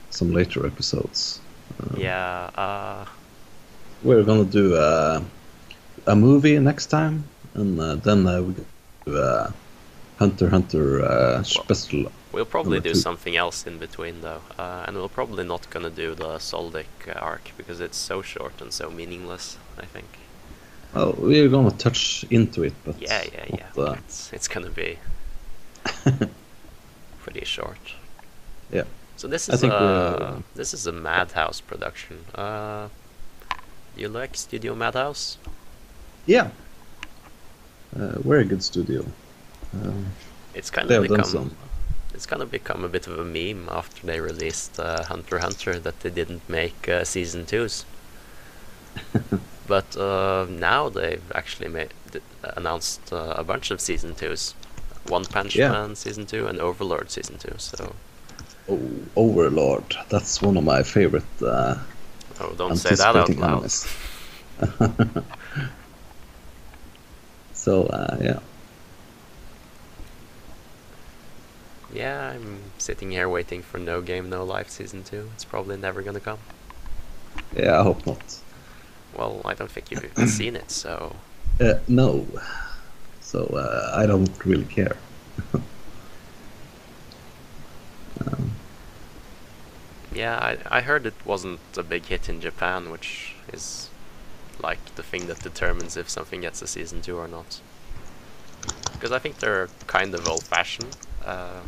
some 0.09 0.31
later 0.33 0.65
episodes. 0.65 1.39
Uh, 1.79 1.99
yeah. 1.99 2.49
Uh, 2.55 3.05
We're 4.03 4.23
gonna 4.23 4.45
do 4.45 4.75
uh, 4.75 5.21
a 6.07 6.15
movie 6.15 6.59
next 6.59 6.87
time, 6.87 7.23
and 7.55 7.79
uh, 7.79 7.95
then 7.95 8.27
uh, 8.27 8.41
we 8.41 8.53
do 9.07 9.17
uh, 9.17 9.51
Hunter 10.19 10.49
Hunter 10.49 11.03
uh, 11.03 11.43
special. 11.43 12.11
We'll 12.37 12.45
probably 12.45 12.79
do 12.79 12.93
something 12.93 13.35
else 13.35 13.65
in 13.65 13.79
between 13.79 14.21
though, 14.21 14.43
uh, 14.59 14.85
and 14.85 14.95
we're 14.95 15.07
probably 15.07 15.43
not 15.43 15.67
gonna 15.71 15.89
do 15.89 16.13
the 16.13 16.37
Zoldyck 16.37 16.85
uh, 17.07 17.13
arc 17.13 17.49
because 17.57 17.79
it's 17.81 17.97
so 17.97 18.21
short 18.21 18.61
and 18.61 18.71
so 18.71 18.91
meaningless. 18.91 19.57
I 19.79 19.85
think. 19.85 20.05
Well, 20.93 21.15
we're 21.17 21.49
gonna 21.49 21.71
touch 21.71 22.25
into 22.29 22.61
it, 22.61 22.73
but 22.85 23.01
Yeah, 23.01 23.23
yeah, 23.33 23.45
yeah. 23.49 23.69
not, 23.75 23.87
uh, 23.89 23.93
It's 24.05 24.31
it's 24.33 24.47
gonna 24.47 24.69
be 24.69 24.99
pretty 27.23 27.43
short. 27.43 27.79
Yeah. 28.71 28.83
So 29.15 29.27
this 29.27 29.49
is 29.49 29.63
a 29.63 30.43
this 30.53 30.75
is 30.75 30.85
a 30.85 30.91
Madhouse 30.91 31.59
production. 31.59 32.17
Uh, 32.35 32.89
you 33.95 34.09
like 34.09 34.35
Studio 34.37 34.75
Madhouse? 34.75 35.39
yeah, 36.27 36.51
uh, 37.99 38.19
very 38.19 38.45
good 38.45 38.61
studio. 38.63 39.03
Um, 39.73 40.05
It's 40.53 40.69
kind 40.69 40.91
of 40.91 41.01
become 41.01 41.23
some. 41.23 41.49
It's 42.17 42.25
gonna 42.25 42.47
become 42.47 42.83
a 42.83 42.89
bit 42.89 43.05
of 43.07 43.19
a 43.19 43.23
meme 43.23 43.69
after 43.69 44.05
they 44.05 44.19
released 44.19 44.79
uh, 44.79 45.03
Hunter 45.03 45.37
Hunter 45.39 45.77
that 45.79 45.99
they 45.99 46.09
didn't 46.09 46.49
make 46.49 46.89
uh, 46.89 47.03
season 47.03 47.45
twos. 47.45 47.85
but 49.67 49.95
uh, 49.95 50.47
now 50.49 50.89
they've 50.89 51.31
actually 51.35 51.69
made 51.69 51.93
announced 52.55 53.13
uh, 53.13 53.35
a 53.37 53.43
bunch 53.43 53.69
of 53.69 53.79
season 53.79 54.15
twos. 54.15 54.55
One 55.07 55.25
Punch 55.25 55.55
Yeah. 55.55 55.71
Man 55.71 55.95
season 55.95 56.25
two 56.25 56.47
and 56.47 56.59
Overlord 56.59 57.11
season 57.11 57.37
two. 57.37 57.53
So 57.57 57.93
Oh, 58.69 58.81
Overlord. 59.15 59.95
That's 60.09 60.41
one 60.41 60.57
of 60.57 60.63
my 60.63 60.83
favorite. 60.83 61.23
Uh, 61.41 61.77
oh, 62.41 62.53
don't 62.57 62.75
say 62.75 62.95
that 62.95 63.15
out 63.15 63.29
loud. 63.35 63.71
so 67.53 67.83
uh, 67.83 68.17
yeah, 68.19 68.39
Yeah, 71.91 72.31
I'm 72.31 72.71
sitting 72.77 73.11
here 73.11 73.29
waiting 73.29 73.61
for 73.61 73.77
No 73.77 74.01
Game 74.01 74.29
No 74.29 74.43
Life 74.43 74.69
season 74.69 75.03
two. 75.03 75.29
It's 75.33 75.45
probably 75.45 75.77
never 75.77 76.01
gonna 76.01 76.19
come. 76.19 76.39
yeah. 77.55 77.79
I 77.79 77.83
hope 77.83 78.05
not. 78.05 78.39
Well, 79.13 79.41
I 79.45 79.53
don't 79.53 79.71
think 79.71 79.91
you've 79.91 80.11
seen 80.29 80.55
it, 80.55 80.71
so 80.71 81.15
Uh, 81.59 81.75
no. 81.87 82.27
So 83.21 83.45
uh, 83.45 83.91
I 83.95 84.05
don't 84.05 84.29
really 84.45 84.65
care. 84.65 84.97
um, 88.25 88.51
yeah, 90.13 90.37
I 90.37 90.57
I 90.77 90.81
heard 90.81 91.05
it 91.05 91.13
wasn't 91.25 91.59
a 91.77 91.83
big 91.83 92.05
hit 92.05 92.29
in 92.29 92.41
Japan, 92.41 92.89
which 92.91 93.35
is 93.51 93.89
like 94.61 94.79
the 94.95 95.03
thing 95.03 95.27
that 95.27 95.39
determines 95.41 95.95
if 95.97 96.09
something 96.09 96.41
gets 96.41 96.61
a 96.61 96.67
season 96.67 97.01
two 97.01 97.17
or 97.17 97.27
not. 97.27 97.61
Because 98.93 99.11
I 99.11 99.19
think 99.19 99.37
they're 99.39 99.69
kind 99.85 100.15
of 100.15 100.27
old-fashioned. 100.27 100.97
Uh, 101.27 101.63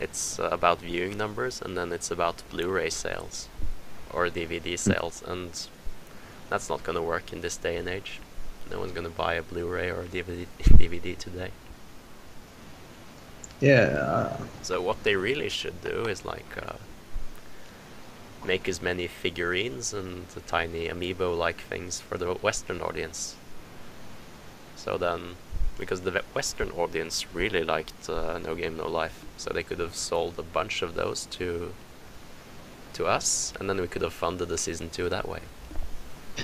it's 0.00 0.38
about 0.40 0.80
viewing 0.80 1.16
numbers, 1.16 1.62
and 1.62 1.76
then 1.76 1.92
it's 1.92 2.10
about 2.10 2.42
Blu-ray 2.48 2.90
sales 2.90 3.50
or 4.10 4.28
DVD 4.30 4.76
sales, 4.76 5.22
and 5.26 5.68
that's 6.50 6.68
not 6.70 6.84
gonna 6.84 7.02
work 7.02 7.32
in 7.32 7.40
this 7.42 7.58
day 7.58 7.76
and 7.76 7.88
age. 7.88 8.22
No 8.66 8.80
one's 8.80 8.92
gonna 8.92 9.10
buy 9.10 9.34
a 9.34 9.42
Blu-ray 9.42 9.90
or 9.90 10.02
a 10.02 10.08
DVD 10.08 10.48
DVD 10.76 11.16
today. 11.16 11.54
yeah. 13.60 14.36
Uh, 14.40 14.46
So 14.62 14.80
what 14.82 15.02
they 15.02 15.16
really 15.16 15.48
should 15.48 15.80
do 15.80 16.06
is 16.08 16.24
like 16.24 16.56
uh, 16.62 16.78
make 18.42 18.68
as 18.68 18.82
many 18.82 19.06
figurines 19.08 19.94
and 19.94 20.28
the 20.28 20.42
tiny 20.42 20.88
amiibo-like 20.88 21.62
things 21.62 22.00
for 22.02 22.18
the 22.18 22.34
Western 22.34 22.82
audience. 22.82 23.38
So 24.74 24.98
then, 24.98 25.38
because 25.78 26.02
the 26.02 26.22
Western 26.34 26.70
audience 26.70 27.26
really 27.34 27.64
liked 27.64 28.08
uh, 28.08 28.38
No 28.38 28.54
Game 28.54 28.76
No 28.76 28.88
Life, 28.88 29.24
so 29.36 29.50
they 29.50 29.62
could 29.62 29.78
have 29.78 29.94
sold 29.94 30.38
a 30.38 30.42
bunch 30.42 30.82
of 30.82 30.94
those 30.94 31.26
to 31.26 31.72
to 32.94 33.06
us, 33.06 33.52
and 33.58 33.68
then 33.68 33.80
we 33.80 33.86
could 33.86 34.02
have 34.02 34.12
funded 34.12 34.48
the 34.48 34.58
season 34.58 34.90
two 34.90 35.08
that 35.08 35.28
way. 35.28 35.40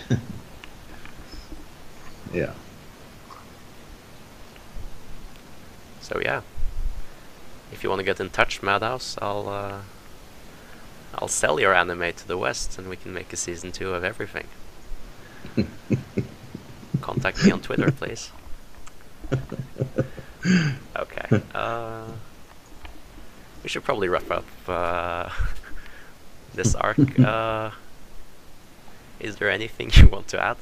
yeah. 2.33 2.53
So 6.01 6.21
yeah, 6.23 6.43
if 7.73 7.83
you 7.83 7.91
want 7.91 8.01
to 8.01 8.05
get 8.05 8.21
in 8.21 8.31
touch, 8.31 8.63
Madhouse, 8.63 9.19
I'll 9.21 9.49
uh, 9.49 9.81
I'll 11.15 11.29
sell 11.29 11.59
your 11.59 11.75
anime 11.75 12.13
to 12.13 12.29
the 12.29 12.39
West, 12.39 12.79
and 12.79 12.89
we 12.89 12.97
can 12.97 13.13
make 13.13 13.33
a 13.33 13.37
season 13.37 13.73
two 13.73 13.93
of 13.93 14.05
everything. 14.05 14.47
Contact 17.01 17.45
me 17.45 17.51
on 17.51 17.61
Twitter, 17.61 17.91
please. 17.91 18.31
Okay. 20.97 21.43
Uh, 21.55 22.07
we 23.63 23.69
should 23.69 23.85
probably 23.85 24.09
wrap 24.09 24.31
up 24.31 24.45
uh, 24.69 25.31
this 26.55 26.75
arc. 26.75 26.99
Uh, 27.19 27.71
is 29.19 29.37
there 29.37 29.51
anything 29.51 29.91
you 29.95 30.09
want 30.09 30.29
to 30.29 30.39
add? 30.41 30.57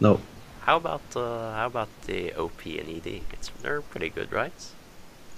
no. 0.00 0.20
How 0.60 0.76
about 0.76 1.02
uh, 1.16 1.54
how 1.54 1.66
about 1.66 1.88
the 2.06 2.32
OP 2.34 2.66
and 2.66 2.88
ED? 2.88 3.22
It's 3.32 3.50
they're 3.62 3.80
pretty 3.82 4.10
good, 4.10 4.32
right? 4.32 4.52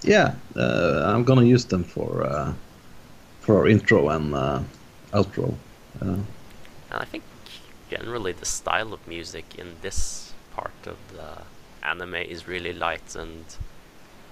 Yeah, 0.03 0.35
uh, 0.57 1.05
I'm 1.07 1.25
gonna 1.25 1.45
use 1.45 1.65
them 1.65 1.85
for 1.85 2.25
uh, 2.25 2.53
for 3.41 3.59
our 3.59 3.69
intro 3.69 4.09
and 4.11 4.35
uh, 4.35 4.61
outro. 5.13 5.55
Uh, 6.01 6.19
And 6.91 7.03
I 7.03 7.05
think 7.05 7.23
generally 7.91 8.33
the 8.33 8.47
style 8.47 8.93
of 8.93 9.07
music 9.07 9.55
in 9.59 9.77
this 9.83 10.33
part 10.55 10.87
of 10.87 10.97
the 11.13 11.43
anime 11.87 12.15
is 12.15 12.49
really 12.49 12.73
light 12.73 13.15
and 13.15 13.45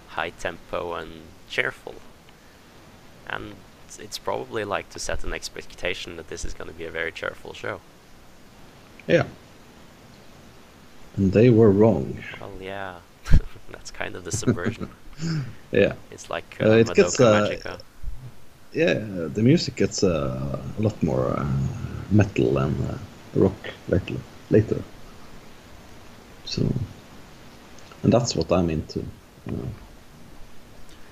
high 0.09 0.31
tempo 0.31 0.95
and 0.95 1.23
cheerful. 1.49 1.95
And 3.27 3.55
it's 3.99 4.19
probably 4.19 4.65
like 4.65 4.89
to 4.91 4.99
set 4.99 5.25
an 5.25 5.33
expectation 5.35 6.17
that 6.17 6.29
this 6.29 6.45
is 6.45 6.55
going 6.55 6.69
to 6.71 6.77
be 6.77 6.85
a 6.85 6.91
very 6.91 7.13
cheerful 7.13 7.53
show. 7.55 7.81
yeah. 9.07 9.25
And 11.17 11.33
they 11.33 11.51
were 11.51 11.71
wrong. 11.71 12.23
Well, 12.41 12.53
yeah, 12.61 12.97
that's 13.71 13.91
kind 13.91 14.17
of 14.17 14.25
the 14.25 14.33
subversion. 14.33 14.89
Yeah. 15.73 15.95
It's 16.11 16.29
like 16.31 16.57
Uh, 16.61 16.71
uh, 16.71 16.77
it 16.79 16.95
gets, 16.95 17.21
uh, 17.21 17.49
Magica. 17.49 17.81
Yeah, 18.73 18.95
the 19.35 19.43
music 19.43 19.77
gets 19.77 20.03
uh, 20.03 20.59
a 20.79 20.83
lot 20.83 21.01
more 21.03 21.27
uh, 21.39 21.47
metal 22.11 22.59
and 22.59 22.75
uh, 23.37 23.41
rock 23.41 23.71
later. 23.89 24.17
Later. 24.51 24.83
So, 26.45 26.63
and 28.03 28.13
that's 28.13 28.35
what 28.37 28.51
I'm 28.53 28.69
into. 28.71 29.01
Uh, 29.49 29.53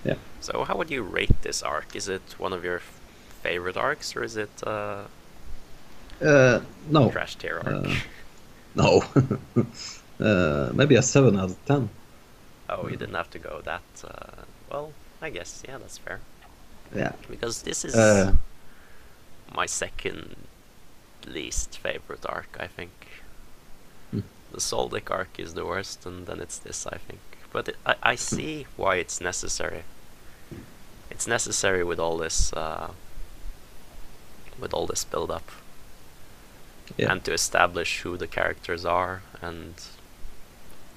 yeah. 0.04 0.14
So 0.40 0.64
how 0.64 0.76
would 0.76 0.90
you 0.90 1.02
rate 1.02 1.42
this 1.42 1.62
arc? 1.62 1.94
Is 1.96 2.08
it 2.08 2.22
one 2.38 2.52
of 2.52 2.64
your 2.64 2.80
favorite 3.42 3.76
arcs, 3.76 4.14
or 4.16 4.22
is 4.24 4.36
it 4.36 4.50
uh, 4.66 5.04
Uh, 6.22 6.60
no. 6.90 7.10
trash 7.10 7.36
tier 7.36 7.60
arc? 7.64 7.86
Uh, 7.86 7.94
no. 8.74 9.02
uh, 10.20 10.70
maybe 10.74 10.96
a 10.96 11.02
seven 11.02 11.36
out 11.38 11.50
of 11.50 11.64
ten. 11.66 11.88
oh, 12.68 12.88
you 12.88 12.96
didn't 12.96 13.14
have 13.16 13.30
to 13.30 13.38
go 13.38 13.60
that. 13.64 13.82
Uh, 14.04 14.42
well, 14.70 14.92
I 15.22 15.30
guess 15.30 15.62
yeah, 15.66 15.78
that's 15.78 15.98
fair. 15.98 16.20
Yeah. 16.94 17.12
Because 17.30 17.62
this 17.62 17.84
is 17.84 17.94
Uh, 17.94 18.34
my 19.54 19.66
second 19.66 20.36
least 21.26 21.78
favorite 21.78 22.24
arc, 22.26 22.56
I 22.58 22.66
think. 22.66 23.08
Hmm. 24.10 24.20
The 24.52 24.58
Zoldyck 24.58 25.10
arc 25.10 25.38
is 25.38 25.54
the 25.54 25.64
worst, 25.64 26.06
and 26.06 26.26
then 26.26 26.40
it's 26.40 26.58
this, 26.58 26.86
I 26.86 26.98
think. 26.98 27.20
But 27.52 27.68
it, 27.68 27.76
I, 27.86 27.94
I 28.02 28.14
see 28.14 28.66
why 28.76 28.96
it's 28.96 29.20
necessary. 29.20 29.82
It's 31.10 31.26
necessary 31.26 31.84
with 31.84 31.98
all 31.98 32.16
this, 32.16 32.52
uh, 32.52 32.92
with 34.60 34.72
all 34.72 34.86
this 34.86 35.04
build 35.04 35.30
up, 35.30 35.50
yeah. 36.96 37.12
and 37.12 37.24
to 37.24 37.32
establish 37.32 38.00
who 38.00 38.16
the 38.16 38.26
characters 38.26 38.84
are, 38.84 39.22
and 39.42 39.74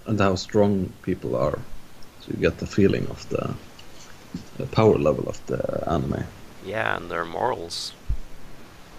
and 0.06 0.20
how 0.20 0.36
strong 0.36 0.92
people 1.02 1.36
are. 1.36 1.60
So 2.22 2.32
you 2.32 2.38
get 2.38 2.58
the 2.60 2.68
feeling 2.68 3.08
of 3.08 3.28
the, 3.30 3.54
the 4.58 4.66
power 4.68 4.98
level 4.98 5.28
of 5.28 5.46
the 5.48 5.84
anime. 5.90 6.26
Yeah, 6.66 6.98
and 6.98 7.10
their 7.10 7.26
morals. 7.26 7.94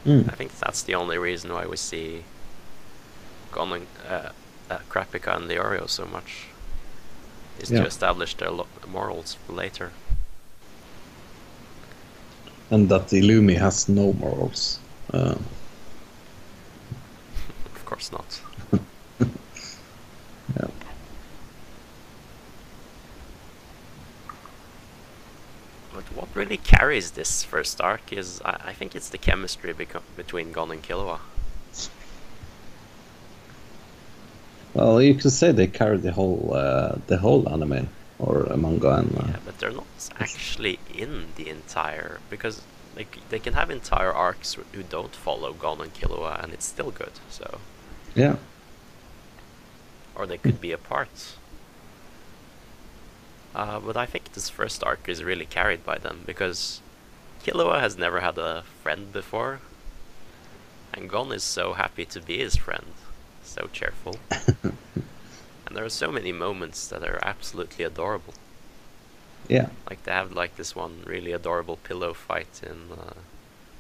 Mm. 0.07 0.29
I 0.31 0.35
think 0.37 0.59
that's 0.59 0.83
the 0.83 0.95
only 0.95 1.17
reason 1.19 1.53
why 1.53 1.67
we 1.67 1.77
see 1.77 2.25
and 3.53 3.87
uh, 4.09 4.29
uh, 4.71 4.79
Kurapika 4.91 5.37
and 5.37 5.49
Leorio 5.51 5.89
so 5.89 6.05
much. 6.07 6.47
Is 7.61 7.71
Yeah. 7.71 7.81
to 7.83 7.87
establish 7.87 8.35
their 8.35 8.51
lo- 8.51 8.67
morals 8.87 9.37
later. 9.49 9.91
And 12.71 12.89
that 12.89 13.09
the 13.09 13.21
Illumi 13.21 13.57
has 13.59 13.89
no 13.89 14.13
morals. 14.15 14.79
Uh, 15.13 15.35
Of 17.77 17.85
course 17.87 18.11
not. 18.13 18.41
yeah. 20.57 20.69
But 25.93 26.05
what 26.17 26.24
really 26.35 26.57
carries 26.57 27.13
this 27.13 27.43
first 27.45 27.81
arc 27.81 28.13
is, 28.13 28.41
I, 28.45 28.57
I 28.67 28.73
think 28.73 28.95
it's 28.95 29.09
the 29.09 29.19
chemistry 29.19 29.75
between 30.17 30.53
Gon 30.53 30.71
and 30.71 30.83
Killua. 30.83 31.21
Well, 34.75 35.01
you 35.01 35.15
could 35.15 35.31
say 35.31 35.53
they 35.53 35.69
carry 35.69 35.99
the 35.99 36.11
whole 36.11 36.53
uh, 36.53 36.97
the 37.07 37.19
whole 37.19 37.49
anime 37.49 37.89
or 38.19 38.53
uh, 38.53 38.57
manga 38.57 38.97
and 38.97 39.17
uh, 39.17 39.23
Yeah, 39.29 39.37
but 39.45 39.59
they're 39.59 39.71
not 39.71 39.87
actually 40.19 40.81
in 40.93 41.27
the 41.37 41.49
entire 41.49 42.19
because 42.29 42.63
they 42.97 43.07
they 43.31 43.39
can 43.39 43.55
have 43.55 43.71
entire 43.71 44.13
arcs 44.13 44.57
who 44.73 44.83
don't 44.83 45.15
follow 45.15 45.53
Gon 45.53 45.81
and 45.81 45.95
Killua 45.95 46.43
and 46.43 46.53
it's 46.53 46.67
still 46.67 46.91
good. 46.91 47.13
So 47.31 47.61
yeah. 48.17 48.37
or 50.17 50.27
they 50.27 50.39
could 50.39 50.61
be 50.61 50.73
a 50.73 50.79
part. 50.79 51.37
Uh, 53.55 53.79
but 53.79 53.97
I 53.97 54.07
think 54.07 54.33
this 54.33 54.49
first 54.51 54.83
arc 54.83 55.09
is 55.09 55.23
really 55.23 55.47
carried 55.47 55.85
by 55.85 55.99
them 55.99 56.23
because 56.27 56.81
Killua 57.45 57.81
has 57.81 57.97
never 57.97 58.21
had 58.21 58.37
a 58.39 58.65
friend 58.83 59.13
before, 59.13 59.61
and 60.93 61.09
Gon 61.09 61.31
is 61.33 61.45
so 61.45 61.75
happy 61.75 62.05
to 62.07 62.21
be 62.21 62.39
his 62.39 62.57
friend, 62.57 62.87
so 63.45 63.69
cheerful. 63.73 64.19
and 64.63 65.77
there 65.77 65.85
are 65.85 65.89
so 65.91 66.11
many 66.11 66.33
moments 66.33 66.89
that 66.89 67.03
are 67.05 67.21
absolutely 67.23 67.85
adorable. 67.85 68.35
Yeah. 69.49 69.69
Like 69.89 70.03
they 70.05 70.13
have 70.13 70.33
like 70.33 70.57
this 70.57 70.75
one 70.75 71.03
really 71.07 71.33
adorable 71.33 71.77
pillow 71.77 72.13
fight 72.15 72.61
in 72.63 72.99
uh, 72.99 73.13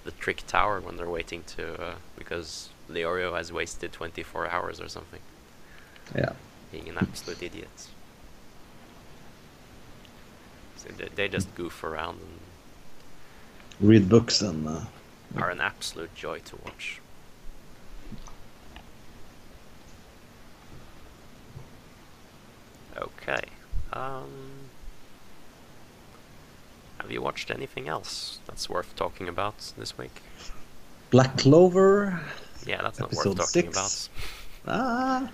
the 0.04 0.10
Trick 0.12 0.46
Tower 0.46 0.80
when 0.80 0.96
they're 0.96 1.08
waiting 1.10 1.42
to 1.56 1.82
uh, 1.82 1.94
because 2.16 2.68
Leorio 2.88 3.34
has 3.36 3.50
wasted 3.52 3.92
24 3.92 4.48
hours 4.50 4.80
or 4.80 4.88
something, 4.88 5.20
Yeah. 6.14 6.32
being 6.70 6.88
an 6.88 6.98
absolute 6.98 7.42
idiot. 7.42 7.88
They, 11.16 11.28
just 11.28 11.54
goof 11.54 11.82
around 11.84 12.20
and 12.20 13.88
Read 13.88 14.08
books 14.08 14.40
and 14.42 14.68
uh, 14.68 14.80
are 15.36 15.50
an 15.50 15.60
absolute 15.60 16.14
joy 16.14 16.38
to 16.40 16.56
watch. 16.64 17.00
Okay. 22.96 23.40
Um, 23.92 24.28
have 26.98 27.10
you 27.10 27.20
watched 27.20 27.50
anything 27.50 27.88
else 27.88 28.38
that's 28.46 28.68
worth 28.68 28.94
talking 28.96 29.28
about 29.28 29.72
this 29.76 29.98
week? 29.98 30.20
Black 31.10 31.36
Clover. 31.38 32.20
Yeah, 32.66 32.82
that's 32.82 32.98
not 33.00 33.12
worth 33.12 33.24
talking 33.36 33.72
six. 33.72 34.08
Ah, 34.66 35.18
about. 35.18 35.30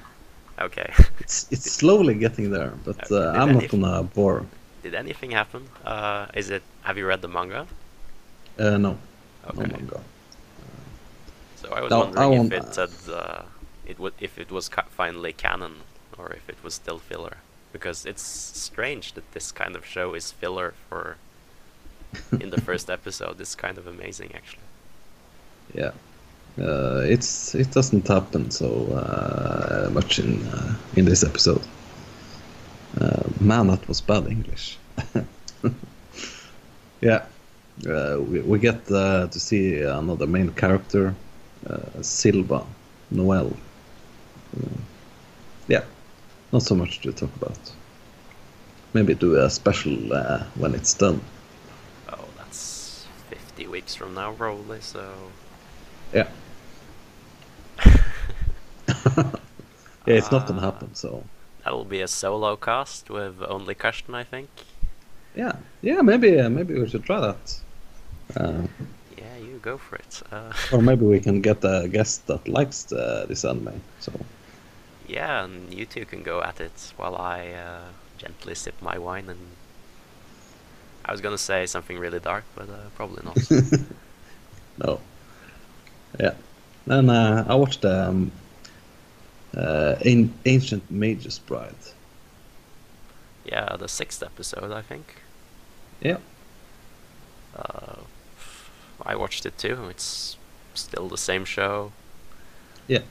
Okay. 0.66 0.92
it's 1.20 1.46
it's 1.50 1.70
slowly 1.70 2.14
getting 2.14 2.50
there, 2.50 2.72
but 2.84 3.10
Okay, 3.10 3.16
uh, 3.16 3.32
I'm 3.32 3.52
not 3.54 3.62
any- 3.64 3.68
gonna 3.68 4.02
bore. 4.02 4.44
Did 4.82 4.94
anything 4.94 5.30
happen? 5.30 5.70
Uh, 5.84 6.26
is 6.34 6.50
it? 6.50 6.64
Have 6.82 6.98
you 6.98 7.06
read 7.06 7.22
the 7.22 7.28
manga? 7.28 7.68
Uh, 8.58 8.76
no, 8.78 8.98
no 9.54 9.64
Okay. 9.64 9.66
manga. 9.66 10.00
So 11.54 11.70
I 11.74 11.80
was 11.80 11.94
No, 11.94 12.12
I 12.16 12.26
wondering 12.26 12.32
if 12.32 12.50
it 12.50 12.74
had, 12.74 13.08
uh, 13.08 13.44
it 13.84 14.00
would 14.00 14.14
if 14.18 14.36
it 14.36 14.50
was 14.50 14.68
ca- 14.68 14.88
finally 14.90 15.32
canon 15.32 15.84
or 16.18 16.32
if 16.32 16.48
it 16.48 16.60
was 16.64 16.74
still 16.74 16.98
filler. 16.98 17.44
Because 17.72 18.04
it's 18.04 18.22
strange 18.22 19.12
that 19.14 19.30
this 19.30 19.52
kind 19.52 19.76
of 19.76 19.86
show 19.86 20.14
is 20.14 20.32
filler 20.32 20.74
for 20.88 21.20
in 22.40 22.50
the 22.50 22.58
first 22.58 22.90
episode. 22.90 23.40
It's 23.40 23.54
kind 23.54 23.78
of 23.78 23.86
amazing 23.86 24.34
actually. 24.34 24.66
Yeah, 25.74 25.92
uh, 26.60 27.02
it's 27.06 27.54
it 27.54 27.70
doesn't 27.72 28.08
happen 28.08 28.50
so 28.50 28.86
uh, 28.94 29.90
much 29.92 30.18
in 30.18 30.46
uh, 30.48 30.74
in 30.96 31.04
this 31.04 31.24
episode. 31.24 31.62
Man, 33.40 33.68
that 33.68 33.88
was 33.88 34.02
bad 34.02 34.26
English. 34.26 34.76
yeah, 37.00 37.24
uh, 37.88 38.18
we 38.20 38.40
we 38.40 38.58
get 38.58 38.90
uh, 38.92 39.28
to 39.28 39.40
see 39.40 39.80
another 39.80 40.26
main 40.26 40.50
character, 40.50 41.14
uh, 41.66 42.02
Silva, 42.02 42.66
Noelle. 43.10 43.56
Uh, 44.54 44.78
yeah, 45.68 45.84
not 46.52 46.62
so 46.62 46.74
much 46.74 47.00
to 47.00 47.12
talk 47.12 47.34
about. 47.36 47.58
Maybe 48.92 49.14
do 49.14 49.36
a 49.36 49.48
special 49.48 50.12
uh, 50.12 50.44
when 50.56 50.74
it's 50.74 50.92
done. 50.92 51.22
Oh, 52.12 52.28
that's 52.36 53.06
50 53.30 53.68
weeks 53.68 53.94
from 53.94 54.12
now 54.12 54.32
probably. 54.32 54.82
So 54.82 55.14
Yeah. 56.12 56.28
yeah, 60.06 60.18
it's 60.18 60.30
not 60.30 60.46
gonna 60.46 60.60
happen. 60.60 60.94
So 60.94 61.24
that'll 61.64 61.84
be 61.84 62.00
a 62.00 62.08
solo 62.08 62.56
cast 62.56 63.10
with 63.10 63.42
only 63.42 63.74
Karsten, 63.74 64.14
I 64.14 64.24
think. 64.24 64.48
yeah, 65.36 65.56
yeah, 65.82 66.02
maybe 66.02 66.38
uh, 66.40 66.48
maybe 66.50 66.74
we 66.78 66.88
should 66.88 67.04
try 67.04 67.20
that. 67.20 67.60
Uh, 68.36 68.66
Yeah, 69.18 69.36
you 69.38 69.58
go 69.62 69.76
for 69.78 69.96
it. 69.96 70.22
Uh, 70.32 70.52
or 70.72 70.82
maybe 70.82 71.04
we 71.04 71.20
can 71.20 71.40
get 71.40 71.64
a 71.64 71.88
guest 71.88 72.26
that 72.26 72.48
likes 72.48 72.84
the, 72.84 73.26
this 73.28 73.44
anime. 73.44 73.80
So 74.00 74.12
yeah, 75.08 75.44
and 75.44 75.72
you 75.74 75.86
two 75.86 76.04
can 76.04 76.22
go 76.22 76.42
at 76.42 76.60
it 76.60 76.92
while 76.96 77.16
I 77.16 77.48
uh, 77.50 77.84
gently 78.18 78.54
sip 78.54 78.80
my 78.82 78.98
wine 78.98 79.28
and. 79.28 79.40
I 81.04 81.12
was 81.12 81.20
gonna 81.22 81.38
say 81.38 81.66
something 81.66 81.98
really 81.98 82.20
dark, 82.20 82.44
but 82.54 82.68
uh, 82.68 82.90
probably 82.94 83.22
not. 83.24 83.38
no, 84.84 85.00
yeah. 86.20 86.34
Then 86.86 87.08
uh, 87.10 87.44
I 87.48 87.54
watched 87.54 87.84
um, 87.84 88.30
uh, 89.56 89.96
An- 90.04 90.32
Ancient 90.44 90.90
Mage's 90.90 91.38
Bride. 91.38 91.74
yeah, 93.44 93.76
the 93.76 93.88
sixth 93.88 94.22
episode, 94.22 94.70
I 94.72 94.82
think. 94.82 95.16
Yeah, 96.00 96.18
Uh, 97.56 97.96
I 99.02 99.14
watched 99.16 99.44
it 99.46 99.58
too. 99.58 99.88
It's 99.90 100.36
still 100.74 101.08
the 101.08 101.18
same 101.18 101.44
show. 101.44 101.92
yeah. 102.88 103.02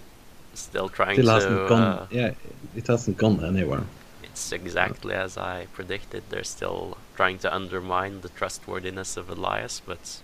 Still 0.53 0.89
trying 0.89 1.15
Still 1.15 1.25
to. 1.27 1.31
hasn't 1.33 1.69
gone. 1.69 1.81
uh, 1.81 2.07
Yeah, 2.11 2.31
it 2.75 2.87
hasn't 2.87 3.17
gone 3.17 3.43
anywhere. 3.45 3.83
It's 4.23 4.51
exactly 4.51 5.13
as 5.13 5.37
I 5.37 5.67
predicted. 5.73 6.23
They're 6.29 6.43
still 6.43 6.97
trying 7.15 7.37
to 7.39 7.53
undermine 7.53 8.21
the 8.21 8.29
trustworthiness 8.29 9.15
of 9.17 9.29
Elias, 9.29 9.81
but 9.85 10.21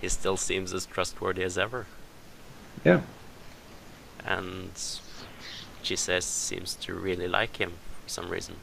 he 0.00 0.08
still 0.08 0.36
seems 0.36 0.72
as 0.72 0.86
trustworthy 0.86 1.42
as 1.44 1.56
ever. 1.58 1.86
Yeah, 2.84 3.00
And 4.24 4.70
Chise 5.86 6.22
seems 6.22 6.74
to 6.76 6.94
really 6.94 7.28
like 7.28 7.56
him 7.56 7.72
for 8.02 8.08
some 8.08 8.28
reason. 8.30 8.56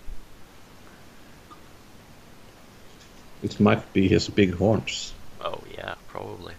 it 3.43 3.59
might 3.59 3.93
be 3.93 4.07
his 4.07 4.29
big 4.29 4.55
horns. 4.55 5.13
Oh 5.41 5.59
yeah, 5.75 5.95
probably. 6.07 6.53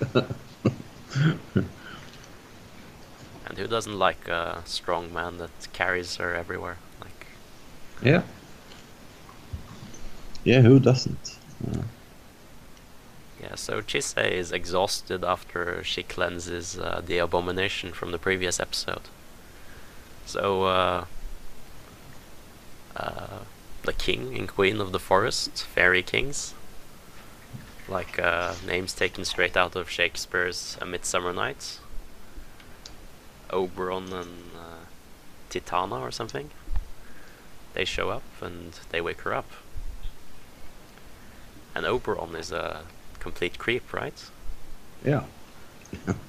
and 0.14 0.26
who 3.56 3.66
doesn't 3.68 3.98
like 3.98 4.28
a 4.28 4.62
strong 4.64 5.12
man 5.12 5.38
that 5.38 5.72
carries 5.72 6.16
her 6.16 6.34
everywhere? 6.34 6.78
Like, 7.00 7.26
Yeah. 8.02 8.22
Yeah, 10.44 10.62
who 10.62 10.80
doesn't? 10.80 11.36
Uh, 11.66 11.82
yeah. 13.40 13.54
So 13.54 13.80
Chise 13.80 14.30
is 14.30 14.50
exhausted 14.50 15.22
after 15.24 15.84
she 15.84 16.02
cleanses 16.02 16.78
uh, 16.78 17.02
the 17.04 17.18
abomination 17.18 17.92
from 17.92 18.10
the 18.10 18.18
previous 18.18 18.58
episode. 18.58 19.02
So 20.28 20.64
uh, 20.64 21.04
uh, 22.94 23.38
the 23.82 23.94
king 23.94 24.36
and 24.36 24.46
queen 24.46 24.78
of 24.78 24.92
the 24.92 24.98
forest, 24.98 25.64
fairy 25.64 26.02
kings, 26.02 26.52
like 27.88 28.18
uh, 28.18 28.52
names 28.66 28.92
taken 28.92 29.24
straight 29.24 29.56
out 29.56 29.74
of 29.74 29.88
Shakespeare's 29.88 30.76
A 30.82 30.84
Midsummer 30.84 31.32
Nights. 31.32 31.80
Oberon 33.48 34.12
and 34.12 34.50
uh, 34.54 34.84
Titana 35.48 35.98
or 35.98 36.10
something. 36.10 36.50
They 37.72 37.86
show 37.86 38.10
up 38.10 38.24
and 38.42 38.78
they 38.90 39.00
wake 39.00 39.22
her 39.22 39.32
up. 39.32 39.50
And 41.74 41.86
Oberon 41.86 42.36
is 42.36 42.52
a 42.52 42.82
complete 43.18 43.56
creep, 43.56 43.94
right? 43.94 44.22
yeah. 45.02 45.22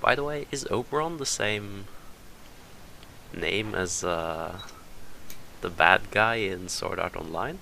By 0.00 0.14
the 0.14 0.24
way, 0.24 0.46
is 0.50 0.66
Oberon 0.70 1.16
the 1.16 1.26
same 1.26 1.86
name 3.34 3.74
as 3.74 4.04
uh, 4.04 4.60
the 5.60 5.70
bad 5.70 6.10
guy 6.10 6.36
in 6.36 6.68
Sword 6.68 6.98
Art 6.98 7.16
Online? 7.16 7.58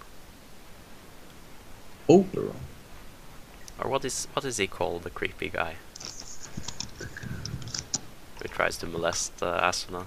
Oberon. 2.09 2.57
Or 3.81 3.91
what 3.91 4.05
is 4.05 4.29
what 4.35 4.45
is 4.45 4.59
he 4.59 4.67
called, 4.67 5.03
the 5.03 5.11
creepy 5.11 5.49
guy? 5.49 5.77
Who 8.41 8.49
tries 8.49 8.77
to 8.79 8.87
molest 8.87 9.43
uh, 9.43 9.61
Asuna. 9.61 10.07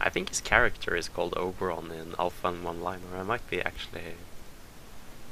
I 0.00 0.10
think 0.10 0.28
his 0.28 0.40
character 0.40 0.94
is 0.94 1.08
called 1.08 1.34
Oberon 1.36 1.90
in 1.90 2.12
Alfheim 2.12 2.64
Online, 2.64 3.00
or 3.12 3.18
I 3.18 3.22
might 3.24 3.48
be 3.50 3.60
actually 3.60 4.14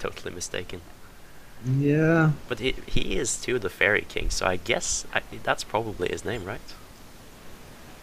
totally 0.00 0.34
mistaken. 0.34 0.80
Yeah. 1.66 2.32
But 2.48 2.58
he 2.60 2.74
he 2.86 3.16
is 3.16 3.36
too 3.40 3.58
the 3.58 3.70
Fairy 3.70 4.02
King, 4.08 4.30
so 4.30 4.46
I 4.46 4.56
guess 4.56 5.06
I, 5.14 5.22
that's 5.42 5.64
probably 5.64 6.08
his 6.08 6.24
name, 6.24 6.44
right? 6.44 6.74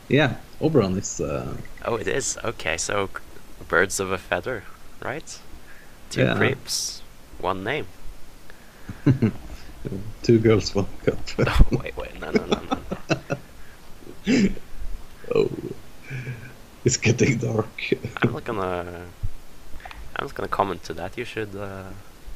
Yeah. 0.07 0.35
Oberon 0.59 0.97
is. 0.97 1.19
Uh, 1.21 1.57
Oh, 1.85 1.95
it 1.95 2.07
is. 2.07 2.37
Okay, 2.43 2.77
so 2.77 3.09
birds 3.67 3.99
of 3.99 4.11
a 4.11 4.17
feather, 4.17 4.63
right? 5.03 5.39
Two 6.09 6.21
Yeah. 6.21 6.35
creeps, 6.35 7.01
one 7.39 7.63
name. 7.63 7.87
two 10.23 10.39
girls, 10.39 10.75
one 10.75 10.87
cup. 11.05 11.17
Oh, 11.47 11.65
wait, 11.83 11.95
wait, 11.97 12.19
no, 12.19 12.31
no, 12.31 12.45
no, 12.45 12.59
no. 12.69 12.77
oh. 15.35 15.49
It's 16.83 16.97
getting 16.97 17.37
dark. 17.37 17.69
I'm 18.23 18.33
not 18.33 18.43
gonna. 18.43 19.05
I'm 20.15 20.25
not 20.27 20.33
gonna 20.35 20.47
comment 20.49 20.83
to 20.85 20.93
that. 20.95 21.17
You 21.17 21.25
should 21.25 21.55
uh, 21.55 21.89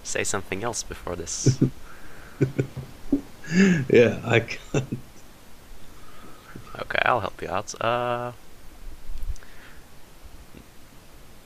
say 0.05 0.23
something 0.23 0.63
else 0.63 0.83
before 0.83 1.15
this. 1.15 1.59
yeah, 3.89 4.19
I 4.23 4.39
can't. 4.41 4.97
okay, 6.79 7.01
I'll 7.03 7.21
help 7.21 7.41
you 7.41 7.49
out. 7.49 7.79
Uh, 7.81 8.31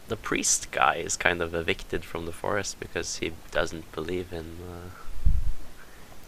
the 0.08 0.16
priest 0.16 0.72
guy 0.72 0.96
is 0.96 1.16
kind 1.16 1.42
of 1.42 1.54
evicted 1.54 2.04
from 2.04 2.26
the 2.26 2.32
forest 2.32 2.80
because 2.80 3.18
he 3.18 3.32
doesn't 3.52 3.92
believe 3.92 4.34
in. 4.34 4.58
Uh, 4.70 4.90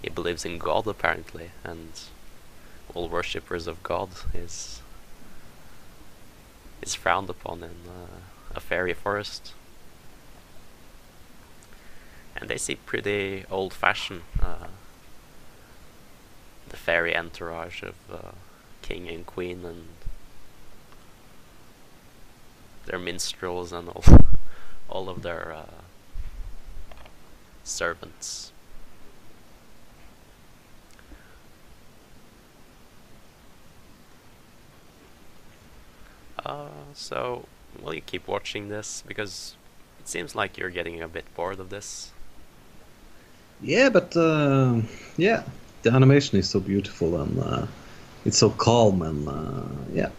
he 0.01 0.09
believes 0.09 0.45
in 0.45 0.57
God 0.57 0.87
apparently, 0.87 1.51
and 1.63 2.01
all 2.93 3.09
worshippers 3.09 3.67
of 3.67 3.83
God 3.83 4.09
is 4.33 4.81
is 6.81 6.95
frowned 6.95 7.29
upon 7.29 7.63
in 7.63 7.75
uh, 7.87 8.19
a 8.55 8.59
fairy 8.59 8.93
forest. 8.93 9.53
And 12.35 12.49
they 12.49 12.57
seem 12.57 12.77
pretty 12.85 13.45
old-fashioned. 13.49 14.21
Uh, 14.41 14.67
the 16.71 16.77
fairy 16.77 17.15
entourage 17.15 17.83
of 17.83 17.95
uh, 18.09 18.31
king 18.81 19.09
and 19.09 19.25
queen 19.25 19.65
and 19.65 19.87
their 22.85 22.97
minstrels 22.97 23.73
and 23.73 23.89
all 23.89 24.03
all 24.89 25.09
of 25.09 25.21
their 25.21 25.53
uh, 25.53 25.81
servants. 27.63 28.51
Uh, 36.45 36.67
so 36.93 37.45
will 37.81 37.93
you 37.93 38.01
keep 38.01 38.27
watching 38.27 38.69
this 38.69 39.03
because 39.05 39.55
it 39.99 40.07
seems 40.07 40.35
like 40.35 40.57
you're 40.57 40.69
getting 40.69 41.01
a 41.01 41.07
bit 41.07 41.25
bored 41.35 41.59
of 41.59 41.69
this. 41.69 42.11
Yeah, 43.61 43.89
but 43.89 44.15
uh, 44.17 44.81
yeah, 45.17 45.43
the 45.83 45.91
animation 45.91 46.39
is 46.39 46.49
so 46.49 46.59
beautiful 46.59 47.21
and 47.21 47.39
uh, 47.39 47.67
it's 48.25 48.37
so 48.37 48.49
calm 48.49 49.01
and 49.03 49.27
uh, 49.27 49.63
yeah, 49.93 50.09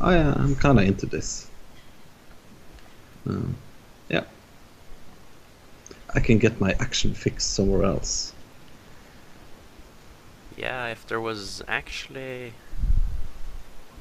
I 0.00 0.16
uh, 0.16 0.34
I'm 0.34 0.56
kind 0.56 0.78
of 0.78 0.86
into 0.86 1.06
this. 1.06 1.50
Um, 3.26 3.54
yeah, 4.08 4.24
I 6.14 6.20
can 6.20 6.38
get 6.38 6.58
my 6.58 6.72
action 6.80 7.12
fix 7.12 7.44
somewhere 7.44 7.84
else. 7.84 8.32
Yeah, 10.56 10.86
if 10.86 11.06
there 11.06 11.20
was 11.20 11.62
actually 11.68 12.54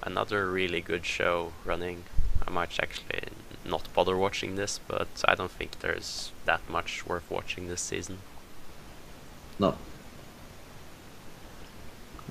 another 0.03 0.49
really 0.49 0.79
good 0.79 1.05
show 1.05 1.51
running, 1.65 2.03
I 2.47 2.49
might 2.49 2.79
actually 2.81 3.23
not 3.65 3.93
bother 3.93 4.15
watching 4.15 4.55
this, 4.55 4.79
but 4.87 5.07
I 5.25 5.35
don't 5.35 5.51
think 5.51 5.79
there's 5.79 6.31
that 6.45 6.61
much 6.69 7.05
worth 7.05 7.29
watching 7.29 7.67
this 7.67 7.81
season. 7.81 8.19
No. 9.59 9.75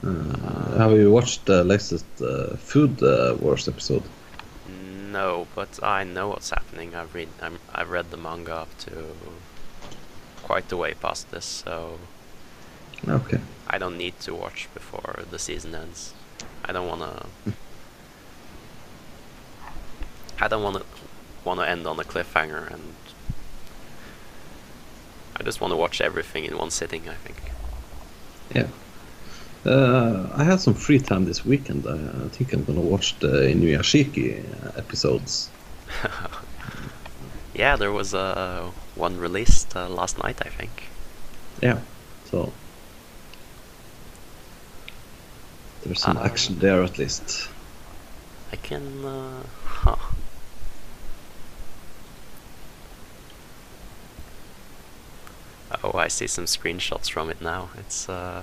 Uh, 0.05 0.79
have 0.79 0.93
you 0.93 1.11
watched 1.11 1.47
the 1.47 1.65
latest 1.65 2.07
uh, 2.23 2.57
Food 2.57 3.03
uh, 3.03 3.37
Wars 3.41 3.69
episode? 3.69 4.03
No, 5.13 5.47
but 5.55 5.83
I 5.83 6.05
know 6.05 6.29
what's 6.29 6.51
happening. 6.51 6.95
I've 6.95 7.15
read 7.15 7.29
I'm, 7.43 7.59
I've 7.75 7.91
read 7.91 8.11
the 8.11 8.17
manga 8.17 8.55
up 8.55 8.79
to 8.79 8.91
quite 10.43 10.71
a 10.73 10.77
way 10.77 10.95
past 10.95 11.31
this, 11.31 11.45
so 11.45 11.99
Okay. 13.07 13.39
I 13.69 13.79
don't 13.79 13.97
need 13.97 14.19
to 14.21 14.35
watch 14.35 14.69
before 14.75 15.23
the 15.31 15.39
season 15.39 15.75
ends. 15.75 16.15
I 16.65 16.73
don't 16.73 16.89
wanna. 16.89 17.27
I 20.41 20.49
don't 20.49 20.63
wanna 20.63 20.83
wanna 21.45 21.65
end 21.65 21.87
on 21.87 21.99
a 22.01 22.05
cliffhanger, 22.05 22.71
and 22.73 22.95
I 25.41 25.43
just 25.45 25.61
wanna 25.61 25.77
watch 25.77 26.01
everything 26.01 26.45
in 26.45 26.57
one 26.59 26.71
sitting. 26.71 27.09
I 27.09 27.15
think. 27.15 27.37
Yeah. 28.55 28.69
Uh, 29.71 30.29
I 30.35 30.45
had 30.45 30.61
some 30.61 30.75
free 30.75 30.99
time 31.01 31.25
this 31.25 31.45
weekend. 31.45 31.87
I, 31.87 31.95
I 32.25 32.29
think 32.29 32.53
I'm 32.53 32.65
gonna 32.65 32.81
watch 32.81 33.19
the 33.19 33.29
Inuyashiki 33.53 34.43
episodes. 34.77 35.51
Yeah, 37.55 37.75
there 37.75 37.91
was 37.91 38.15
uh, 38.15 38.71
one 38.95 39.19
released 39.19 39.75
uh, 39.75 39.89
last 39.89 40.17
night. 40.23 40.41
I 40.47 40.49
think. 40.49 40.85
Yeah. 41.61 41.81
So 42.31 42.53
there's 45.83 46.01
some 46.01 46.17
Uh, 46.19 46.23
action 46.25 46.59
there 46.61 46.85
at 46.85 46.99
least. 46.99 47.49
I 48.53 48.57
can. 48.57 49.05
Uh, 49.05 49.43
huh. 49.65 49.97
Oh, 55.91 55.97
I 55.97 56.09
see 56.09 56.27
some 56.27 56.45
screenshots 56.45 57.09
from 57.11 57.31
it 57.31 57.41
now. 57.41 57.71
It's 57.79 58.09
uh. 58.09 58.43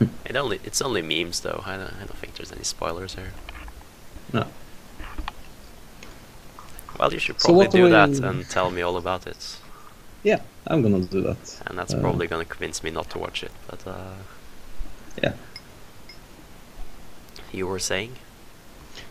it 0.26 0.36
only 0.36 0.60
it's 0.64 0.82
only 0.82 1.00
memes 1.02 1.40
though. 1.40 1.62
I 1.64 1.76
don't, 1.76 1.92
I 1.94 1.98
don't 2.00 2.16
think 2.18 2.34
there's 2.34 2.52
any 2.52 2.64
spoilers 2.64 3.14
here. 3.14 3.32
No. 4.32 4.46
Well, 6.98 7.12
you 7.12 7.18
should 7.18 7.38
probably 7.38 7.56
what 7.66 7.70
do 7.70 7.84
do 7.86 7.90
that 7.90 8.10
we- 8.10 8.26
and 8.26 8.48
tell 8.50 8.70
me 8.70 8.82
all 8.82 8.96
about 8.96 9.26
it. 9.26 9.56
Yeah, 10.22 10.40
I'm 10.66 10.82
gonna 10.82 11.00
do 11.04 11.20
that. 11.22 11.62
And 11.66 11.78
that's 11.78 11.94
Uh, 11.94 12.00
probably 12.00 12.26
gonna 12.26 12.44
convince 12.44 12.82
me 12.82 12.90
not 12.90 13.08
to 13.10 13.18
watch 13.18 13.42
it. 13.44 13.52
But 13.68 13.86
uh, 13.86 14.14
Yeah. 15.22 15.32
you 17.52 17.66
were 17.66 17.78
saying? 17.78 18.16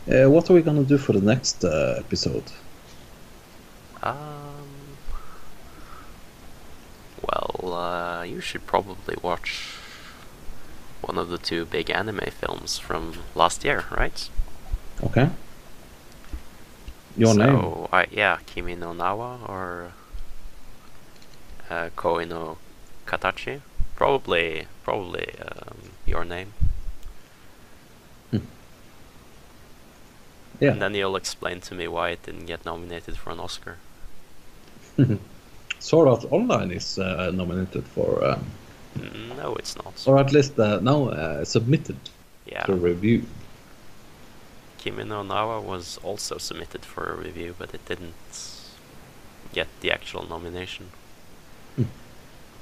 Uh, 0.07 0.29
what 0.29 0.49
are 0.49 0.53
we 0.53 0.61
gonna 0.61 0.83
do 0.83 0.97
for 0.97 1.13
the 1.13 1.21
next 1.21 1.63
uh, 1.63 1.95
episode? 1.99 2.51
Um. 4.03 4.67
Well, 7.21 7.73
uh, 7.73 8.23
you 8.23 8.41
should 8.41 8.65
probably 8.67 9.15
watch 9.21 9.75
one 11.01 11.17
of 11.17 11.29
the 11.29 11.37
two 11.37 11.65
big 11.65 11.89
anime 11.89 12.29
films 12.31 12.77
from 12.77 13.13
last 13.35 13.63
year, 13.63 13.85
right? 13.91 14.29
Okay. 15.03 15.29
Your 17.17 17.33
so, 17.33 17.39
name? 17.39 17.87
I, 17.91 18.07
yeah, 18.11 18.39
Kimi 18.45 18.75
no 18.75 18.93
Na 18.93 19.15
wa 19.15 19.37
or 19.47 19.91
uh, 21.69 21.89
Koe 21.95 22.23
no 22.23 22.57
Katachi. 23.05 23.61
Probably, 23.95 24.67
probably 24.83 25.35
um, 25.39 25.77
your 26.05 26.25
name. 26.25 26.53
Yeah. 30.59 30.71
And 30.71 30.81
then 30.81 30.95
you'll 30.95 31.15
explain 31.15 31.59
to 31.61 31.75
me 31.75 31.87
why 31.87 32.09
it 32.09 32.23
didn't 32.23 32.45
get 32.45 32.65
nominated 32.65 33.17
for 33.17 33.31
an 33.31 33.39
Oscar. 33.39 33.77
Sword 35.85 36.07
Art 36.07 36.25
Online 36.31 36.71
is 36.71 36.97
uh, 36.97 37.29
nominated 37.31 37.83
for, 37.85 38.37
Mm, 38.97 39.37
No, 39.37 39.53
it's 39.55 39.75
not. 39.75 39.93
or 40.07 40.17
at 40.17 40.31
least 40.31 40.57
uh, 40.59 40.79
now 40.81 41.09
uh, 41.09 41.43
submitted 41.45 41.97
Yeah. 42.47 42.65
for 42.65 42.73
review. 42.75 43.23
Kimi 44.79 45.03
no 45.03 45.21
Na 45.21 45.45
wa 45.45 45.59
was 45.59 45.99
also 46.01 46.37
submitted 46.39 46.83
for 46.85 47.03
a 47.11 47.15
review, 47.15 47.53
but 47.59 47.73
it 47.75 47.85
didn't 47.85 48.15
get 49.53 49.67
the 49.81 49.91
actual 49.91 50.25
nomination. 50.27 50.85
Hmm. 51.75 51.83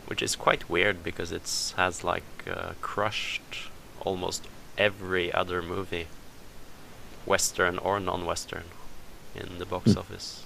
Which 0.07 0.21
is 0.21 0.36
quite 0.36 0.69
weird 0.69 1.01
because 1.03 1.32
it 1.32 1.47
has 1.78 2.03
like 2.03 2.24
uh, 2.47 2.74
crushed 2.82 3.69
almost 4.01 4.47
every 4.78 5.32
other 5.32 5.61
movie, 5.61 6.07
Western 7.26 7.78
or 7.78 7.99
non-Western, 8.01 8.65
in 9.36 9.59
the 9.59 9.65
box 9.65 9.93
Hmm. 9.93 9.99
office. 9.99 10.43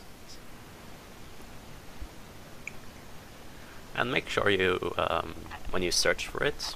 And 3.98 4.12
make 4.12 4.30
sure 4.30 4.50
you 4.50 4.94
um, 4.98 5.34
when 5.72 5.82
you 5.84 5.92
search 5.92 6.28
for 6.28 6.44
it, 6.44 6.76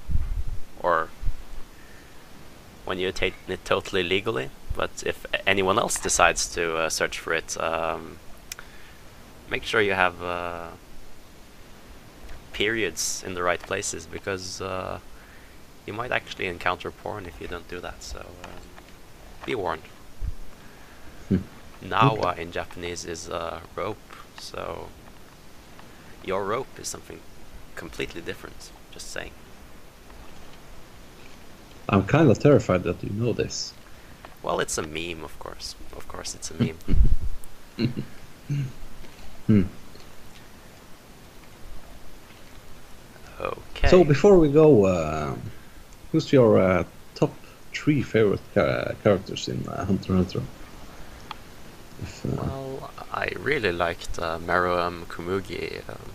or 0.82 1.10
when 2.86 3.00
you 3.00 3.12
take 3.12 3.36
it 3.48 3.64
totally 3.64 4.04
legally. 4.04 4.50
But 4.76 5.04
if 5.06 5.26
anyone 5.46 5.78
else 5.78 6.00
decides 6.00 6.48
to 6.56 6.78
uh, 6.78 6.90
search 6.90 7.20
for 7.20 7.34
it, 7.34 7.60
um, 7.62 8.18
make 9.50 9.64
sure 9.64 9.82
you 9.82 9.94
have 9.94 10.24
uh, 10.24 10.70
periods 12.54 13.24
in 13.26 13.34
the 13.34 13.44
right 13.44 13.60
places 13.60 14.06
because 14.06 14.62
uh, 14.62 15.00
you 15.86 15.94
might 15.94 16.12
actually 16.12 16.48
encounter 16.48 16.90
porn 16.90 17.26
if 17.26 17.40
you 17.42 17.48
don't 17.48 17.68
do 17.68 17.80
that. 17.82 18.02
So 18.02 18.20
um, 18.20 18.62
be 19.46 19.56
warned. 19.56 19.84
Hmm. 21.30 21.38
Nawa 21.84 22.38
in 22.38 22.52
Japanese 22.52 23.06
is 23.06 23.30
uh, 23.30 23.62
rope, 23.76 23.98
so 24.38 24.88
your 26.24 26.44
rope 26.46 26.80
is 26.80 26.88
something 26.88 27.20
completely 27.76 28.22
different. 28.22 28.72
Just 28.92 29.12
saying. 29.12 29.32
I'm 31.90 32.06
kind 32.06 32.30
of 32.30 32.40
terrified 32.40 32.84
that 32.84 33.04
you 33.04 33.10
know 33.10 33.34
this. 33.34 33.74
Well, 34.44 34.60
it's 34.60 34.78
a 34.78 34.84
meme, 34.84 35.24
of 35.24 35.38
course. 35.40 35.76
Of 35.96 36.08
course, 36.08 36.36
it's 36.36 36.52
a 36.52 36.56
meme. 36.64 36.78
Hmm. 39.48 39.64
Okay. 43.40 43.88
So 43.88 44.04
before 44.04 44.38
we 44.38 44.50
go, 44.50 44.86
uh, 44.86 45.36
who's 46.12 46.32
your 46.32 46.60
uh, 46.60 46.84
top 47.16 47.34
three 47.74 48.02
favorite 48.04 48.42
ca- 48.54 48.94
characters 49.04 49.48
in 49.48 49.68
uh, 49.68 49.84
Hunter 49.86 50.16
x 50.18 50.34
Hunter? 50.34 50.42
Well, 52.26 52.92
I 53.12 53.30
really 53.38 53.72
liked 53.72 54.18
uh, 54.20 54.40
Meruem 54.40 55.06
Komugi 55.06 55.88
um, 55.90 56.12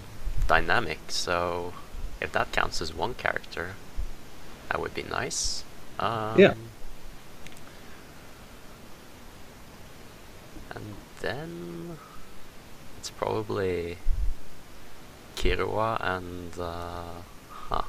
dynamic, 0.48 0.98
so 1.08 1.72
if 2.20 2.32
that 2.32 2.52
counts 2.52 2.80
as 2.80 2.92
one 2.94 3.14
character, 3.14 3.74
that 4.68 4.80
would 4.80 4.94
be 4.94 5.02
nice. 5.04 5.64
Um, 5.98 6.38
Yeah. 6.38 6.54
And 10.74 10.94
then 11.20 11.98
it's 12.98 13.10
probably 13.10 13.98
Killua 15.36 15.98
and 16.00 16.52
uh, 16.58 17.22
huh. 17.50 17.82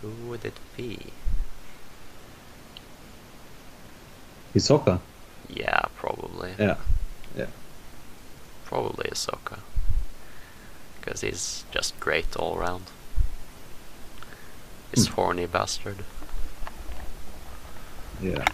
Who 0.00 0.08
would 0.28 0.44
it 0.44 0.58
be? 0.76 1.12
Hisoka. 4.54 5.00
Yeah, 5.48 5.80
probably. 5.96 6.52
Yeah. 6.58 6.76
Yeah. 7.36 7.46
Probably 8.64 9.08
Hisoka. 9.10 9.58
Because 11.00 11.20
he's 11.20 11.64
just 11.70 11.98
great 12.00 12.36
all 12.36 12.56
around. 12.56 12.84
This 14.92 15.06
Hmm. 15.08 15.14
horny 15.14 15.46
bastard. 15.46 16.04
Yeah. 18.22 18.44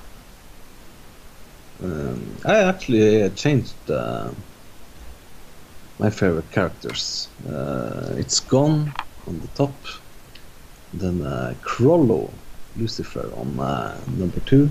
Um, 1.83 2.37
I 2.45 2.57
actually 2.61 3.23
uh, 3.23 3.29
changed 3.31 3.75
uh, 3.91 4.31
my 5.99 6.11
favorite 6.11 6.51
characters. 6.51 7.29
Uh, 7.49 8.15
it's 8.17 8.41
Gon 8.41 8.93
on 9.27 9.41
the 9.41 9.49
top, 9.49 9.75
then 10.93 11.23
uh, 11.23 11.55
Chrollo, 11.63 12.31
Lucilfer 12.79 13.37
on 13.39 13.59
uh, 13.61 13.99
number 14.17 14.41
two. 14.41 14.71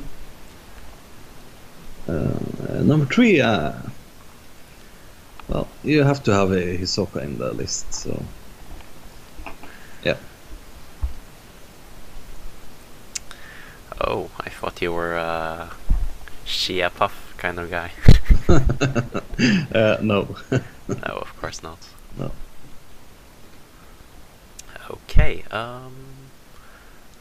Uh, 2.10 2.82
number 2.82 3.06
three, 3.06 3.40
uh, 3.40 3.74
well, 5.48 5.68
you 5.84 6.04
have 6.04 6.24
to 6.24 6.34
have 6.34 6.52
a 6.52 6.78
Hisoka 6.78 7.22
in 7.24 7.38
the 7.38 7.52
list, 7.54 7.94
so 7.94 8.24
yeah. 10.04 10.18
Oh, 14.02 14.30
I 14.40 14.50
thought 14.50 14.82
you 14.82 14.94
were 14.94 15.16
a 15.16 15.72
Shaiapouf 16.46 17.12
kind 17.38 17.60
of 17.60 17.70
guy. 17.70 17.92
uh, 19.76 19.98
no. 20.02 20.36
no, 20.88 21.14
of 21.26 21.36
course 21.40 21.62
not. 21.62 21.80
No. 22.18 22.32
Okay, 24.90 25.44
um, 25.52 25.94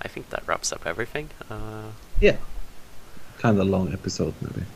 I 0.01 0.09
think 0.09 0.31
that 0.31 0.47
wraps 0.47 0.73
up 0.73 0.87
everything. 0.87 1.29
Uh, 1.51 1.91
yeah. 2.21 2.37
Kind 3.39 3.61
of 3.61 3.67
long 3.67 3.93
episode, 3.93 4.35
maybe. 4.41 4.67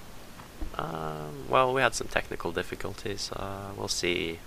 Um, 0.79 1.47
well, 1.49 1.73
we 1.75 1.83
had 1.83 1.95
some 1.95 2.09
technical 2.09 2.53
difficulties. 2.53 3.31
Uh, 3.33 3.71
we'll 3.77 3.89
see 3.89 4.39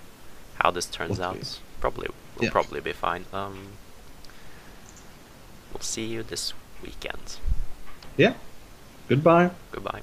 how 0.56 0.72
this 0.72 0.86
turns 0.86 1.20
Okay. 1.20 1.24
out. 1.40 1.60
Probably, 1.80 2.08
we'll 2.36 2.46
Yeah. 2.46 2.52
probably 2.52 2.80
be 2.82 2.94
fine. 2.94 3.26
Um, 3.34 3.74
we'll 5.74 5.82
see 5.82 6.06
you 6.06 6.24
this 6.24 6.54
weekend. 6.82 7.38
Yeah. 8.18 8.34
Goodbye. 9.08 9.52
Goodbye. 9.72 10.02